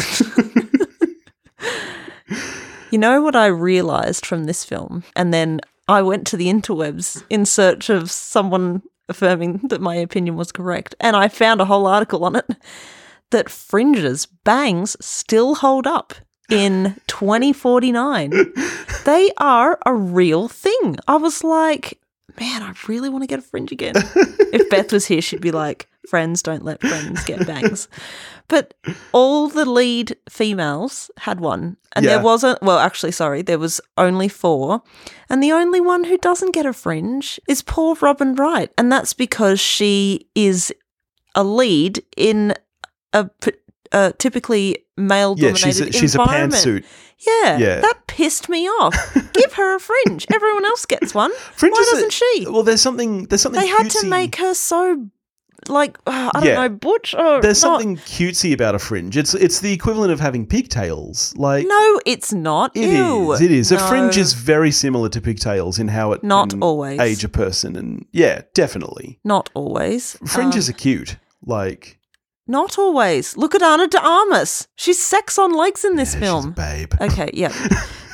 You 2.91 2.97
know 2.97 3.21
what 3.21 3.35
I 3.35 3.45
realized 3.47 4.25
from 4.25 4.45
this 4.45 4.65
film? 4.65 5.03
And 5.15 5.31
then 5.31 5.62
I 5.88 6.01
went 6.01 6.25
to 6.27 6.38
the 6.38 6.47
interwebs 6.47 7.21
in 7.29 7.45
search 7.45 7.89
of 7.89 8.09
someone 8.09 8.81
affirming 9.07 9.59
that 9.69 9.81
my 9.81 9.95
opinion 9.95 10.35
was 10.35 10.51
correct. 10.51 10.95
And 10.99 11.15
I 11.15 11.27
found 11.27 11.62
a 11.62 11.65
whole 11.65 11.85
article 11.85 12.25
on 12.25 12.35
it 12.35 12.47
that 13.29 13.49
fringes, 13.49 14.25
bangs, 14.25 14.97
still 14.99 15.55
hold 15.55 15.85
up 15.85 16.15
in 16.49 16.95
2049. 17.07 18.31
they 19.05 19.31
are 19.38 19.77
a 19.85 19.93
real 19.93 20.47
thing. 20.47 20.97
I 21.07 21.17
was 21.17 21.43
like, 21.43 21.99
man, 22.39 22.61
I 22.63 22.73
really 22.87 23.09
want 23.09 23.23
to 23.23 23.27
get 23.27 23.39
a 23.39 23.41
fringe 23.41 23.71
again. 23.71 23.93
if 24.15 24.69
Beth 24.69 24.91
was 24.91 25.05
here, 25.05 25.21
she'd 25.21 25.41
be 25.41 25.51
like, 25.51 25.87
friends 26.07 26.41
don't 26.41 26.63
let 26.65 26.81
friends 26.81 27.23
get 27.25 27.45
bangs. 27.45 27.87
But 28.47 28.73
all 29.11 29.47
the 29.47 29.65
lead 29.65 30.17
females 30.27 31.11
had 31.17 31.39
one. 31.39 31.77
And 31.95 32.03
Yeah. 32.03 32.15
there 32.15 32.23
wasn't, 32.23 32.61
well, 32.63 32.79
actually, 32.79 33.11
sorry, 33.11 33.41
there 33.41 33.59
was 33.59 33.79
only 33.97 34.27
four. 34.27 34.81
And 35.29 35.43
the 35.43 35.51
only 35.51 35.79
one 35.81 36.03
who 36.05 36.17
doesn't 36.17 36.53
get 36.53 36.65
a 36.65 36.73
fringe 36.73 37.39
is 37.47 37.61
poor 37.61 37.95
Robin 38.01 38.33
Wright. 38.35 38.71
And 38.77 38.91
that's 38.91 39.13
because 39.13 39.59
she 39.59 40.27
is 40.35 40.73
a 41.35 41.43
lead 41.43 42.03
in 42.17 42.55
a, 43.13 43.29
a 43.91 44.13
typically 44.17 44.86
male 44.97 45.36
yeah. 45.38 45.49
dominated 45.49 45.60
She's 45.63 45.80
a, 45.82 45.91
she's 45.91 46.15
a 46.15 46.21
environment. 46.21 46.54
pantsuit. 46.63 46.84
Yeah, 47.19 47.58
Yeah. 47.58 47.80
that 47.82 48.08
pissed 48.08 48.47
me 48.49 48.67
off. 48.67 48.95
Give 49.34 49.54
her 49.54 49.75
a 49.75 49.80
fringe. 49.80 50.25
Everyone 50.34 50.65
else 50.65 50.86
gets 50.86 51.13
one. 51.13 51.32
Fringe 51.54 51.73
Why 51.73 51.86
doesn't 51.91 52.13
she? 52.13 52.45
Well, 52.49 52.63
there's 52.63 52.82
something. 52.82 53.25
There's 53.25 53.41
something. 53.41 53.60
They 53.60 53.67
had 53.67 53.89
to 53.89 54.08
make 54.08 54.38
her 54.38 54.54
so, 54.54 55.08
like, 55.67 55.97
uh, 56.08 56.32
I 56.34 56.39
don't 56.39 56.45
Yeah. 56.47 56.56
know, 56.62 56.69
butch. 56.69 57.13
Or 57.13 57.41
There's 57.41 57.62
not. 57.62 57.82
something 57.82 57.97
cutesy 57.97 58.54
about 58.54 58.73
a 58.75 58.80
fringe. 58.80 59.17
It's 59.17 59.34
it's 59.34 59.60
the 59.60 59.73
equivalent 59.73 60.13
of 60.13 60.21
having 60.21 60.45
pigtails. 60.45 61.34
Like 61.36 61.67
No, 61.67 61.99
it's 62.06 62.32
not. 62.32 62.71
It 62.75 62.86
is. 62.86 62.93
Ew. 62.97 63.34
It 63.34 63.52
is. 63.52 63.71
A 63.73 63.80
fringe 63.80 64.15
is 64.17 64.32
very 64.34 64.71
similar 64.71 65.10
to 65.10 65.19
pigtails 65.19 65.78
in 65.78 65.89
how 65.89 66.13
it 66.13 66.23
Not 66.23 66.54
always. 66.62 66.99
age 67.02 67.23
a 67.25 67.30
person, 67.30 67.75
and 67.75 68.06
yeah, 68.13 68.43
definitely. 68.54 69.19
Not 69.25 69.49
always. 69.54 70.17
Fringes 70.25 70.69
Um, 70.69 70.73
are 70.73 70.78
cute. 70.78 71.17
Like 71.45 71.98
not 72.49 72.77
always. 72.77 73.38
Look 73.38 73.55
at 73.55 73.62
Ana 73.62 73.88
de 73.88 74.01
Armas. 74.01 74.67
She's 74.75 75.01
sex 75.01 75.38
on 75.38 75.53
legs 75.55 75.85
in 75.85 75.95
this 75.95 76.15
yeah, 76.15 76.19
film. 76.19 76.51
babe. 76.51 76.93
Okay, 76.99 77.29
yeah. 77.33 77.53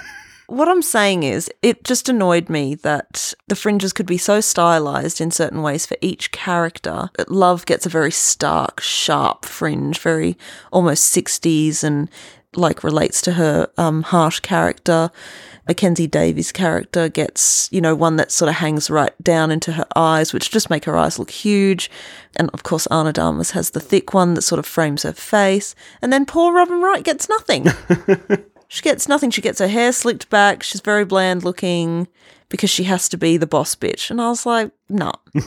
what 0.47 0.67
I'm 0.67 0.81
saying 0.81 1.23
is, 1.23 1.49
it 1.61 1.83
just 1.83 2.09
annoyed 2.09 2.49
me 2.49 2.75
that 2.75 3.33
the 3.47 3.55
fringes 3.55 3.93
could 3.93 4.05
be 4.05 4.17
so 4.17 4.41
stylized 4.41 5.21
in 5.21 5.31
certain 5.31 5.61
ways 5.61 5.85
for 5.85 5.97
each 6.01 6.31
character. 6.31 7.09
Love 7.29 7.65
gets 7.65 7.85
a 7.85 7.89
very 7.89 8.11
stark, 8.11 8.81
sharp 8.81 9.45
fringe, 9.45 9.97
very 9.99 10.37
almost 10.71 11.15
60s 11.15 11.83
and 11.83 12.09
like 12.55 12.83
relates 12.83 13.21
to 13.21 13.33
her 13.33 13.69
um, 13.77 14.03
harsh 14.03 14.39
character. 14.41 15.11
Mackenzie 15.67 16.07
Davis' 16.07 16.51
character 16.51 17.09
gets, 17.09 17.67
you 17.71 17.81
know, 17.81 17.95
one 17.95 18.17
that 18.17 18.31
sort 18.31 18.49
of 18.49 18.55
hangs 18.55 18.89
right 18.89 19.13
down 19.23 19.51
into 19.51 19.73
her 19.73 19.87
eyes, 19.95 20.33
which 20.33 20.51
just 20.51 20.69
make 20.69 20.85
her 20.85 20.97
eyes 20.97 21.17
look 21.17 21.31
huge. 21.31 21.89
And 22.35 22.49
of 22.51 22.63
course, 22.63 22.87
Ana 22.87 23.13
de 23.13 23.21
Armas 23.21 23.51
has 23.51 23.71
the 23.71 23.79
thick 23.79 24.13
one 24.13 24.35
that 24.35 24.43
sort 24.43 24.59
of 24.59 24.65
frames 24.65 25.03
her 25.03 25.13
face. 25.13 25.73
And 26.01 26.13
then 26.13 26.25
poor 26.25 26.53
Robin 26.53 26.81
Wright 26.81 27.03
gets 27.03 27.27
nothing. 27.29 27.67
She 28.67 28.81
gets 28.81 29.07
nothing. 29.07 29.31
She 29.31 29.41
gets 29.41 29.59
her 29.59 29.67
hair 29.67 29.91
slicked 29.91 30.29
back. 30.29 30.63
She's 30.63 30.81
very 30.81 31.05
bland 31.05 31.43
looking 31.43 32.07
because 32.49 32.69
she 32.69 32.83
has 32.83 33.07
to 33.09 33.17
be 33.17 33.37
the 33.37 33.47
boss 33.47 33.75
bitch. 33.75 34.09
And 34.09 34.21
I 34.21 34.29
was 34.29 34.45
like, 34.45 34.71
no. 34.89 35.13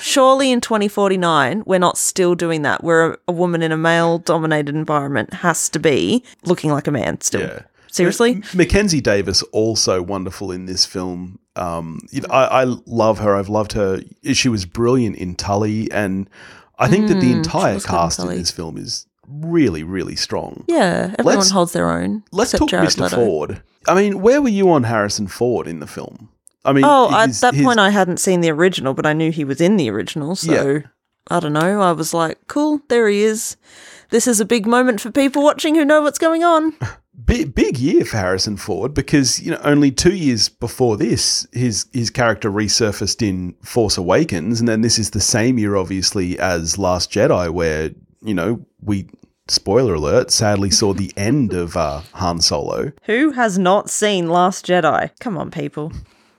Surely 0.00 0.50
in 0.50 0.60
2049, 0.60 1.62
we're 1.66 1.78
not 1.78 1.96
still 1.96 2.34
doing 2.34 2.62
that, 2.62 2.82
where 2.82 3.12
a, 3.12 3.18
a 3.28 3.32
woman 3.32 3.62
in 3.62 3.70
a 3.70 3.76
male 3.76 4.18
dominated 4.18 4.74
environment 4.74 5.34
has 5.34 5.68
to 5.70 5.78
be 5.78 6.24
looking 6.44 6.70
like 6.70 6.86
a 6.86 6.90
man 6.90 7.20
still. 7.20 7.42
Yeah. 7.42 7.62
Seriously? 7.98 8.42
Mackenzie 8.54 9.00
Davis 9.00 9.42
also 9.52 10.00
wonderful 10.02 10.50
in 10.50 10.66
this 10.66 10.86
film. 10.86 11.38
Um, 11.56 12.00
you 12.10 12.22
know, 12.22 12.28
I, 12.30 12.62
I 12.62 12.64
love 12.86 13.18
her. 13.18 13.36
I've 13.36 13.48
loved 13.48 13.72
her. 13.72 14.00
She 14.32 14.48
was 14.48 14.64
brilliant 14.64 15.16
in 15.16 15.34
Tully, 15.34 15.90
and 15.92 16.30
I 16.78 16.88
think 16.88 17.08
that 17.08 17.14
the 17.20 17.32
Mm, 17.32 17.36
entire 17.38 17.74
was 17.74 17.84
good 17.84 17.92
in 17.92 17.96
cast 17.98 18.18
in 18.20 18.28
this 18.28 18.50
film 18.50 18.76
is 18.78 19.06
really, 19.28 19.82
really 19.82 20.16
strong. 20.16 20.64
Yeah, 20.68 21.14
everyone 21.18 21.36
Let's- 21.36 21.50
holds 21.50 21.72
their 21.72 21.90
own. 21.90 22.22
Let's 22.32 22.52
talk 22.52 22.68
Jared 22.70 22.88
Mr. 22.88 23.02
Leto. 23.02 23.16
Ford. 23.16 23.62
I 23.86 23.94
mean, 23.94 24.20
where 24.22 24.40
were 24.40 24.48
you 24.48 24.70
on 24.70 24.84
Harrison 24.84 25.26
Ford 25.28 25.66
in 25.66 25.80
the 25.80 25.86
film? 25.86 26.28
I 26.64 26.72
mean, 26.72 26.84
Oh, 26.86 27.08
at 27.14 27.32
that 27.34 27.54
his- 27.54 27.64
point, 27.64 27.78
I 27.78 27.90
hadn't 27.90 28.18
seen 28.20 28.40
the 28.40 28.50
original, 28.50 28.94
but 28.94 29.06
I 29.06 29.12
knew 29.12 29.30
he 29.32 29.44
was 29.44 29.60
in 29.60 29.76
the 29.76 29.90
original. 29.90 30.36
So 30.36 30.52
Yeah. 30.52 30.78
I 31.30 31.40
don't 31.40 31.52
know. 31.52 31.80
I 31.82 31.92
was 31.92 32.14
like, 32.14 32.38
cool, 32.46 32.80
there 32.88 33.08
he 33.08 33.22
is. 33.22 33.56
This 34.10 34.26
is 34.26 34.40
a 34.40 34.44
big 34.46 34.66
moment 34.66 35.00
for 35.00 35.10
people 35.10 35.42
watching 35.42 35.74
who 35.74 35.84
know 35.84 36.00
what's 36.02 36.18
going 36.18 36.44
on. 36.44 36.74
big, 37.24 37.54
big 37.54 37.78
year 37.78 38.04
for 38.04 38.16
Harrison 38.16 38.56
Ford 38.56 38.94
because 38.94 39.40
you 39.40 39.50
know 39.50 39.60
only 39.64 39.90
two 39.90 40.14
years 40.14 40.48
before 40.48 40.96
this, 40.96 41.46
his 41.52 41.86
his 41.92 42.10
character 42.10 42.50
resurfaced 42.50 43.26
in 43.26 43.54
Force 43.62 43.96
Awakens, 43.96 44.60
and 44.60 44.68
then 44.68 44.80
this 44.82 44.98
is 44.98 45.10
the 45.10 45.20
same 45.20 45.58
year, 45.58 45.76
obviously, 45.76 46.38
as 46.38 46.78
Last 46.78 47.10
Jedi, 47.12 47.50
where 47.50 47.90
you 48.22 48.34
know 48.34 48.64
we 48.80 49.08
spoiler 49.48 49.94
alert 49.94 50.30
sadly 50.30 50.70
saw 50.70 50.92
the 50.92 51.12
end 51.16 51.52
of 51.52 51.76
uh, 51.76 52.02
Han 52.14 52.40
Solo. 52.40 52.92
Who 53.04 53.32
has 53.32 53.58
not 53.58 53.90
seen 53.90 54.28
Last 54.28 54.66
Jedi? 54.66 55.10
Come 55.20 55.38
on, 55.38 55.50
people, 55.50 55.92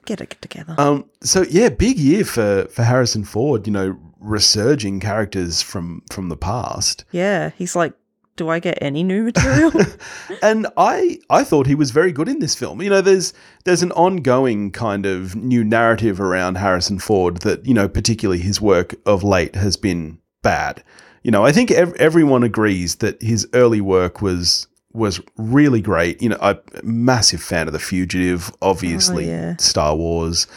get 0.05 0.21
it 0.21 0.35
together. 0.41 0.75
Um, 0.77 1.09
so 1.21 1.43
yeah, 1.49 1.69
big 1.69 1.97
year 1.97 2.23
for 2.23 2.65
for 2.65 2.83
Harrison 2.83 3.23
Ford. 3.23 3.67
You 3.67 3.73
know, 3.73 3.99
resurging 4.19 4.99
characters 4.99 5.61
from 5.61 6.03
from 6.11 6.29
the 6.29 6.37
past. 6.37 7.05
yeah, 7.11 7.51
he's 7.57 7.75
like, 7.75 7.93
do 8.39 8.47
I 8.47 8.59
get 8.59 8.77
any 8.81 9.03
new 9.03 9.23
material? 9.23 9.71
and 10.41 10.65
I 10.77 11.19
I 11.29 11.43
thought 11.43 11.67
he 11.67 11.75
was 11.75 11.91
very 11.91 12.13
good 12.13 12.29
in 12.29 12.39
this 12.39 12.55
film. 12.55 12.81
You 12.81 12.89
know, 12.89 13.01
there's 13.01 13.33
there's 13.65 13.83
an 13.83 13.91
ongoing 13.91 14.71
kind 14.71 15.05
of 15.05 15.35
new 15.35 15.63
narrative 15.63 16.21
around 16.21 16.55
Harrison 16.55 16.99
Ford 16.99 17.41
that 17.41 17.65
you 17.65 17.73
know, 17.73 17.89
particularly 17.89 18.41
his 18.41 18.61
work 18.61 18.95
of 19.05 19.23
late 19.23 19.55
has 19.55 19.75
been 19.75 20.19
bad. 20.41 20.83
You 21.21 21.31
know, 21.31 21.45
I 21.45 21.51
think 21.51 21.69
ev- 21.69 21.93
everyone 21.95 22.43
agrees 22.43 22.95
that 22.95 23.21
his 23.21 23.45
early 23.53 23.81
work 23.81 24.21
was 24.21 24.67
was 24.93 25.19
really 25.35 25.81
great. 25.81 26.21
You 26.21 26.29
know, 26.29 26.37
I'm 26.41 26.59
a 26.75 26.83
massive 26.83 27.43
fan 27.43 27.67
of 27.67 27.73
The 27.73 27.79
Fugitive, 27.79 28.51
obviously 28.61 29.29
oh, 29.29 29.33
yeah. 29.33 29.57
Star 29.57 29.97
Wars. 29.97 30.47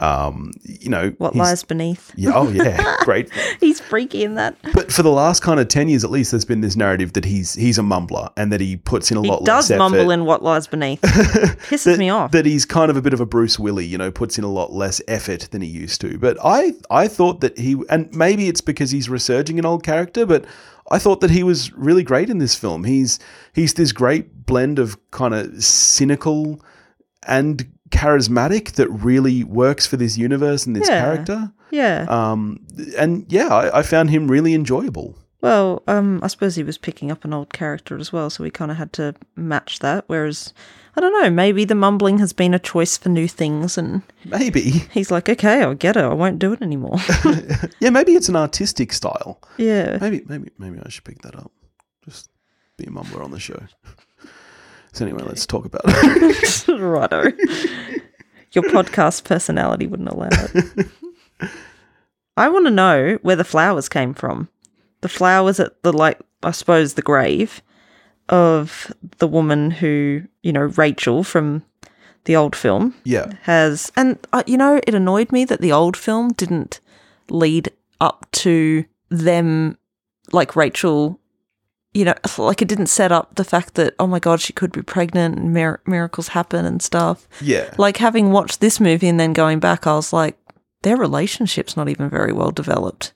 Um, 0.00 0.52
you 0.64 0.88
know, 0.88 1.10
what 1.18 1.36
lies 1.36 1.62
beneath? 1.62 2.12
Yeah, 2.16 2.32
oh 2.34 2.48
yeah, 2.50 2.96
great. 3.00 3.30
He's 3.60 3.78
freaky 3.78 4.24
in 4.24 4.34
that. 4.36 4.56
But 4.74 4.90
for 4.90 5.02
the 5.02 5.10
last 5.10 5.40
kind 5.42 5.60
of 5.60 5.68
ten 5.68 5.88
years, 5.88 6.02
at 6.02 6.10
least, 6.10 6.32
there's 6.32 6.44
been 6.44 6.60
this 6.60 6.76
narrative 6.76 7.12
that 7.12 7.24
he's 7.24 7.54
he's 7.54 7.78
a 7.78 7.82
mumbler 7.82 8.30
and 8.36 8.50
that 8.52 8.60
he 8.60 8.76
puts 8.76 9.10
in 9.10 9.18
a 9.18 9.22
He 9.22 9.28
lot 9.28 9.40
He 9.40 9.44
does 9.44 9.70
less 9.70 9.78
mumble 9.78 10.00
effort. 10.00 10.12
in 10.12 10.24
what 10.24 10.42
lies 10.42 10.66
beneath. 10.66 11.00
Pisses 11.02 11.84
that, 11.84 11.98
me 11.98 12.08
off. 12.08 12.32
that 12.32 12.46
he's 12.46 12.64
kind 12.64 12.90
of 12.90 12.96
a 12.96 13.02
bit 13.02 13.12
of 13.12 13.20
a 13.20 13.26
Bruce 13.26 13.58
Willis, 13.58 13.86
you 13.86 13.98
know, 13.98 14.10
puts 14.10 14.38
in 14.38 14.44
a 14.44 14.50
lot 14.50 14.72
less 14.72 15.00
effort 15.08 15.42
than 15.50 15.62
he 15.62 15.68
used 15.68 16.00
to. 16.00 16.18
But 16.18 16.36
I 16.42 16.72
I 16.90 17.06
thought 17.06 17.40
that 17.42 17.58
he 17.58 17.76
and 17.90 18.12
maybe 18.14 18.48
it's 18.48 18.60
because 18.62 18.90
he's 18.90 19.08
resurging 19.08 19.58
an 19.58 19.66
old 19.66 19.84
character, 19.84 20.24
but 20.26 20.44
I 20.90 20.98
thought 20.98 21.20
that 21.20 21.30
he 21.30 21.42
was 21.42 21.72
really 21.74 22.02
great 22.02 22.28
in 22.30 22.38
this 22.38 22.54
film. 22.54 22.84
He's 22.84 23.18
he's 23.52 23.74
this 23.74 23.92
great 23.92 24.46
blend 24.46 24.78
of 24.78 24.96
kind 25.10 25.34
of 25.34 25.62
cynical 25.62 26.60
and 27.26 27.70
charismatic 27.92 28.72
that 28.72 28.88
really 28.88 29.44
works 29.44 29.86
for 29.86 29.96
this 29.96 30.16
universe 30.18 30.66
and 30.66 30.74
this 30.74 30.88
Yeah. 30.88 31.00
character. 31.00 31.52
yeah. 31.70 32.06
Um, 32.08 32.60
and 32.98 33.24
yeah, 33.28 33.48
I, 33.48 33.78
I 33.78 33.82
found 33.82 34.10
him 34.10 34.28
really 34.28 34.54
enjoyable. 34.54 35.16
Well, 35.40 35.82
um, 35.88 36.20
I 36.22 36.28
suppose 36.28 36.54
he 36.54 36.62
was 36.62 36.78
picking 36.78 37.10
up 37.10 37.24
an 37.24 37.32
old 37.34 37.52
character 37.52 37.98
as 37.98 38.12
well, 38.12 38.30
so 38.30 38.44
we 38.44 38.50
kind 38.50 38.70
of 38.70 38.76
had 38.76 38.92
to 38.94 39.14
match 39.34 39.80
that. 39.80 40.04
Whereas, 40.06 40.54
I 40.94 41.00
don't 41.00 41.12
know, 41.20 41.30
maybe 41.30 41.64
the 41.64 41.74
mumbling 41.74 42.18
has 42.18 42.32
been 42.32 42.54
a 42.54 42.60
choice 42.60 42.96
for 42.96 43.08
new 43.08 43.26
things, 43.26 43.76
and 43.76 44.02
Maybe, 44.24 44.60
he's 44.92 45.10
like, 45.10 45.28
okay, 45.28 45.62
I'll 45.62 45.74
get 45.74 45.96
it. 45.96 46.04
I 46.04 46.14
won't 46.14 46.38
do 46.38 46.52
it 46.52 46.62
anymore. 46.62 46.98
yeah, 47.80 47.90
maybe 47.90 48.12
it's 48.12 48.28
an 48.28 48.36
artistic 48.36 48.92
style. 48.92 49.40
yeah. 49.58 49.98
Maybe, 50.00 50.22
maybe, 50.28 50.50
maybe 50.58 50.78
I 50.84 50.88
should 50.90 51.02
pick 51.04 51.22
that 51.22 51.34
up. 51.36 51.50
Just 52.04 52.30
be 52.78 52.84
a 52.84 52.90
mumbler 52.90 53.24
on 53.24 53.32
the 53.32 53.40
show. 53.40 53.60
So 54.92 55.04
anyway, 55.04 55.22
let's 55.24 55.46
talk 55.46 55.64
about 55.64 55.82
it. 55.86 56.68
Righto. 56.80 57.24
Your 58.52 58.64
podcast 58.64 59.24
personality 59.24 59.86
wouldn't 59.86 60.08
allow 60.08 60.28
it. 60.30 60.86
I 62.36 62.48
want 62.48 62.66
to 62.66 62.70
know 62.70 63.18
where 63.22 63.36
the 63.36 63.44
flowers 63.44 63.88
came 63.88 64.14
from. 64.14 64.48
The 65.00 65.08
flowers 65.08 65.58
at 65.58 65.82
the, 65.82 65.92
like, 65.92 66.20
I 66.42 66.50
suppose, 66.50 66.94
the 66.94 67.02
grave 67.02 67.62
of 68.28 68.92
the 69.18 69.26
woman 69.26 69.70
who, 69.70 70.22
you 70.42 70.52
know, 70.52 70.62
Rachel 70.62 71.24
from 71.24 71.64
the 72.24 72.36
old 72.36 72.54
film 72.54 72.94
yeah, 73.04 73.32
has 73.42 73.90
and 73.96 74.18
uh, 74.32 74.42
you 74.46 74.56
know 74.56 74.80
it 74.86 74.94
annoyed 74.94 75.32
me 75.32 75.44
that 75.44 75.60
the 75.60 75.72
old 75.72 75.96
film 75.96 76.32
didn't 76.32 76.80
lead 77.28 77.70
up 78.00 78.26
to 78.32 78.84
them 79.08 79.76
like 80.32 80.54
Rachel 80.56 81.18
you 81.94 82.04
know 82.04 82.14
like 82.38 82.62
it 82.62 82.68
didn't 82.68 82.86
set 82.86 83.12
up 83.12 83.34
the 83.34 83.44
fact 83.44 83.74
that 83.74 83.94
oh 83.98 84.06
my 84.06 84.18
god 84.18 84.40
she 84.40 84.52
could 84.52 84.72
be 84.72 84.82
pregnant 84.82 85.38
and 85.38 85.52
mir- 85.52 85.80
miracles 85.86 86.28
happen 86.28 86.64
and 86.64 86.82
stuff 86.82 87.28
yeah, 87.40 87.72
like 87.78 87.98
having 87.98 88.32
watched 88.32 88.60
this 88.60 88.80
movie 88.80 89.08
and 89.08 89.20
then 89.20 89.32
going 89.32 89.60
back 89.60 89.86
I 89.86 89.94
was 89.94 90.12
like 90.12 90.38
their 90.82 90.96
relationship's 90.96 91.76
not 91.76 91.88
even 91.88 92.08
very 92.08 92.32
well 92.32 92.50
developed 92.50 93.12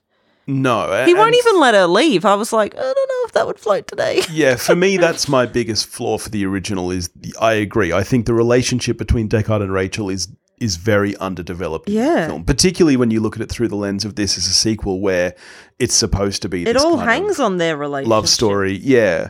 no. 0.49 1.03
he 1.05 1.13
won't 1.13 1.35
even 1.35 1.59
let 1.59 1.73
her 1.73 1.87
leave 1.87 2.23
I 2.23 2.35
was 2.35 2.53
like 2.53 2.73
I 2.75 2.79
don't 2.79 2.95
know 2.95 3.25
if 3.25 3.33
that 3.33 3.47
would 3.47 3.59
float 3.59 3.87
today 3.87 4.21
Yeah, 4.31 4.55
for 4.55 4.75
me, 4.75 4.97
that's 4.97 5.27
my 5.27 5.45
biggest 5.45 5.87
flaw 5.87 6.17
for 6.17 6.29
the 6.29 6.45
original. 6.45 6.91
Is 6.91 7.09
the, 7.09 7.35
I 7.39 7.53
agree. 7.53 7.91
I 7.91 8.03
think 8.03 8.25
the 8.25 8.33
relationship 8.33 8.97
between 8.97 9.27
Deckard 9.27 9.61
and 9.61 9.71
Rachel 9.71 10.09
is 10.09 10.27
is 10.59 10.75
very 10.77 11.15
underdeveloped. 11.17 11.87
Yeah. 11.89 12.27
film, 12.27 12.43
particularly 12.43 12.97
when 12.97 13.11
you 13.11 13.19
look 13.19 13.35
at 13.35 13.41
it 13.41 13.49
through 13.49 13.67
the 13.67 13.75
lens 13.75 14.05
of 14.05 14.15
this 14.15 14.37
as 14.37 14.47
a 14.47 14.53
sequel, 14.53 14.99
where 15.01 15.35
it's 15.79 15.95
supposed 15.95 16.41
to 16.41 16.49
be. 16.49 16.63
it 16.63 16.77
all 16.77 16.97
hangs 16.97 17.39
on 17.39 17.57
their 17.57 17.77
relationship 17.77 18.09
love 18.09 18.27
story 18.29 18.73
yeah 18.73 19.29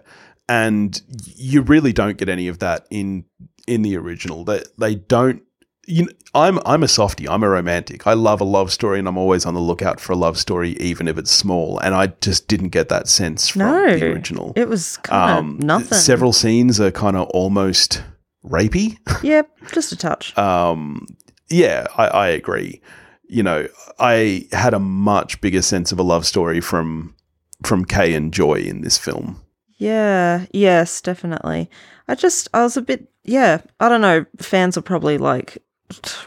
and 0.50 1.02
you 1.36 1.62
really 1.62 1.92
don't 1.92 2.18
get 2.18 2.30
any 2.30 2.48
of 2.48 2.60
that 2.60 2.88
in 2.90 3.26
in 3.68 3.82
the 3.82 3.98
original 3.98 4.46
they 4.46 4.62
they 4.78 4.96
don't 4.96 5.42
you 5.90 6.04
know, 6.04 6.12
I'm 6.36 6.60
I'm 6.66 6.84
a 6.84 6.88
softie. 6.90 7.30
I'm 7.30 7.44
a 7.44 7.50
romantic. 7.50 8.06
I 8.08 8.14
love 8.14 8.42
a 8.42 8.44
love 8.44 8.74
story, 8.74 9.00
and 9.00 9.08
I'm 9.08 9.18
always 9.18 9.46
on 9.46 9.54
the 9.54 9.62
lookout 9.62 10.02
for 10.02 10.12
a 10.12 10.18
love 10.18 10.38
story, 10.38 10.72
even 10.82 11.08
if 11.08 11.18
it's 11.18 11.32
small. 11.32 11.80
And 11.80 11.96
I 11.96 12.08
just 12.20 12.50
didn't 12.50 12.70
get 12.72 12.90
that 12.90 13.08
sense 13.08 13.48
from 13.48 13.60
no 13.60 13.98
the 13.98 14.12
original. 14.12 14.52
it 14.58 14.68
was 14.68 14.98
kind 14.98 15.32
Um, 15.40 15.52
of 15.60 15.64
nothing 15.64 15.98
Several 15.98 16.34
scenes 16.34 16.82
are 16.82 16.92
kind 16.92 17.16
of 17.16 17.28
almost 17.30 18.04
rapey. 18.48 18.98
Yeah, 19.24 19.44
just 19.74 19.92
a 19.92 19.96
touch. 19.96 20.36
Um, 20.48 21.06
yeah, 21.50 21.88
I, 21.98 22.08
I 22.08 22.28
agree. 22.28 22.82
You 23.30 23.44
know, 23.44 23.68
I 24.00 24.48
had 24.52 24.74
a 24.74 24.80
much 24.80 25.40
bigger 25.42 25.62
sense 25.62 25.92
of 25.92 26.00
a 26.00 26.04
love 26.04 26.26
story 26.26 26.60
from 26.62 27.16
from 27.64 27.86
Kay 27.86 28.14
and 28.14 28.34
Joy 28.34 28.56
in 28.60 28.82
this 28.82 28.98
film. 28.98 29.42
yeah, 29.78 30.46
yes, 30.52 31.02
definitely. 31.02 31.70
I 32.08 32.16
just, 32.16 32.48
I 32.54 32.62
was 32.64 32.78
a 32.78 32.82
bit, 32.82 33.10
yeah, 33.24 33.62
I 33.80 33.90
don't 33.90 34.02
know. 34.02 34.26
Fans 34.38 34.76
will 34.76 34.84
probably 34.84 35.18
like 35.18 35.58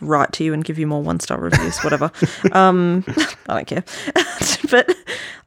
write 0.01 0.33
to 0.35 0.45
you 0.45 0.53
and 0.53 0.65
give 0.65 0.79
you 0.79 0.87
more 0.87 1.03
one 1.03 1.21
star 1.21 1.39
reviews, 1.41 1.79
whatever. 1.81 2.11
um, 2.53 3.05
I 3.49 3.55
don't 3.55 3.67
care. 3.67 3.85
but 4.71 4.95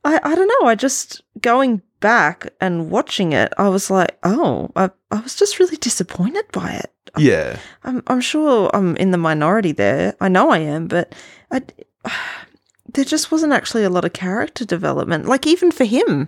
I, 0.06 0.20
I 0.24 0.36
don't 0.36 0.48
know. 0.62 0.68
I 0.68 0.76
just, 0.76 1.22
going 1.42 1.82
back 2.04 2.54
and 2.60 2.92
watching 2.92 3.32
it, 3.32 3.54
I 3.58 3.70
was 3.70 3.90
like, 3.90 4.20
oh, 4.24 4.70
I, 4.76 4.92
I 5.10 5.22
was 5.22 5.36
just 5.36 5.58
really 5.58 5.78
disappointed 5.78 6.44
by 6.52 6.74
it. 6.74 6.92
Yeah, 7.18 7.58
I'm, 7.86 8.04
I'm 8.08 8.20
sure 8.20 8.70
I'm 8.74 8.98
in 8.98 9.12
the 9.12 9.18
minority 9.18 9.72
there. 9.72 10.14
I 10.20 10.28
know 10.28 10.50
I 10.50 10.60
am, 10.60 10.88
but 10.88 11.16
I, 11.50 11.62
there 12.94 13.06
just 13.06 13.32
wasn't 13.32 13.54
actually 13.54 13.86
a 13.86 13.90
lot 13.90 14.04
of 14.04 14.12
character 14.12 14.66
development. 14.66 15.26
Like 15.26 15.48
even 15.48 15.72
for 15.72 15.86
him, 15.86 16.28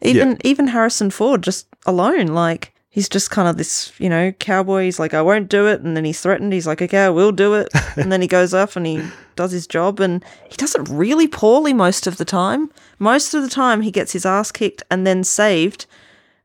even 0.00 0.38
even 0.44 0.68
Harrison 0.68 1.10
Ford, 1.10 1.42
just 1.42 1.66
alone, 1.86 2.28
like 2.28 2.72
he's 2.90 3.08
just 3.08 3.30
kind 3.30 3.48
of 3.48 3.56
this, 3.56 3.92
you 3.98 4.08
know, 4.08 4.32
cowboy. 4.32 4.84
He's 4.84 4.98
like, 4.98 5.14
I 5.14 5.22
won't 5.22 5.48
do 5.48 5.66
it, 5.66 5.80
and 5.80 5.96
then 5.96 6.04
he's 6.04 6.20
threatened. 6.20 6.52
He's 6.52 6.66
like, 6.66 6.82
okay, 6.82 7.04
I 7.04 7.08
will 7.10 7.32
do 7.32 7.54
it, 7.54 7.68
and 7.96 8.10
then 8.12 8.20
he 8.20 8.26
goes 8.28 8.52
off 8.52 8.76
and 8.76 8.84
he 8.86 9.02
does 9.36 9.52
his 9.52 9.66
job, 9.66 10.00
and 10.00 10.24
he 10.48 10.56
does 10.56 10.74
it 10.74 10.88
really 10.88 11.26
poorly 11.28 11.72
most 11.72 12.06
of 12.06 12.16
the 12.18 12.24
time. 12.24 12.70
Most 12.98 13.32
of 13.32 13.42
the 13.42 13.48
time, 13.48 13.80
he 13.82 13.90
gets 13.90 14.12
his 14.12 14.26
ass 14.26 14.52
kicked 14.52 14.82
and 14.90 15.06
then 15.06 15.24
saved 15.24 15.86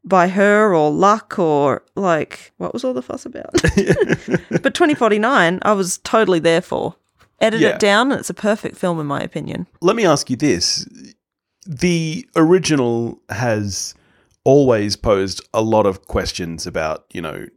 by 0.04 0.28
her 0.28 0.74
or 0.76 0.92
luck 0.92 1.40
or 1.40 1.82
like 1.96 2.52
what 2.58 2.72
was 2.74 2.84
all 2.84 2.94
the 2.94 3.02
fuss 3.02 3.26
about? 3.26 3.52
but 4.62 4.74
2049, 4.76 5.60
I 5.64 5.72
was 5.74 5.98
totally 6.00 6.38
there 6.40 6.62
for. 6.62 6.96
Edit 7.42 7.60
Yeah. 7.60 7.70
it 7.70 7.80
down, 7.80 8.12
and 8.12 8.20
it's 8.20 8.30
a 8.30 8.34
perfect 8.36 8.78
film 8.78 9.00
in 9.00 9.08
my 9.08 9.20
opinion. 9.20 9.68
let 9.82 9.96
me 9.96 10.06
ask 10.06 10.30
you 10.30 10.36
this: 10.38 10.88
the 11.66 12.26
original 12.36 13.20
has 13.30 13.94
always 14.46 14.96
posed 14.96 15.42
a 15.54 15.62
lot 15.62 15.86
of 15.86 16.06
questions 16.08 16.66
about, 16.66 17.06
you 17.12 17.22
know, 17.22 17.48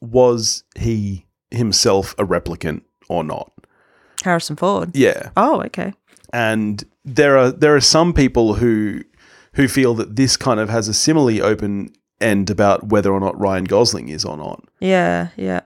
was 0.00 0.64
he 0.76 1.26
himself 1.50 2.14
a 2.18 2.24
replicant 2.24 2.82
or 3.08 3.24
not? 3.24 3.52
Harrison 4.24 4.56
Ford. 4.56 4.90
Yeah, 4.96 5.30
Oh, 5.36 5.62
okay. 5.62 5.92
and 6.32 6.84
there 7.04 7.36
are 7.38 7.50
there 7.50 7.74
are 7.76 7.80
some 7.80 8.12
people 8.12 8.54
who 8.54 9.02
who 9.54 9.66
feel 9.68 9.94
that 9.94 10.16
this 10.16 10.36
kind 10.36 10.60
of 10.60 10.68
has 10.68 10.88
a 10.88 10.94
similarly 10.94 11.40
open 11.40 11.90
end 12.20 12.50
about 12.50 12.86
whether 12.88 13.12
or 13.12 13.20
not 13.20 13.38
Ryan 13.38 13.64
Gosling 13.64 14.08
is 14.08 14.24
or 14.24 14.36
not. 14.36 14.62
Yeah, 14.80 15.28
yeah. 15.36 15.60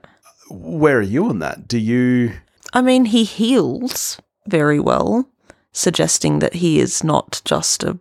Where 0.49 0.97
are 0.99 1.01
you 1.01 1.25
on 1.27 1.39
that? 1.39 1.67
Do 1.67 1.77
you? 1.79 2.33
I 2.73 2.81
mean, 2.81 3.05
he 3.05 3.23
heals 3.23 4.19
very 4.47 4.79
well, 4.79 5.27
suggesting 5.71 6.39
that 6.39 6.55
he 6.55 6.79
is 6.79 7.03
not 7.03 7.41
just 7.45 7.83
a 7.83 7.99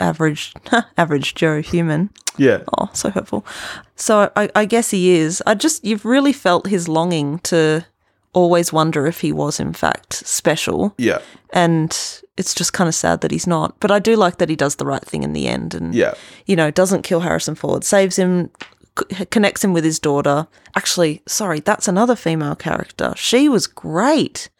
average 0.00 0.54
average 0.96 1.34
Joe 1.34 1.60
human. 1.62 2.10
Yeah. 2.36 2.62
Oh, 2.78 2.88
so 2.92 3.10
hurtful. 3.10 3.44
So 3.96 4.30
I, 4.36 4.48
I 4.54 4.64
guess 4.64 4.90
he 4.90 5.10
is. 5.10 5.42
I 5.46 5.54
just 5.54 5.84
you've 5.84 6.04
really 6.04 6.32
felt 6.32 6.66
his 6.68 6.88
longing 6.88 7.38
to 7.40 7.84
always 8.32 8.72
wonder 8.72 9.06
if 9.06 9.20
he 9.20 9.32
was 9.32 9.58
in 9.58 9.72
fact 9.72 10.12
special. 10.12 10.94
Yeah. 10.98 11.18
And 11.52 11.90
it's 12.36 12.54
just 12.54 12.72
kind 12.72 12.86
of 12.86 12.94
sad 12.94 13.20
that 13.22 13.30
he's 13.32 13.46
not. 13.46 13.74
But 13.80 13.90
I 13.90 13.98
do 13.98 14.14
like 14.16 14.38
that 14.38 14.48
he 14.50 14.54
does 14.56 14.76
the 14.76 14.86
right 14.86 15.04
thing 15.04 15.22
in 15.24 15.32
the 15.32 15.48
end 15.48 15.74
and 15.74 15.94
Yeah. 15.94 16.14
you 16.46 16.54
know, 16.54 16.70
doesn't 16.70 17.02
kill 17.02 17.20
Harrison 17.20 17.54
Ford, 17.56 17.82
saves 17.82 18.16
him, 18.16 18.50
c- 19.12 19.24
connects 19.26 19.64
him 19.64 19.72
with 19.72 19.82
his 19.82 19.98
daughter. 19.98 20.46
Actually, 20.76 21.22
sorry, 21.26 21.58
that's 21.60 21.88
another 21.88 22.14
female 22.14 22.54
character. 22.54 23.12
She 23.16 23.48
was 23.48 23.66
great. 23.66 24.50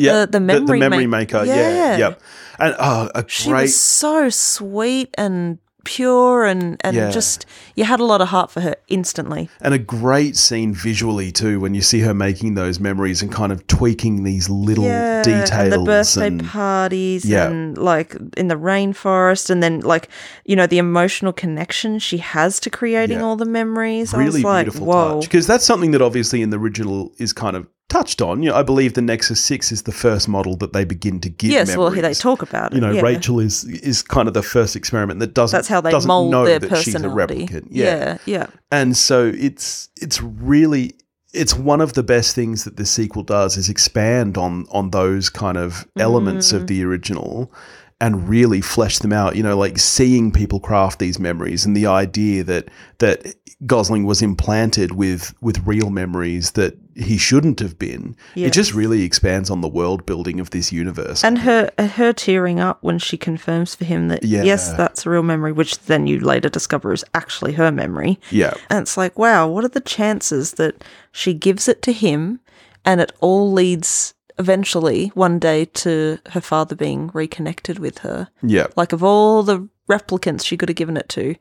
Yeah. 0.00 0.20
The- 0.26 0.32
the 0.32 0.40
memory 0.40 0.78
memory 0.80 1.06
ma- 1.06 1.18
maker. 1.18 1.44
Yeah. 1.44 1.54
Yeah. 1.54 1.96
Yep. 1.98 2.20
And 2.58 2.74
oh, 2.78 3.10
a 3.14 3.24
She 3.26 3.48
great 3.48 3.62
was 3.62 3.80
so 3.80 4.28
sweet 4.28 5.14
and 5.16 5.58
pure 5.82 6.44
and 6.44 6.76
and 6.84 6.94
Yeah. 6.94 7.10
just 7.10 7.46
you 7.74 7.84
had 7.84 8.00
a 8.00 8.04
lot 8.04 8.20
of 8.20 8.28
heart 8.28 8.50
for 8.50 8.60
her 8.60 8.74
instantly. 8.88 9.48
and 9.62 9.72
a 9.72 9.78
great 9.78 10.36
scene 10.36 10.74
visually 10.74 11.32
too 11.32 11.58
when 11.58 11.72
you 11.74 11.80
see 11.80 12.00
her 12.00 12.12
making 12.12 12.52
those 12.54 12.78
memories 12.78 13.22
and 13.22 13.32
kind 13.32 13.50
of 13.50 13.66
tweaking 13.66 14.22
these 14.22 14.50
little 14.50 14.84
details 14.84 15.50
and 15.50 15.72
the 15.72 15.78
birthday 15.78 16.26
and- 16.26 16.44
parties 16.44 17.24
Yeah. 17.24 17.46
and 17.48 17.78
like 17.78 18.14
in 18.36 18.48
the 18.48 18.56
rainforest 18.56 19.48
and 19.48 19.62
then 19.62 19.80
like 19.80 20.10
you 20.44 20.54
know 20.54 20.66
the 20.66 20.76
emotional 20.78 21.32
connection 21.32 21.98
she 21.98 22.18
has 22.18 22.60
to 22.60 22.68
creating 22.68 23.20
Yeah. 23.20 23.24
all 23.24 23.36
the 23.36 23.46
memories. 23.46 24.12
I 24.12 24.18
was 24.18 24.26
really 24.34 24.42
like, 24.42 24.66
beautiful 24.66 24.86
whoa. 24.86 25.14
touch 25.14 25.22
because 25.30 25.46
that's 25.46 25.64
something 25.64 25.92
that 25.92 26.02
obviously 26.02 26.42
in 26.42 26.50
the 26.50 26.58
original 26.58 27.10
is 27.16 27.32
kind 27.32 27.56
of 27.56 27.66
touched 27.90 28.22
on. 28.22 28.42
You 28.42 28.48
know, 28.50 28.56
I 28.56 28.62
believe 28.62 28.94
the 28.94 29.02
Nexus 29.02 29.44
Six 29.44 29.70
is 29.70 29.82
the 29.82 29.92
first 29.92 30.26
model 30.28 30.56
that 30.56 30.72
they 30.72 30.84
begin 30.84 31.20
to 31.20 31.28
give. 31.28 31.50
Yes, 31.50 31.76
well, 31.76 31.90
memories. 31.90 32.02
they 32.18 32.22
talk 32.22 32.40
about 32.40 32.72
it. 32.72 32.76
You 32.76 32.80
know, 32.80 32.92
yeah. 32.92 33.02
Rachel 33.02 33.38
is 33.40 33.64
is 33.64 34.00
kind 34.02 34.26
of 34.28 34.32
the 34.34 34.42
first 34.42 34.74
experiment 34.76 35.20
that 35.20 35.34
doesn't. 35.34 35.54
That's 35.56 35.68
how 35.68 35.82
they 35.82 35.90
doesn't 35.90 36.08
mold 36.08 36.30
know 36.30 36.46
their 36.46 36.58
that 36.58 36.70
personality. 36.70 37.46
she's 37.46 37.52
a 37.52 37.60
replicant. 37.60 37.68
yeah, 37.70 38.16
yeah. 38.24 38.46
and 38.72 38.96
so 38.96 39.30
it's 39.36 39.90
it's 40.00 40.22
really 40.22 40.94
it's 41.32 41.54
one 41.54 41.80
of 41.80 41.92
the 41.92 42.02
best 42.02 42.34
things 42.34 42.64
that 42.64 42.76
this 42.76 42.90
sequel 42.90 43.22
does 43.22 43.56
is 43.56 43.68
expand 43.68 44.36
on 44.38 44.66
on 44.70 44.90
those 44.90 45.28
kind 45.28 45.58
of 45.58 45.86
elements 45.98 46.52
Mm. 46.52 46.56
of 46.56 46.66
the 46.66 46.82
original 46.84 47.52
and 48.00 48.28
really 48.28 48.60
flesh 48.60 48.98
them 48.98 49.12
out 49.12 49.36
you 49.36 49.42
know 49.42 49.56
like 49.56 49.78
seeing 49.78 50.32
people 50.32 50.60
craft 50.60 50.98
these 50.98 51.18
memories 51.18 51.64
and 51.64 51.76
the 51.76 51.86
idea 51.86 52.42
that 52.42 52.68
that 52.98 53.34
Gosling 53.66 54.04
was 54.06 54.22
implanted 54.22 54.92
with 54.92 55.34
with 55.42 55.66
real 55.66 55.90
memories 55.90 56.52
that 56.52 56.78
he 56.94 57.18
shouldn't 57.18 57.60
have 57.60 57.78
been. 57.78 58.16
It 58.34 58.52
just 58.54 58.72
really 58.72 59.02
expands 59.02 59.50
on 59.50 59.60
the 59.60 59.68
world 59.68 60.06
building 60.06 60.40
of 60.40 60.48
this 60.50 60.72
universe. 60.72 61.22
And 61.22 61.38
her 61.40 61.70
her 61.78 62.14
tearing 62.14 62.58
up 62.58 62.82
when 62.82 62.98
she 62.98 63.18
confirms 63.18 63.74
for 63.74 63.84
him 63.84 64.08
that 64.08 64.24
yes, 64.24 64.72
that's 64.72 65.04
a 65.04 65.10
real 65.10 65.22
memory, 65.22 65.52
which 65.52 65.78
then 65.80 66.06
you 66.06 66.20
later 66.20 66.48
discover 66.48 66.92
is 66.94 67.04
actually 67.12 67.52
her 67.52 67.70
memory. 67.70 68.18
yeah. 68.30 68.54
And 68.70 68.80
it's 68.80 68.96
like, 68.96 69.18
wow, 69.18 69.46
what 69.46 69.64
are 69.64 69.68
the 69.68 69.80
chances 69.80 70.52
that 70.52 70.82
she 71.12 71.34
gives 71.34 71.68
it 71.68 71.82
to 71.82 71.92
him 71.92 72.40
and 72.86 72.98
it 72.98 73.12
all 73.20 73.52
leads 73.52 74.14
eventually 74.40 75.08
one 75.14 75.38
day 75.38 75.66
to 75.66 76.18
her 76.30 76.40
father 76.40 76.74
being 76.74 77.10
reconnected 77.14 77.78
with 77.78 77.98
her? 77.98 78.28
yeah 78.42 78.66
Like, 78.76 78.92
of 78.92 79.02
all 79.04 79.42
the 79.44 79.68
replicants 79.88 80.44
she 80.44 80.56
could 80.56 80.68
have 80.68 80.76
given 80.76 80.96
it 80.96 81.08
to, 81.10 81.34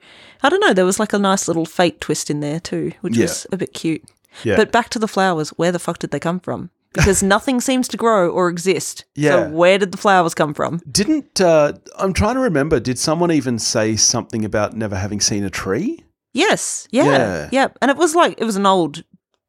I 0.43 0.49
don't 0.49 0.59
know, 0.59 0.73
there 0.73 0.85
was 0.85 0.99
like 0.99 1.13
a 1.13 1.19
nice 1.19 1.47
little 1.47 1.65
fate 1.65 1.99
twist 2.01 2.29
in 2.29 2.39
there 2.41 2.59
too, 2.59 2.91
which 3.01 3.15
Yeah. 3.17 3.23
was 3.25 3.47
a 3.51 3.57
bit 3.57 3.73
cute. 3.73 4.03
yeah 4.43 4.55
But 4.55 4.71
back 4.71 4.89
to 4.89 4.99
the 4.99 5.07
flowers, 5.07 5.49
where 5.57 5.71
the 5.71 5.79
fuck 5.79 5.97
did 5.99 6.11
they 6.11 6.19
come 6.19 6.39
from? 6.39 6.69
Because 6.93 7.21
nothing 7.35 7.61
seems 7.61 7.87
to 7.89 7.97
grow 7.97 8.29
or 8.29 8.49
exist. 8.49 9.05
Yeah. 9.15 9.31
So 9.31 9.49
where 9.49 9.77
did 9.77 9.91
the 9.91 9.97
flowers 9.97 10.33
come 10.33 10.53
from? 10.53 10.81
didn't 10.91 11.39
uh, 11.41 11.73
I'm 11.97 12.13
trying 12.13 12.35
to 12.35 12.41
remember 12.41 12.79
did 12.79 12.97
someone 12.99 13.31
even 13.31 13.59
say 13.59 13.95
something 13.95 14.43
about 14.45 14.75
never 14.75 14.95
having 14.95 15.21
seen 15.21 15.43
a 15.43 15.49
tree 15.49 16.03
Yes. 16.33 16.87
Yeah. 16.91 17.05
Yeah. 17.05 17.49
Yeah. 17.51 17.67
And 17.81 17.89
it 17.91 17.97
was 17.97 18.13
like 18.15 18.35
it 18.41 18.45
was 18.45 18.55
an 18.55 18.65
old 18.65 19.03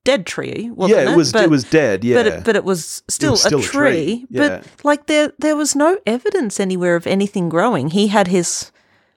dead 0.05 0.27
tree, 0.27 0.71
wasn't 0.75 0.99
yeah, 0.99 1.09
it? 1.11 1.13
it 1.13 1.17
was 1.17 1.33
But- 1.33 1.45
it 1.45 1.51
was 1.51 1.65
dead. 1.65 2.05
Yeah, 2.05 2.17
But 2.17 2.27
it, 2.27 2.45
but 2.45 2.57
it 2.57 2.65
was 2.65 3.03
still, 3.09 3.33
was 3.33 3.43
still 3.43 3.59
a 3.59 3.63
a 3.63 3.65
tree. 3.65 3.91
tree, 3.91 4.27
yeah. 4.31 4.49
But 4.49 4.85
like 4.85 5.07
there 5.07 5.33
there 5.39 5.57
was 5.57 5.75
no 5.77 5.99
evidence 6.07 6.59
anywhere 6.61 6.97
of 6.97 7.07
anything 7.07 7.49
growing. 7.49 7.91
He 7.91 8.09
had 8.09 8.29
his 8.29 8.73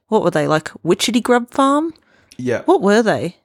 what 0.08 0.24
were 0.24 0.32
they 0.32 0.48
like 0.48 0.70
witchetty 0.84 1.22
grub 1.24 1.50
farm? 1.52 1.94
yeah. 2.38 2.64
What 2.66 2.82
were 2.82 3.02
they? 3.04 3.38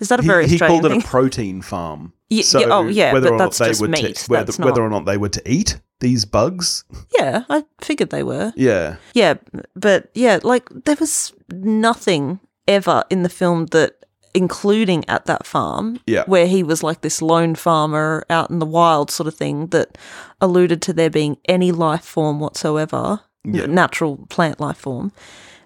Is 0.00 0.08
that 0.08 0.18
a 0.20 0.22
he, 0.22 0.28
very 0.28 0.46
he 0.48 0.54
Australian 0.54 0.82
called 0.82 0.92
it 0.92 1.04
a 1.04 1.06
protein 1.06 1.62
farm. 1.62 2.12
Ye- 2.28 2.42
yeah, 2.52 2.66
oh, 2.70 2.88
yeah, 2.88 3.12
whether 3.12 3.28
but 3.28 3.34
or 3.34 3.38
that's 3.38 3.60
not 3.60 3.64
they 3.66 3.70
just 3.70 3.80
were 3.80 3.88
meat, 3.88 4.16
To, 4.16 4.30
whether, 4.30 4.52
whether 4.64 4.82
or 4.82 4.90
not 4.90 5.04
they 5.04 5.16
were 5.16 5.28
to 5.28 5.42
eat 5.50 5.80
these 6.00 6.24
bugs. 6.24 6.84
yeah, 7.18 7.44
I 7.48 7.64
figured 7.80 8.10
they 8.10 8.22
were. 8.24 8.52
Yeah, 8.56 8.96
Yeah, 9.14 9.34
but 9.76 10.10
yeah, 10.14 10.40
like 10.42 10.68
there 10.84 10.96
was 10.98 11.32
nothing 11.52 12.40
ever 12.66 13.04
in 13.10 13.22
the 13.22 13.28
film 13.28 13.66
that 13.66 14.03
including 14.34 15.04
at 15.08 15.26
that 15.26 15.46
farm 15.46 16.00
Yeah. 16.06 16.24
where 16.26 16.46
he 16.46 16.62
was 16.62 16.82
like 16.82 17.00
this 17.02 17.22
lone 17.22 17.54
farmer 17.54 18.24
out 18.28 18.50
in 18.50 18.58
the 18.58 18.66
wild 18.66 19.10
sort 19.10 19.26
of 19.28 19.34
thing 19.34 19.68
that 19.68 19.96
alluded 20.40 20.82
to 20.82 20.92
there 20.92 21.10
being 21.10 21.36
any 21.48 21.70
life 21.72 22.04
form 22.04 22.40
whatsoever 22.40 23.20
Yeah. 23.44 23.66
natural 23.66 24.18
plant 24.28 24.58
life 24.60 24.78
form 24.78 25.12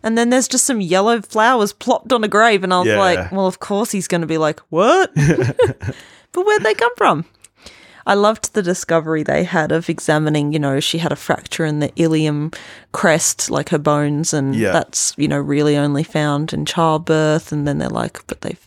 and 0.03 0.17
then 0.19 0.31
there's 0.31 0.49
just 0.49 0.65
some 0.65 0.81
yellow 0.81 1.21
flowers 1.23 1.73
plopped 1.73 2.13
on 2.13 2.23
a 2.25 2.29
grave 2.29 2.63
and 2.63 2.73
i 2.75 2.79
was 2.79 2.89
Yeah. 2.89 2.99
like 2.99 3.33
well 3.33 3.47
of 3.47 3.59
course 3.59 3.91
he's 3.91 4.07
going 4.09 4.21
to 4.21 4.27
be 4.27 4.39
like 4.39 4.61
what 4.69 5.11
but 6.33 6.47
where'd 6.47 6.63
they 6.63 6.75
come 6.75 6.93
from 6.97 7.25
I 8.09 8.15
loved 8.15 8.55
the 8.55 8.63
discovery 8.63 9.23
they 9.23 9.45
had 9.45 9.71
of 9.71 9.89
examining, 9.89 10.53
you 10.53 10.59
know, 10.59 10.81
she 10.81 10.99
had 10.99 11.13
a 11.13 11.17
fracture 11.17 11.65
in 11.65 11.79
the 11.81 11.93
ilium 11.97 12.51
crest, 12.93 13.51
like 13.51 13.69
her 13.69 13.79
bones, 13.79 14.33
and 14.33 14.55
Yeah. 14.57 14.73
that's, 14.73 15.13
you 15.17 15.29
know, 15.29 15.39
really 15.39 15.77
only 15.77 16.03
found 16.03 16.53
in 16.53 16.65
childbirth. 16.65 17.53
And 17.53 17.69
then 17.69 17.79
they're 17.79 17.89
like, 17.91 18.27
but 18.27 18.41
they've 18.41 18.67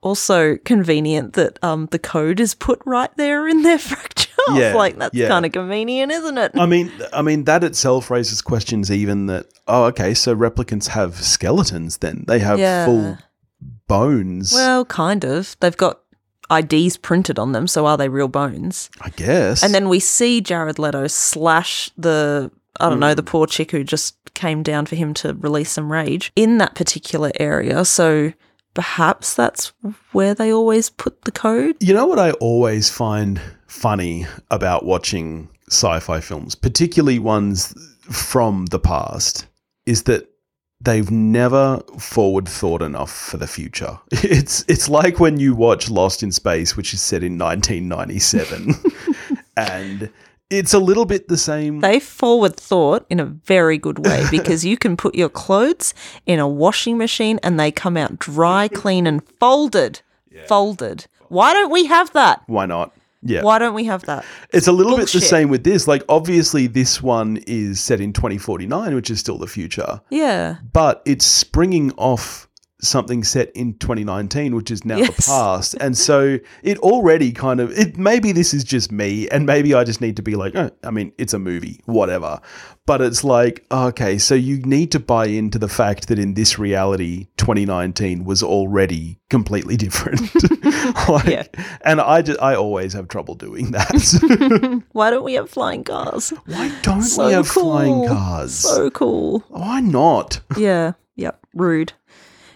also 0.00 0.56
convenient 0.64 1.34
that 1.34 1.58
um, 1.62 1.86
the 1.90 1.98
code 1.98 2.40
is 2.40 2.54
put 2.54 2.80
right 2.86 3.10
there 3.16 3.46
in 3.46 3.62
their 3.62 3.78
fracture. 3.90 4.24
Yeah, 4.54 4.72
like, 4.74 4.96
that's 4.96 5.14
yeah. 5.14 5.28
kind 5.28 5.44
of 5.44 5.52
convenient, 5.52 6.10
isn't 6.10 6.38
it? 6.38 6.52
I 6.54 6.64
mean, 6.64 6.90
I 7.12 7.20
mean 7.20 7.44
that 7.44 7.62
itself 7.64 8.10
raises 8.10 8.40
questions. 8.40 8.90
Even 8.90 9.26
that. 9.26 9.46
Oh, 9.66 9.84
okay. 9.84 10.14
So 10.14 10.34
replicants 10.34 10.88
have 10.88 11.16
skeletons. 11.16 11.98
Then 11.98 12.24
they 12.26 12.38
have 12.38 12.58
Yeah. 12.58 12.86
full 12.86 13.18
bones. 13.86 14.52
well, 14.54 14.84
kind 14.86 15.24
of. 15.24 15.56
They've 15.60 15.76
got 15.76 16.00
IDs 16.50 16.96
printed 16.96 17.38
on 17.38 17.52
them, 17.52 17.66
so 17.66 17.86
are 17.86 17.96
they 17.96 18.08
real 18.08 18.28
bones? 18.28 18.90
I 19.00 19.10
guess. 19.10 19.62
And 19.62 19.74
then 19.74 19.88
we 19.88 20.00
see 20.00 20.40
Jared 20.40 20.78
Leto 20.78 21.06
slash 21.06 21.90
the 21.96 22.50
I 22.80 22.88
don't 22.88 23.00
know 23.00 23.14
the 23.14 23.22
hmm. 23.22 23.28
poor 23.28 23.46
chick 23.46 23.72
who 23.72 23.82
just 23.82 24.16
came 24.34 24.62
down 24.62 24.86
for 24.86 24.96
him 24.96 25.14
to 25.14 25.34
release 25.34 25.72
some 25.72 25.90
rage 25.90 26.32
in 26.36 26.58
that 26.58 26.74
particular 26.74 27.32
area. 27.40 27.84
So 27.84 28.32
perhaps 28.74 29.34
that's 29.34 29.72
where 30.12 30.34
they 30.34 30.52
always 30.52 30.90
put 30.90 31.22
the 31.22 31.32
code. 31.32 31.76
You 31.80 31.94
know 31.94 32.06
what 32.06 32.20
I 32.20 32.32
always 32.32 32.88
find 32.88 33.40
funny 33.66 34.26
about 34.50 34.84
watching 34.84 35.48
sci-fi 35.68 36.20
films, 36.20 36.54
particularly 36.54 37.18
ones 37.18 37.74
from 38.02 38.66
the 38.66 38.78
past, 38.78 39.46
is 39.86 40.04
that 40.04 40.30
they've 40.80 41.10
never 41.10 41.80
forward 41.98 42.48
thought 42.48 42.82
enough 42.82 43.12
for 43.12 43.36
the 43.36 43.46
future. 43.46 43.98
It's 44.10 44.64
it's 44.68 44.88
like 44.88 45.20
when 45.20 45.38
you 45.38 45.54
watch 45.54 45.90
Lost 45.90 46.22
in 46.22 46.32
Space, 46.32 46.76
which 46.76 46.92
is 46.92 47.00
set 47.00 47.22
in 47.22 47.38
1997, 47.38 48.74
and 49.56 50.10
it's 50.50 50.74
a 50.74 50.78
little 50.78 51.04
bit 51.04 51.28
the 51.28 51.36
same. 51.36 51.80
They 51.80 52.00
forward 52.00 52.56
thought 52.56 53.06
in 53.10 53.20
a 53.20 53.24
very 53.24 53.78
good 53.78 54.06
way 54.06 54.24
because 54.30 54.64
you 54.64 54.76
can 54.76 54.96
put 54.96 55.14
your 55.14 55.28
clothes 55.28 55.94
in 56.26 56.38
a 56.38 56.48
washing 56.48 56.96
machine 56.98 57.38
and 57.42 57.58
they 57.58 57.70
come 57.70 57.96
out 57.96 58.18
dry, 58.18 58.68
clean, 58.68 59.06
and 59.06 59.22
folded. 59.38 60.00
Folded. 60.46 61.06
Why 61.28 61.52
don't 61.52 61.70
we 61.70 61.86
have 61.86 62.12
that? 62.12 62.42
Why 62.46 62.64
not? 62.66 62.92
Yeah. 63.22 63.42
Why 63.42 63.58
don't 63.58 63.74
we 63.74 63.84
have 63.84 64.04
that? 64.04 64.24
It's 64.52 64.66
a 64.68 64.72
little 64.72 64.96
bit 64.96 65.08
the 65.08 65.20
same 65.20 65.48
with 65.48 65.64
this. 65.64 65.88
Like, 65.88 66.04
obviously, 66.08 66.66
this 66.66 67.02
one 67.02 67.38
is 67.46 67.80
set 67.80 68.00
in 68.00 68.12
2049, 68.12 68.94
which 68.94 69.10
is 69.10 69.18
still 69.20 69.38
the 69.38 69.46
future. 69.46 70.00
Yeah. 70.10 70.58
but 70.72 71.02
it's 71.04 71.26
springing 71.26 71.92
off 71.96 72.47
something 72.80 73.24
set 73.24 73.50
in 73.56 73.74
2019 73.78 74.54
which 74.54 74.70
is 74.70 74.84
now 74.84 74.98
the 74.98 75.22
past 75.26 75.74
and 75.80 75.98
so 76.08 76.38
it 76.62 76.78
already 76.78 77.32
kind 77.32 77.58
of 77.58 77.70
it 77.76 77.96
maybe 77.98 78.30
this 78.30 78.54
is 78.54 78.62
just 78.62 78.92
me 78.92 79.28
and 79.30 79.46
maybe 79.46 79.74
i 79.74 79.82
just 79.82 80.00
need 80.00 80.14
to 80.16 80.22
be 80.22 80.36
like 80.36 80.54
oh, 80.54 80.70
i 80.84 80.90
mean 80.90 81.12
it's 81.18 81.34
a 81.34 81.38
movie 81.40 81.80
whatever 81.86 82.40
but 82.86 83.00
it's 83.00 83.24
like 83.24 83.66
okay 83.72 84.16
so 84.16 84.32
you 84.34 84.58
need 84.62 84.92
to 84.92 85.00
buy 85.00 85.26
into 85.26 85.58
the 85.58 85.68
fact 85.68 86.06
that 86.06 86.20
in 86.20 86.34
this 86.34 86.56
reality 86.56 87.26
2019 87.36 88.24
was 88.24 88.44
already 88.44 89.18
completely 89.28 89.76
different 89.76 90.20
like, 91.08 91.26
Yeah. 91.26 91.44
and 91.82 92.00
i 92.00 92.22
just 92.22 92.40
i 92.40 92.54
always 92.54 92.92
have 92.92 93.08
trouble 93.08 93.34
doing 93.34 93.72
that 93.72 94.82
Why 94.92 95.10
don't 95.10 95.24
we 95.24 95.34
have 95.34 95.50
flying 95.50 95.82
cars? 95.82 96.30
why 96.46 96.72
don't 96.82 97.02
So 97.02 97.26
we 97.26 97.32
have 97.32 97.48
cool. 97.48 97.62
flying 97.72 98.06
cars 98.06 98.54
So 98.54 98.88
cool. 98.90 99.40
why 99.48 99.80
not 99.80 100.40
Yeah. 100.56 100.92
Yep. 101.16 101.40
Rude. 101.54 101.92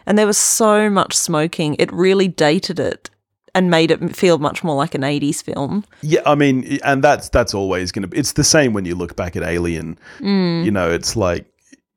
And 0.07 0.19
there 0.19 0.27
was 0.27 0.39
so 0.39 0.91
much 0.91 1.15
smoking. 1.17 1.77
It 1.79 1.93
really 1.93 2.29
dated 2.29 2.81
it 2.81 3.11
and 3.55 3.71
made 3.71 3.91
it 3.91 4.17
feel 4.17 4.39
much 4.39 4.65
more 4.65 4.75
like 4.77 4.95
an 4.95 5.03
80s 5.03 5.43
film. 5.43 5.85
Yeah, 6.01 6.21
I 6.27 6.35
mean, 6.35 6.79
and 6.85 7.05
that's 7.05 7.29
that's 7.29 7.55
always 7.55 7.93
going 7.93 8.03
to 8.03 8.09
be. 8.09 8.17
It's 8.19 8.33
the 8.33 8.45
same 8.45 8.73
when 8.73 8.85
you 8.85 8.95
look 8.95 9.15
back 9.17 9.37
at 9.37 9.43
Alien. 9.43 9.99
Mm. 10.21 10.65
You 10.65 10.71
know, 10.71 10.91
it's 10.91 11.17
like, 11.17 11.47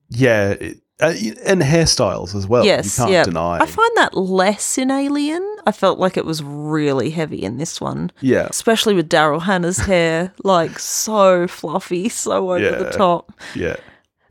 yeah, 0.09 0.49
it, 0.51 0.77
Uh, 1.01 1.13
and 1.45 1.61
hairstyles 1.61 2.35
as 2.35 2.47
well. 2.47 2.63
yes, 2.63 2.85
you 2.97 3.03
can't 3.03 3.11
yeah. 3.11 3.23
deny. 3.25 3.57
I 3.59 3.65
find 3.65 3.91
that 3.97 4.15
less 4.15 4.77
in 4.77 4.89
Alien. 4.91 5.43
I 5.67 5.73
felt 5.73 5.99
like 5.99 6.15
it 6.15 6.25
was 6.25 6.41
really 6.41 7.09
heavy 7.09 7.41
in 7.43 7.57
this 7.57 7.81
one, 7.81 8.11
yeah, 8.21 8.47
especially 8.49 8.93
with 8.93 9.09
Daryl 9.09 9.41
Hannah's 9.41 9.77
hair, 9.91 10.31
like 10.45 10.79
so 10.79 11.47
fluffy, 11.47 12.07
so 12.07 12.51
over 12.51 12.59
Yeah. 12.63 12.77
the 12.77 12.91
top. 12.91 13.33
yeah, 13.55 13.75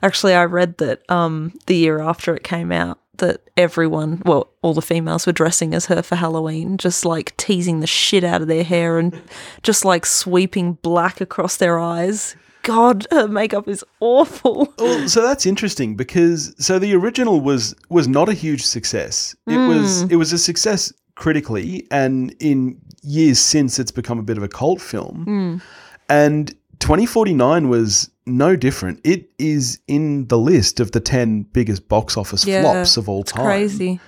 Actually, 0.02 0.34
I 0.34 0.44
read 0.44 0.78
that 0.78 1.02
um, 1.10 1.52
the 1.66 1.76
year 1.76 2.00
after 2.00 2.34
it 2.34 2.44
came 2.44 2.72
out, 2.72 2.98
that 3.18 3.40
everyone, 3.56 4.22
well, 4.24 4.50
all 4.62 4.74
the 4.74 4.82
females 4.82 5.26
were 5.26 5.32
dressing 5.32 5.74
as 5.74 5.86
her 5.86 6.02
for 6.02 6.16
Halloween, 6.16 6.76
just 6.76 7.04
like 7.04 7.36
teasing 7.36 7.80
the 7.80 7.86
shit 7.86 8.24
out 8.24 8.42
of 8.42 8.48
their 8.48 8.64
hair 8.64 8.98
and 8.98 9.20
just 9.62 9.84
like 9.84 10.06
sweeping 10.06 10.74
black 10.82 11.20
across 11.20 11.56
their 11.56 11.78
eyes. 11.78 12.36
God, 12.62 13.06
her 13.10 13.28
makeup 13.28 13.68
is 13.68 13.84
awful. 14.00 14.72
Well, 14.78 15.08
so 15.08 15.22
that's 15.22 15.46
interesting 15.46 15.96
because 15.96 16.54
so 16.58 16.78
the 16.78 16.94
original 16.94 17.40
was 17.40 17.74
was 17.88 18.06
not 18.08 18.28
a 18.28 18.34
huge 18.34 18.62
success. 18.62 19.34
It 19.46 19.56
was 19.56 20.04
mm. 20.04 20.12
it 20.12 20.16
was 20.16 20.32
a 20.32 20.38
success 20.38 20.92
critically, 21.14 21.86
and 21.90 22.34
in 22.40 22.78
years 23.02 23.38
since, 23.38 23.78
it's 23.78 23.90
become 23.90 24.18
a 24.18 24.22
bit 24.22 24.36
of 24.36 24.42
a 24.42 24.48
cult 24.48 24.80
film. 24.80 25.24
Mm. 25.26 25.62
And 26.08 26.48
2049 26.80 27.68
was 27.68 28.10
no 28.26 28.56
different. 28.56 29.00
It 29.04 29.30
is 29.38 29.78
in 29.86 30.26
the 30.28 30.38
list 30.38 30.80
of 30.80 30.92
the 30.92 31.00
10 31.00 31.42
biggest 31.52 31.88
box 31.88 32.16
office 32.16 32.46
Yeah, 32.46 32.62
flops 32.62 32.96
of 32.96 33.08
all 33.08 33.20
It's 33.22 33.32
time. 33.32 33.44
crazy. 33.44 34.00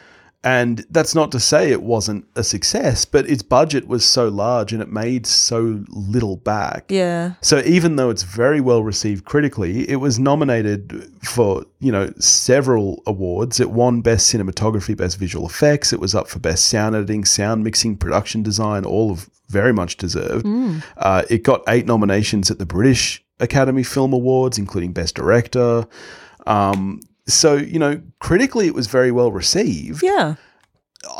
And 0.45 0.87
that's 0.91 1.13
not 1.13 1.33
to 1.33 1.41
say 1.41 1.73
it 1.73 1.83
wasn't 1.83 2.25
a 2.37 2.45
success, 2.45 3.05
but 3.05 3.29
its 3.29 3.43
budget 3.43 3.89
was 3.89 4.05
so 4.05 4.29
large 4.29 4.73
and 4.73 4.81
it 4.81 4.89
made 4.89 5.27
so 5.27 5.83
little 5.89 6.37
back. 6.37 6.85
Yeah. 6.89 7.33
So 7.41 7.63
even 7.67 7.97
though 7.97 8.11
it's 8.11 8.23
very 8.23 8.61
well 8.61 8.85
received 8.85 9.25
critically, 9.25 9.89
it 9.91 9.97
was 9.97 10.21
nominated 10.21 11.11
for, 11.25 11.65
you 11.81 11.91
know, 11.91 12.13
several 12.21 13.03
awards. 13.09 13.59
It 13.59 13.73
won 13.73 14.03
Best 14.03 14.33
Cinematography, 14.33 14.97
Best 14.97 15.19
Visual 15.19 15.47
Effects. 15.47 15.93
It 15.93 15.99
was 15.99 16.15
up 16.15 16.29
for 16.29 16.39
Best 16.39 16.67
Sound 16.69 16.95
Editing, 16.95 17.25
Sound 17.25 17.65
Mixing, 17.65 17.97
Production 17.97 18.45
Design, 18.45 18.85
all 18.85 19.11
of 19.11 19.29
very 19.49 19.73
much 19.73 19.97
deserved. 19.97 20.47
Uh, 20.97 21.23
it 21.29 21.43
got 21.43 21.63
eight 21.69 21.87
nominations 21.87 22.53
at 22.53 22.59
the 22.61 22.67
British 22.67 23.25
Academy 23.41 23.83
Film 23.83 24.13
Awards, 24.13 24.59
including 24.59 24.93
Best 24.93 25.15
Director. 25.15 25.87
Um, 26.47 27.01
so, 27.29 27.55
you 27.55 27.79
know, 27.79 28.01
critically 28.21 28.67
it 28.67 28.75
was 28.75 28.87
very 28.87 29.11
well 29.11 29.33
received. 29.33 30.03
Yeah. 30.03 30.37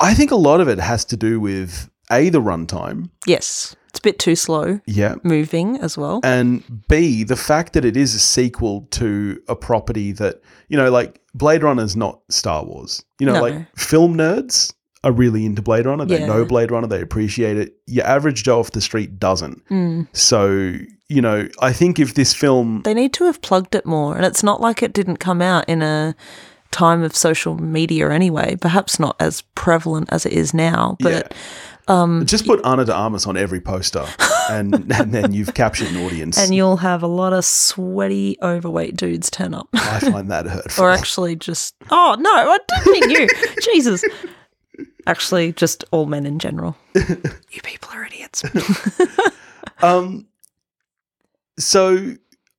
I 0.01 0.15
think 0.15 0.31
a 0.31 0.37
lot 0.37 0.61
of 0.61 0.69
it 0.69 0.79
has 0.79 1.05
to 1.07 1.17
do 1.17 1.41
with 1.41 1.91
A, 2.11 2.29
the 2.29 2.41
runtime. 2.41 3.11
Yes. 3.27 3.75
It's 3.89 3.99
a 3.99 4.03
bit 4.03 4.19
too 4.19 4.37
slow 4.37 4.81
Yeah. 4.87 5.15
moving 5.23 5.79
as 5.79 5.97
well. 5.97 6.21
And 6.23 6.63
B, 6.89 7.25
the 7.25 7.37
fact 7.37 7.73
that 7.73 7.85
it 7.85 7.97
is 7.97 8.15
a 8.15 8.19
sequel 8.19 8.87
to 8.93 9.41
a 9.49 9.57
property 9.57 10.13
that, 10.13 10.41
you 10.69 10.77
know, 10.77 10.91
like 10.91 11.21
Blade 11.35 11.63
Runner 11.63 11.83
is 11.83 11.97
not 11.97 12.21
Star 12.29 12.65
Wars. 12.65 13.03
You 13.19 13.27
know, 13.27 13.35
No. 13.35 13.41
like 13.43 13.77
film 13.77 14.15
nerds 14.17 14.73
are 15.07 15.13
really 15.13 15.47
into 15.47 15.63
Blade 15.63 15.87
Runner. 15.87 16.05
They 16.05 16.19
Yeah. 16.19 16.27
know 16.27 16.45
Blade 16.45 16.73
Runner, 16.73 16.89
they 16.89 17.01
appreciate 17.01 17.57
it. 17.57 17.77
Your 17.87 18.05
average 18.05 18.43
Joe 18.43 18.59
off 18.59 18.73
the 18.73 18.81
street 18.81 19.21
doesn't. 19.21 19.63
Mm. 19.69 20.09
So, 20.13 20.75
you 21.09 21.23
know, 21.23 21.49
I 21.63 21.73
think 21.73 22.01
if 22.01 22.15
this 22.15 22.35
film. 22.35 22.83
They 22.85 22.93
need 22.93 23.13
to 23.15 23.25
have 23.25 23.41
plugged 23.41 23.77
it 23.77 23.87
more. 23.87 24.17
And 24.17 24.25
it's 24.27 24.43
not 24.43 24.61
like 24.61 24.83
it 24.83 24.93
didn't 24.93 25.19
come 25.19 25.41
out 25.41 25.65
in 25.69 25.81
a 25.81 26.17
time 26.73 27.05
of 27.05 27.15
social 27.15 27.57
media 27.57 28.11
anyway. 28.11 28.57
Perhaps 28.57 28.99
not 28.99 29.15
as 29.21 29.43
prevalent 29.55 30.09
as 30.11 30.27
it 30.27 30.33
is 30.33 30.53
now. 30.53 30.97
But 30.99 31.33
um, 31.87 32.27
just 32.27 32.45
put 32.45 32.61
Ana 32.65 32.85
de 32.85 32.93
Armas 32.93 33.29
on 33.29 33.37
every 33.37 33.61
poster 33.61 34.05
and, 34.51 34.75
and 34.93 35.13
then 35.15 35.33
you've 35.33 35.55
captured 35.55 35.89
an 35.89 35.99
audience. 36.05 36.37
and 36.37 36.53
you'll 36.53 36.79
have 36.79 37.05
a 37.05 37.07
lot 37.07 37.33
of 37.33 37.45
sweaty, 37.45 38.37
overweight 38.43 38.97
dudes 38.97 39.31
turn 39.31 39.55
up. 39.55 39.69
I 39.73 40.01
find 40.01 40.31
that 40.33 40.47
hurtful. 40.47 40.85
or 40.85 40.91
actually 40.91 41.37
just 41.37 41.77
oh 41.91 42.17
no, 42.19 42.31
I 42.33 42.59
didn't 42.69 42.93
mean 42.93 43.11
you. 43.11 43.29
Jesus. 43.63 44.03
Actually, 45.07 45.53
just 45.53 45.85
all 45.93 46.07
men 46.07 46.27
in 46.27 46.39
general. 46.39 46.77
you 46.95 47.61
people 47.63 47.91
are 47.93 48.05
idiots. 48.05 48.43
Um, 49.83 50.27
so, 51.59 52.15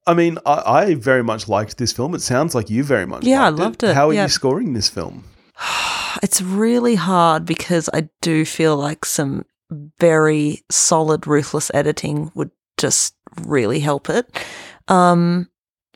I 0.06 0.14
mean, 0.14 0.38
I, 0.46 0.62
I 0.66 0.96
very 0.96 1.24
much 1.24 1.48
liked 1.48 1.78
this 1.78 1.92
film. 1.92 2.14
It 2.14 2.22
sounds 2.22 2.54
like 2.56 2.70
you 2.70 2.84
very 2.84 3.06
much. 3.08 3.24
Yeah, 3.26 3.44
I 3.44 3.50
loved 3.50 3.84
it. 3.84 3.96
How 3.96 4.10
are 4.10 4.14
Yeah. 4.14 4.24
you 4.24 4.30
scoring 4.30 4.74
this 4.74 4.90
film? 4.90 5.24
it's 6.24 6.42
really 6.42 6.94
hard 6.96 7.46
because 7.46 7.90
I 7.94 8.10
do 8.22 8.46
feel 8.46 8.78
like 8.78 9.04
some 9.06 9.46
very 10.00 10.64
solid, 10.70 11.26
ruthless 11.28 11.72
editing 11.74 12.32
would 12.36 12.52
just 12.78 13.16
really 13.42 13.80
help 13.80 14.10
it. 14.10 14.30
Um, 14.88 15.50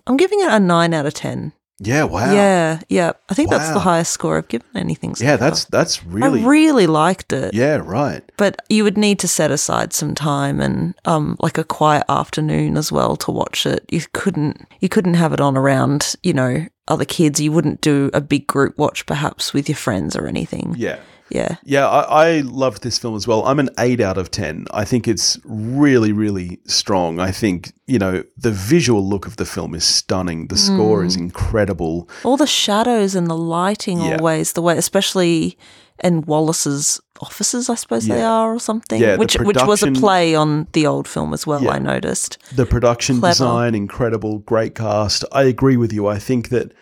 I'm 0.07 0.17
giving 0.17 0.41
it 0.41 0.49
a 0.51 0.59
nine 0.59 0.93
out 0.93 1.05
of 1.05 1.13
ten. 1.13 1.53
Yeah, 1.83 2.03
wow. 2.03 2.31
Yeah, 2.33 2.79
yeah. 2.89 3.13
I 3.29 3.33
think 3.33 3.49
that's 3.49 3.71
the 3.73 3.79
highest 3.79 4.11
score 4.11 4.37
I've 4.37 4.47
given 4.47 4.67
anything. 4.75 5.15
So 5.15 5.25
Yeah, 5.25 5.35
that's 5.35 5.65
that's 5.65 6.05
really 6.05 6.41
I 6.41 6.45
really 6.47 6.87
liked 6.87 7.33
it. 7.33 7.53
Yeah, 7.53 7.77
right. 7.83 8.23
but 8.37 8.61
you 8.69 8.83
would 8.83 8.97
need 8.97 9.17
to 9.19 9.27
set 9.27 9.51
aside 9.51 9.91
some 9.93 10.13
time 10.15 10.61
and 10.61 10.93
um 11.05 11.35
like 11.39 11.57
a 11.57 11.63
quiet 11.63 12.05
afternoon 12.07 12.77
as 12.77 12.91
well 12.91 13.15
to 13.17 13.31
watch 13.31 13.65
it 13.65 13.83
you 13.89 14.01
couldn't 14.13 14.67
you 14.79 14.89
couldn't 14.89 15.15
have 15.15 15.33
it 15.33 15.41
on 15.41 15.57
around 15.57 16.15
you 16.23 16.33
know 16.33 16.65
other 16.87 17.05
kids 17.05 17.39
you 17.39 17.51
wouldn't 17.51 17.81
do 17.81 18.09
a 18.13 18.21
big 18.21 18.45
group 18.47 18.77
watch 18.77 19.05
perhaps 19.05 19.53
with 19.53 19.67
your 19.69 19.75
friends 19.75 20.15
or 20.15 20.27
anything 20.27 20.75
Yeah. 20.77 20.99
Yeah 21.31 21.55
Yeah, 21.63 21.87
I, 21.87 22.27
I 22.27 22.41
loved 22.41 22.83
this 22.83 22.97
film 22.99 23.15
as 23.15 23.27
well. 23.27 23.45
I'm 23.45 23.59
an 23.59 23.69
eight 23.79 23.99
out 24.01 24.17
of 24.17 24.29
ten. 24.31 24.65
I 24.71 24.85
think 24.85 25.07
it's 25.07 25.39
really, 25.45 26.11
really 26.11 26.59
strong. 26.65 27.19
I 27.19 27.31
think 27.31 27.71
you 27.87 27.99
know 27.99 28.23
the 28.37 28.51
visual 28.51 29.07
look 29.07 29.25
of 29.27 29.35
the 29.37 29.45
film 29.45 29.73
is 29.75 29.83
stunning. 29.83 30.47
The 30.47 30.57
score 30.57 31.01
Mm. 31.03 31.07
is 31.07 31.15
incredible. 31.15 32.09
all 32.23 32.37
the 32.37 32.47
shadows 32.47 33.15
and 33.15 33.27
the 33.27 33.37
lighting 33.37 33.99
Yeah. 34.01 34.17
always 34.17 34.53
the 34.53 34.61
way 34.61 34.77
especially 34.77 35.57
in 36.03 36.21
Wallace's 36.21 36.99
offices 37.21 37.69
I 37.69 37.75
suppose 37.75 38.07
they 38.07 38.23
are 38.23 38.53
or 38.55 38.59
something 38.59 38.99
Yeah, 38.99 39.17
which 39.17 39.35
which 39.39 39.61
was 39.63 39.83
a 39.83 39.91
play 39.91 40.33
on 40.35 40.67
the 40.73 40.87
old 40.87 41.07
film 41.07 41.33
as 41.33 41.45
well 41.45 41.61
Yeah. 41.63 41.71
I 41.71 41.79
noticed 41.79 42.37
The 42.55 42.65
production 42.65 43.19
Clever. 43.19 43.33
design, 43.33 43.75
incredible, 43.75 44.39
great 44.39 44.73
cast. 44.75 45.23
I 45.31 45.43
agree 45.43 45.77
with 45.77 45.93
you. 45.93 46.07
I 46.07 46.17
think 46.19 46.49
that 46.49 46.73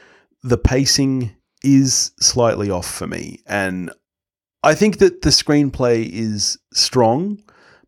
the 0.43 0.57
pacing 0.57 1.31
is 1.63 2.11
slightly 2.21 2.69
off 2.71 2.89
for 2.89 3.05
me, 3.07 3.41
and 3.45 3.91
I 4.63 4.75
think 4.75 4.97
that 4.99 5.21
the 5.21 5.29
screenplay 5.29 6.09
is 6.11 6.57
strong, 6.73 7.41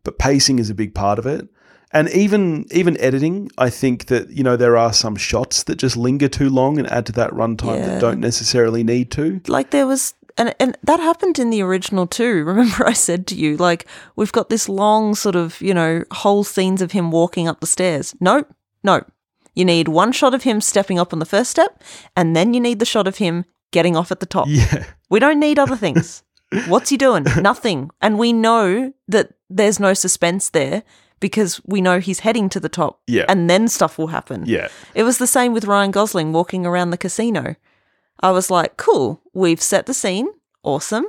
but 0.04 0.18
pacing 0.18 0.58
is 0.58 0.70
a 0.70 0.74
big 0.74 0.94
part 0.94 1.18
of 1.18 1.26
it. 1.26 1.48
And 1.94 2.08
even 2.10 2.64
even 2.70 2.98
editing, 3.00 3.50
I 3.58 3.68
think 3.68 4.06
that 4.06 4.30
you 4.30 4.42
know 4.42 4.56
there 4.56 4.78
are 4.78 4.92
some 4.94 5.14
shots 5.16 5.64
that 5.64 5.76
just 5.76 5.96
linger 5.96 6.28
too 6.28 6.48
long 6.48 6.78
and 6.78 6.90
add 6.90 7.04
to 7.06 7.12
that 7.12 7.30
runtime 7.32 7.78
Yeah. 7.78 7.86
that 7.86 8.00
don't 8.00 8.20
necessarily 8.20 8.82
need 8.82 9.10
to. 9.12 9.40
like 9.46 9.70
there 9.70 9.86
was 9.86 10.14
and 10.38 10.54
and 10.58 10.78
that 10.84 11.00
happened 11.00 11.38
in 11.38 11.50
the 11.50 11.60
original 11.62 12.06
too. 12.06 12.44
Remember 12.46 12.86
I 12.88 12.94
said 12.94 13.26
to 13.26 13.34
you 13.34 13.58
like 13.58 13.86
we've 14.16 14.32
got 14.32 14.48
this 14.48 14.68
long 14.70 15.14
sort 15.14 15.36
of, 15.36 15.60
you 15.60 15.74
know, 15.74 16.02
whole 16.10 16.44
scenes 16.44 16.80
of 16.80 16.92
him 16.92 17.10
walking 17.10 17.46
up 17.46 17.60
the 17.60 17.66
stairs. 17.66 18.14
No. 18.20 18.44
No. 18.82 19.02
You 19.54 19.66
need 19.66 19.88
one 19.88 20.12
shot 20.12 20.32
of 20.32 20.44
him 20.44 20.62
stepping 20.62 20.98
up 20.98 21.12
on 21.12 21.18
the 21.18 21.26
first 21.26 21.50
step 21.50 21.82
and 22.16 22.34
then 22.34 22.54
you 22.54 22.60
need 22.60 22.78
the 22.78 22.86
shot 22.86 23.06
of 23.06 23.18
him 23.18 23.44
getting 23.70 23.96
off 23.96 24.10
at 24.10 24.20
the 24.20 24.26
top. 24.26 24.46
Yeah, 24.50 24.86
We 25.10 25.20
don't 25.20 25.38
need 25.40 25.58
other 25.58 25.76
things. 25.76 26.22
What's 26.68 26.90
he 26.90 26.96
doing? 26.96 27.24
Nothing. 27.40 27.90
And 28.00 28.18
we 28.18 28.32
know 28.32 28.92
that 29.08 29.34
there's 29.50 29.78
no 29.80 29.94
suspense 29.94 30.50
there 30.50 30.82
because 31.20 31.60
we 31.66 31.80
know 31.80 32.00
he's 32.00 32.20
heading 32.20 32.48
to 32.50 32.60
the 32.60 32.68
top 32.68 33.00
Yeah. 33.06 33.24
and 33.28 33.48
then 33.48 33.68
stuff 33.68 33.96
will 33.98 34.08
happen. 34.08 34.44
yeah, 34.46 34.68
It 34.94 35.04
was 35.04 35.18
the 35.18 35.26
same 35.26 35.52
with 35.52 35.64
Ryan 35.66 35.90
Gosling 35.92 36.32
walking 36.32 36.66
around 36.66 36.90
the 36.90 36.96
casino. 36.98 37.54
I 38.20 38.30
was 38.32 38.50
like, 38.50 38.76
cool, 38.76 39.20
we've 39.32 39.62
set 39.62 39.86
the 39.86 39.94
scene. 39.94 40.28
Awesome. 40.62 41.06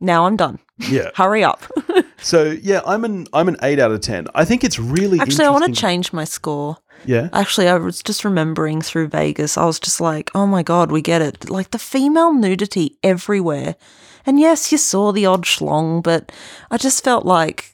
Now 0.00 0.26
I'm 0.26 0.36
done. 0.36 0.58
yeah. 0.78 1.10
Hurry 1.14 1.42
up. 1.44 1.62
So 2.22 2.44
yeah, 2.44 2.80
I'm 2.86 3.04
an 3.04 3.26
I'm 3.34 3.46
an 3.46 3.56
eight 3.62 3.78
out 3.78 3.92
of 3.92 4.00
ten. 4.00 4.26
I 4.34 4.46
think 4.46 4.64
it's 4.64 4.78
really 4.78 5.20
Actually, 5.20 5.44
I 5.44 5.50
want 5.50 5.66
to 5.66 5.72
change 5.80 6.14
my 6.14 6.24
score. 6.24 6.78
Yeah, 7.04 7.28
Actually, 7.32 7.68
I 7.68 7.74
was 7.76 8.02
just 8.02 8.24
remembering 8.24 8.80
through 8.80 9.08
Vegas, 9.08 9.58
I 9.58 9.66
was 9.66 9.78
just 9.78 10.00
like, 10.00 10.30
oh 10.34 10.46
my 10.46 10.62
God, 10.62 10.90
we 10.90 11.02
get 11.02 11.20
it. 11.20 11.50
Like 11.50 11.70
the 11.72 11.78
female 11.78 12.32
nudity 12.32 12.96
everywhere. 13.02 13.76
And 14.26 14.40
yes, 14.40 14.72
you 14.72 14.78
saw 14.78 15.12
the 15.12 15.26
odd 15.26 15.44
schlong, 15.44 16.02
but 16.02 16.32
I 16.70 16.76
just 16.76 17.04
felt 17.04 17.24
like, 17.24 17.72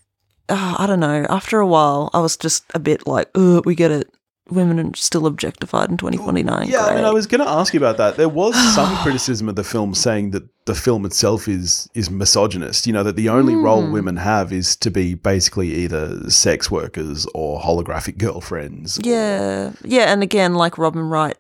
oh, 0.49 0.77
I 0.79 0.87
don't 0.87 1.01
know, 1.01 1.27
after 1.31 1.59
a 1.61 1.67
while, 1.67 2.11
I 2.13 2.21
was 2.21 2.37
just 2.37 2.65
a 2.75 2.79
bit 2.79 3.07
like, 3.07 3.29
oh, 3.35 3.63
we 3.65 3.75
get 3.75 3.91
it. 3.91 4.13
Women 4.51 4.79
are 4.79 4.95
still 4.97 5.27
objectified 5.27 5.89
in 5.89 5.97
2029. 5.97 6.69
Yeah, 6.69 6.85
I 6.85 6.95
mean, 6.97 7.05
I 7.05 7.11
was 7.13 7.27
going 7.27 7.41
to 7.41 7.49
ask 7.49 7.73
you 7.73 7.81
about 7.81 7.97
that. 7.97 8.17
There 8.17 8.29
was 8.29 8.55
some 8.75 8.95
criticism 8.99 9.49
of 9.49 9.55
the 9.57 9.65
film 9.65 9.95
saying 9.95 10.33
that 10.33 10.43
the 10.67 10.75
film 10.75 11.07
itself 11.07 11.49
is 11.49 11.89
is 11.95 12.11
misogynist. 12.11 12.87
You 12.87 12.93
know 12.93 13.03
that 13.05 13.17
the 13.17 13.29
only 13.31 13.55
role 13.55 13.83
Hmm. 13.87 13.93
women 13.93 14.17
have 14.17 14.53
is 14.53 14.77
to 14.77 14.91
be 14.91 15.15
basically 15.15 15.73
either 15.75 16.29
sex 16.29 16.71
workers 16.71 17.27
or 17.35 17.61
holographic 17.61 18.19
girlfriends. 18.19 18.99
Yeah, 19.03 19.73
yeah, 19.85 20.13
and 20.13 20.23
again, 20.23 20.55
like 20.55 20.77
Robin 20.77 21.09
Wright 21.09 21.37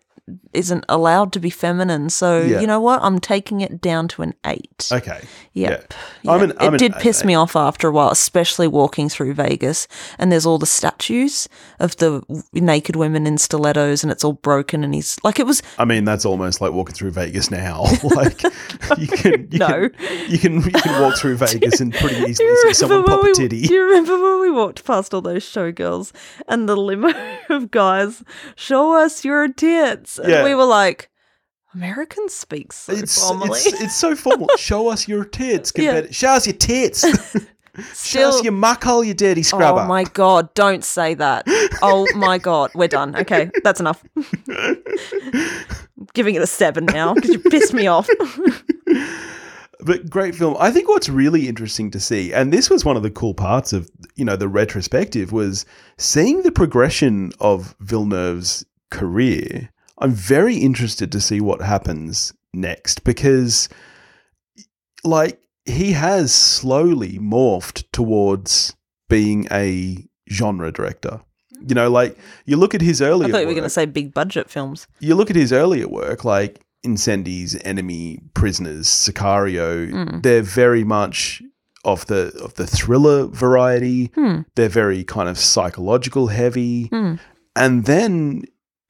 isn't 0.52 0.84
allowed 0.88 1.32
to 1.32 1.40
be 1.40 1.50
feminine. 1.50 2.08
So 2.08 2.40
Yeah. 2.42 2.60
you 2.60 2.66
know 2.66 2.80
what? 2.80 3.02
I'm 3.02 3.18
taking 3.18 3.60
it 3.60 3.80
down 3.80 4.06
to 4.08 4.22
an 4.22 4.34
eight. 4.46 4.88
Okay. 4.92 5.20
Yep. 5.54 5.92
Yeah. 6.22 6.32
I'm 6.32 6.40
Yep. 6.48 6.56
an- 6.60 6.74
it 6.74 6.78
did 6.78 6.92
eight, 6.94 7.00
piss 7.02 7.22
eight. 7.22 7.26
me 7.26 7.34
off 7.34 7.56
after 7.56 7.88
a 7.88 7.90
while, 7.90 8.10
especially 8.10 8.68
walking 8.68 9.08
through 9.08 9.34
Vegas 9.34 9.88
and 10.18 10.30
there's 10.30 10.46
all 10.46 10.58
the 10.58 10.66
statues 10.66 11.48
of 11.80 11.96
the 11.96 12.22
naked 12.52 12.94
women 12.94 13.26
in 13.26 13.36
stilettos 13.36 14.04
and 14.04 14.12
it's 14.12 14.22
all 14.22 14.34
broken 14.34 14.84
and 14.84 14.94
he's 14.94 15.18
like 15.24 15.40
it 15.40 15.46
was 15.46 15.60
I 15.78 15.84
mean, 15.84 16.04
that's 16.04 16.24
almost 16.24 16.60
like 16.60 16.72
walking 16.72 16.94
through 16.94 17.10
Vegas 17.10 17.50
now. 17.50 17.82
like 18.04 18.42
you 18.98 19.08
can, 19.08 19.48
you 19.50 19.58
No. 19.58 19.88
can, 19.88 19.92
you 20.30 20.38
can, 20.38 20.54
you 20.62 20.70
can 20.70 21.02
walk 21.02 21.16
through 21.18 21.36
Vegas 21.44 21.80
and 21.80 21.92
pretty 21.92 22.16
easily 22.30 22.54
see 22.62 22.74
someone 22.74 23.02
pop 23.04 23.24
a 23.24 23.32
titty. 23.34 23.62
Do 23.62 23.74
you 23.74 23.82
remember 23.86 24.18
when 24.20 24.40
we 24.40 24.50
walked 24.52 24.84
past 24.84 25.12
all 25.12 25.20
those 25.20 25.44
showgirls 25.44 26.12
and 26.46 26.68
the 26.68 26.76
limo 26.76 27.12
of 27.50 27.72
guys, 27.72 28.22
show 28.54 28.92
us 28.96 29.24
your 29.24 29.48
tits? 29.48 30.11
And 30.18 30.30
Yeah. 30.30 30.44
we 30.44 30.54
were 30.54 30.64
like, 30.64 31.08
Americans 31.74 32.34
speak 32.34 32.72
so 32.72 32.92
It's, 32.92 33.18
formally. 33.20 33.58
it's 33.60 33.80
it's 33.80 33.96
so 33.96 34.14
formal. 34.14 34.48
Show 34.58 34.88
us 34.88 35.08
your 35.08 35.24
tits. 35.24 35.72
Yeah. 35.76 35.92
compared- 35.94 36.14
Show 36.14 36.28
us 36.30 36.46
your 36.46 36.56
tits. 36.56 37.04
Show 37.94 38.28
us 38.28 38.44
your 38.44 38.52
muckhole, 38.52 39.06
you 39.06 39.14
dirty 39.14 39.40
oh 39.40 39.44
scrubber. 39.44 39.80
oh 39.80 39.86
my 39.86 40.04
god, 40.04 40.52
don't 40.52 40.84
say 40.84 41.14
that. 41.14 41.44
Oh 41.80 42.06
my 42.14 42.36
god, 42.36 42.70
we're 42.74 42.86
done. 42.88 43.16
Okay, 43.22 43.50
that's 43.64 43.80
enough. 43.80 44.04
Giving 46.12 46.34
it 46.34 46.42
a 46.42 46.46
seven 46.46 46.84
now 46.84 47.14
because 47.14 47.30
you 47.30 47.38
pissed 47.38 47.72
me 47.72 47.86
off. 47.86 48.06
But 49.80 50.10
great 50.10 50.34
film. 50.34 50.56
I 50.60 50.70
think 50.70 50.88
what's 50.88 51.08
really 51.08 51.48
interesting 51.48 51.90
to 51.92 51.98
see, 51.98 52.32
and 52.32 52.52
this 52.52 52.68
was 52.70 52.84
one 52.84 52.96
of 52.96 53.02
the 53.02 53.10
cool 53.10 53.32
parts 53.34 53.72
of 53.72 53.90
you 54.16 54.24
know 54.24 54.36
the 54.36 54.48
retrospective, 54.48 55.32
was 55.32 55.64
seeing 55.96 56.42
the 56.42 56.52
progression 56.52 57.32
of 57.40 57.74
Villeneuve's 57.80 58.64
career. 58.90 59.70
I'm 60.03 60.11
very 60.12 60.57
interested 60.57 61.11
to 61.12 61.20
see 61.20 61.40
what 61.40 61.62
happens 61.62 62.32
next 62.53 63.05
because, 63.05 63.68
like, 65.05 65.40
he 65.64 65.92
has 65.92 66.34
slowly 66.34 67.18
morphed 67.18 67.84
towards 67.92 68.74
being 69.09 69.46
a 69.50 70.07
genre 70.30 70.72
director. 70.72 71.20
You 71.66 71.74
know, 71.76 71.88
like 71.90 72.18
you 72.44 72.57
look 72.57 72.74
at 72.74 72.80
his 72.80 73.00
earlier. 73.00 73.28
I 73.28 73.30
thought 73.30 73.40
you 73.42 73.46
were 73.46 73.53
going 73.55 73.62
to 73.62 73.70
say 73.70 73.86
big 73.86 74.12
budget 74.12 74.50
films. 74.50 74.88
you 74.98 75.14
look 75.14 75.30
at 75.30 75.36
his 75.36 75.53
earlier 75.53 75.86
work, 75.86 76.24
like 76.24 76.61
Incendies, 76.84 77.61
Enemy, 77.64 78.18
Prisoners, 78.34 78.88
Sicario. 78.88 79.88
Mm. 79.92 80.22
They're 80.24 80.42
very 80.42 80.82
much 80.82 81.40
of 81.84 82.07
the 82.07 82.32
of 82.42 82.55
the 82.55 82.66
thriller 82.66 83.26
variety. 83.26 84.07
Hmm. 84.16 84.40
They're 84.57 84.68
very 84.68 85.05
kind 85.05 85.28
of 85.28 85.38
psychological 85.38 86.26
heavy, 86.28 86.86
Hmm. 86.88 87.14
and 87.55 87.84
then 87.84 88.42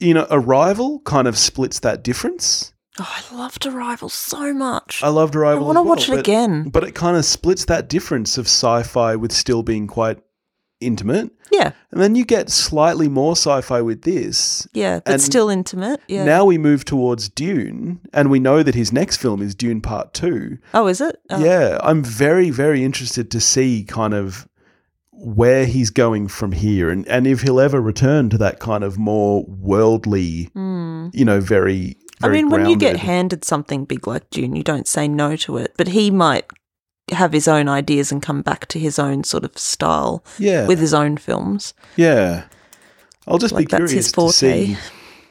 you 0.03 0.14
know, 0.14 0.26
Arrival 0.30 1.00
kind 1.00 1.26
of 1.28 1.38
splits 1.38 1.80
that 1.80 2.03
difference. 2.03 2.72
Oh, 2.98 3.09
I 3.09 3.34
loved 3.34 3.64
Arrival 3.64 4.09
so 4.11 4.53
much. 4.53 5.03
I 5.03 5.09
loved 5.09 5.34
Arrival. 5.34 5.62
I 5.62 5.66
want 5.66 5.76
to 5.76 5.82
well, 5.82 5.88
watch 5.90 6.09
it 6.09 6.12
but- 6.12 6.18
again. 6.20 6.68
but 6.68 6.84
it 6.84 6.94
kind 6.94 7.16
of 7.16 7.24
splits 7.24 7.64
that 7.66 7.88
difference 7.88 8.36
of 8.36 8.46
sci-fi 8.46 9.16
with 9.16 9.32
still 9.32 9.62
being 9.62 9.86
quite 9.86 10.18
intimate, 10.80 11.30
Yeah, 11.53 11.70
and 11.92 12.03
then 12.03 12.16
you 12.16 12.24
get 12.24 12.50
slightly 12.50 13.09
more 13.09 13.32
sci-fi 13.36 13.80
with 13.82 14.03
this, 14.03 14.66
yeah, 14.72 14.98
but 15.05 15.20
still 15.20 15.48
intimate. 15.48 16.00
Yeah. 16.09 16.24
Now 16.24 16.44
we 16.44 16.59
move 16.59 16.84
towards 16.84 17.28
Dune, 17.28 18.00
and 18.12 18.30
we 18.32 18.40
know 18.40 18.64
that 18.64 18.74
his 18.74 18.92
next 18.92 19.18
film 19.18 19.40
is 19.40 19.55
Dune 19.55 19.80
Part 19.80 20.12
Two. 20.12 20.59
oh, 20.74 20.88
is 20.88 21.00
it? 21.00 21.20
Oh. 21.30 21.38
Yeah, 21.38 21.78
I'm 21.84 22.03
very, 22.03 22.50
very 22.50 22.82
interested 22.82 23.30
to 23.30 23.40
see 23.40 23.84
kind 23.84 24.12
of 24.12 24.48
where 25.24 25.66
he's 25.66 25.90
going 25.90 26.26
from 26.28 26.50
here, 26.52 26.90
and 26.90 27.06
and 27.08 27.26
if 27.26 27.42
he'll 27.42 27.60
ever 27.60 27.80
return 27.80 28.28
to 28.30 28.38
that 28.38 28.58
kind 28.58 28.82
of 28.84 28.98
more 28.98 29.44
worldly, 29.46 30.50
Hmm. 30.52 31.08
you 31.12 31.24
know, 31.24 31.40
very. 31.40 31.96
I 32.20 32.26
very 32.28 32.34
mean, 32.42 32.50
when 32.50 32.66
you 32.66 32.76
get 32.76 32.96
handed 32.98 33.44
something 33.44 33.84
big 33.84 34.06
like 34.06 34.28
Dune, 34.30 34.54
you 34.56 34.62
don't 34.62 34.86
say 34.86 35.08
no 35.08 35.34
to 35.36 35.56
it. 35.56 35.74
But 35.76 35.88
he 35.88 36.10
might 36.10 36.44
have 37.10 37.32
his 37.32 37.48
own 37.48 37.68
ideas 37.68 38.12
and 38.12 38.22
come 38.22 38.42
back 38.42 38.66
to 38.68 38.78
his 38.78 38.98
own 38.98 39.24
sort 39.24 39.44
of 39.44 39.56
style 39.58 40.24
yeah, 40.38 40.66
with 40.66 40.78
his 40.78 40.94
own 40.94 41.16
films. 41.16 41.74
yeah, 41.96 42.44
I'll 43.26 43.38
just 43.38 43.52
Like, 43.54 43.68
be 43.68 43.76
curious 43.76 44.12
to 44.12 44.30
see. 44.30 44.76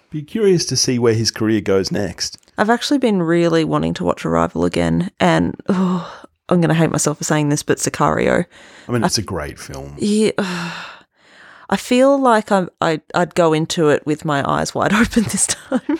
Be 0.10 0.22
curious 0.22 0.66
to 0.66 0.76
see 0.76 1.00
where 1.00 1.14
his 1.14 1.32
career 1.32 1.62
goes 1.62 1.92
next. 1.92 2.38
I've 2.58 2.70
actually 2.70 2.98
been 3.00 3.24
really 3.24 3.64
wanting 3.64 3.94
to 3.96 4.04
watch 4.04 4.26
Arrival 4.26 4.66
again, 4.66 5.12
and 5.20 5.56
oh, 5.70 6.21
I'm 6.52 6.60
going 6.62 6.70
to 6.70 6.76
hate 6.76 6.92
myself 6.92 7.18
for 7.18 7.24
saying 7.24 7.50
this, 7.50 7.64
but 7.64 7.78
Sicario. 7.78 8.46
I 8.88 8.92
mean, 8.92 9.04
it's 9.04 9.18
a 9.18 9.22
great 9.24 9.58
film. 9.58 9.96
Yeah, 9.98 10.32
I 10.38 11.78
feel 11.78 12.20
like 12.20 12.52
I'm, 12.52 12.70
I, 12.82 13.00
I'd 13.16 13.34
go 13.36 13.54
into 13.54 13.88
it 13.88 14.06
with 14.06 14.26
my 14.26 14.48
eyes 14.48 14.76
wide 14.76 14.94
open 15.02 15.24
this 15.24 15.48
time. 15.48 15.98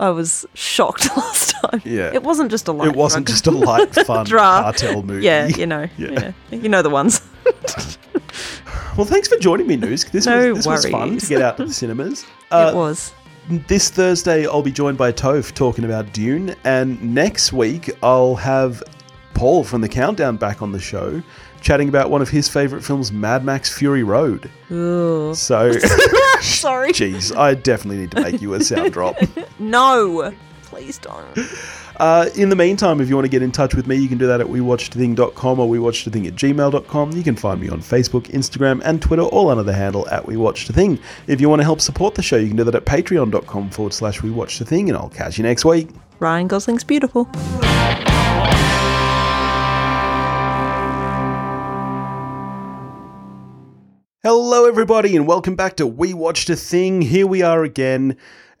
I 0.00 0.10
was 0.10 0.44
shocked 0.54 1.08
last 1.16 1.54
time. 1.62 1.80
Yeah. 1.84 2.12
It 2.12 2.24
wasn't 2.24 2.50
just 2.50 2.66
a 2.66 2.72
light 2.72 2.88
It 2.88 2.96
wasn't 2.96 3.26
drug. 3.26 3.34
just 3.34 3.46
a 3.46 3.52
light, 3.52 3.94
fun 4.06 4.26
cartel 4.26 5.02
movie. 5.04 5.24
Yeah, 5.24 5.46
you 5.46 5.66
know. 5.66 5.88
Yeah. 5.96 6.32
yeah. 6.50 6.58
You 6.58 6.68
know 6.68 6.82
the 6.82 6.90
ones. 6.90 7.20
Well, 8.96 9.06
thanks 9.06 9.28
for 9.28 9.36
joining 9.36 9.66
me, 9.66 9.76
Noosk. 9.76 10.10
This, 10.10 10.26
No 10.26 10.54
was, 10.54 10.64
this 10.64 10.66
was 10.66 10.86
fun 10.86 11.18
to 11.18 11.26
get 11.26 11.42
out 11.42 11.56
to 11.58 11.66
the 11.66 11.72
cinemas. 11.72 12.24
Uh, 12.50 12.70
it 12.72 12.76
was. 12.76 13.12
This 13.68 13.90
Thursday, 13.90 14.46
I'll 14.46 14.62
be 14.62 14.72
joined 14.72 14.96
by 14.96 15.12
Toph 15.12 15.52
talking 15.52 15.84
about 15.84 16.12
Dune, 16.12 16.54
and 16.64 17.14
next 17.14 17.52
week, 17.52 17.90
I'll 18.02 18.36
have 18.36 18.82
Paul 19.34 19.64
from 19.64 19.80
the 19.80 19.88
Countdown 19.88 20.36
back 20.36 20.62
on 20.62 20.72
the 20.72 20.78
show, 20.80 21.22
chatting 21.60 21.88
about 21.88 22.10
one 22.10 22.22
of 22.22 22.28
his 22.28 22.48
favourite 22.48 22.84
films, 22.84 23.12
Mad 23.12 23.44
Max 23.44 23.72
Fury 23.76 24.02
Road. 24.02 24.50
Ugh. 24.70 25.34
So, 25.34 25.72
Sorry. 26.40 26.92
Jeez, 26.92 27.36
I 27.36 27.54
definitely 27.54 27.98
need 27.98 28.10
to 28.12 28.20
make 28.22 28.40
you 28.40 28.54
a 28.54 28.60
sound 28.62 28.92
drop. 28.92 29.16
No. 29.58 30.34
Please 30.62 30.98
don't. 30.98 31.38
Uh, 31.98 32.28
in 32.34 32.48
the 32.48 32.56
meantime, 32.56 33.00
if 33.00 33.08
you 33.08 33.14
want 33.14 33.24
to 33.24 33.28
get 33.30 33.40
in 33.42 33.52
touch 33.52 33.74
with 33.76 33.86
me, 33.86 33.94
you 33.94 34.08
can 34.08 34.18
do 34.18 34.26
that 34.26 34.40
at 34.40 34.46
wewatchedathing.com 34.48 35.60
or 35.60 35.68
wewatchedathing 35.68 36.26
at 36.26 36.34
gmail.com. 36.34 37.12
You 37.12 37.22
can 37.22 37.36
find 37.36 37.60
me 37.60 37.68
on 37.68 37.78
Facebook, 37.78 38.22
Instagram, 38.32 38.82
and 38.84 39.00
Twitter, 39.00 39.22
all 39.22 39.48
under 39.50 39.62
the 39.62 39.72
handle 39.72 40.08
at 40.08 40.24
wewatchedathing. 40.24 40.98
If 41.28 41.40
you 41.40 41.48
want 41.48 41.60
to 41.60 41.64
help 41.64 41.80
support 41.80 42.16
the 42.16 42.22
show, 42.22 42.36
you 42.36 42.48
can 42.48 42.56
do 42.56 42.64
that 42.64 42.74
at 42.74 42.84
patreon.com 42.84 43.70
forward 43.70 43.92
slash 43.92 44.20
wewatchedathing, 44.20 44.88
and 44.88 44.96
I'll 44.96 45.10
catch 45.10 45.38
you 45.38 45.44
next 45.44 45.64
week. 45.64 45.90
Ryan 46.18 46.48
Gosling's 46.48 46.84
beautiful. 46.84 47.28
Hello, 54.26 54.64
everybody, 54.64 55.14
and 55.16 55.26
welcome 55.26 55.54
back 55.54 55.76
to 55.76 55.86
We 55.86 56.14
Watched 56.14 56.48
a 56.48 56.56
Thing. 56.56 57.02
Here 57.02 57.26
we 57.26 57.42
are 57.42 57.62
again. 57.62 58.16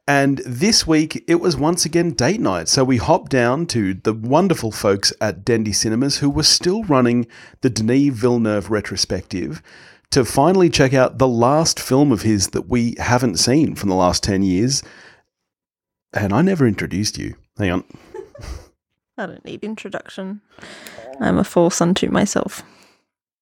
And 0.06 0.42
this 0.44 0.86
week, 0.86 1.24
it 1.26 1.36
was 1.36 1.56
once 1.56 1.86
again 1.86 2.10
date 2.10 2.38
night. 2.38 2.68
So 2.68 2.84
we 2.84 2.98
hopped 2.98 3.30
down 3.30 3.64
to 3.68 3.94
the 3.94 4.12
wonderful 4.12 4.70
folks 4.70 5.10
at 5.22 5.42
Dendy 5.42 5.72
Cinemas 5.72 6.18
who 6.18 6.28
were 6.28 6.42
still 6.42 6.84
running 6.84 7.26
the 7.62 7.70
Denis 7.70 8.14
Villeneuve 8.14 8.70
retrospective 8.70 9.62
to 10.10 10.26
finally 10.26 10.68
check 10.68 10.92
out 10.92 11.16
the 11.16 11.26
last 11.26 11.80
film 11.80 12.12
of 12.12 12.20
his 12.20 12.48
that 12.48 12.68
we 12.68 12.94
haven't 12.98 13.38
seen 13.38 13.74
from 13.74 13.88
the 13.88 13.94
last 13.94 14.22
10 14.22 14.42
years. 14.42 14.82
And 16.12 16.34
I 16.34 16.42
never 16.42 16.66
introduced 16.66 17.16
you. 17.16 17.36
Hang 17.56 17.70
on. 17.70 17.84
I 19.16 19.24
don't 19.24 19.44
need 19.46 19.64
introduction. 19.64 20.42
I'm 21.20 21.38
a 21.38 21.44
force 21.44 21.80
unto 21.80 22.10
myself. 22.10 22.62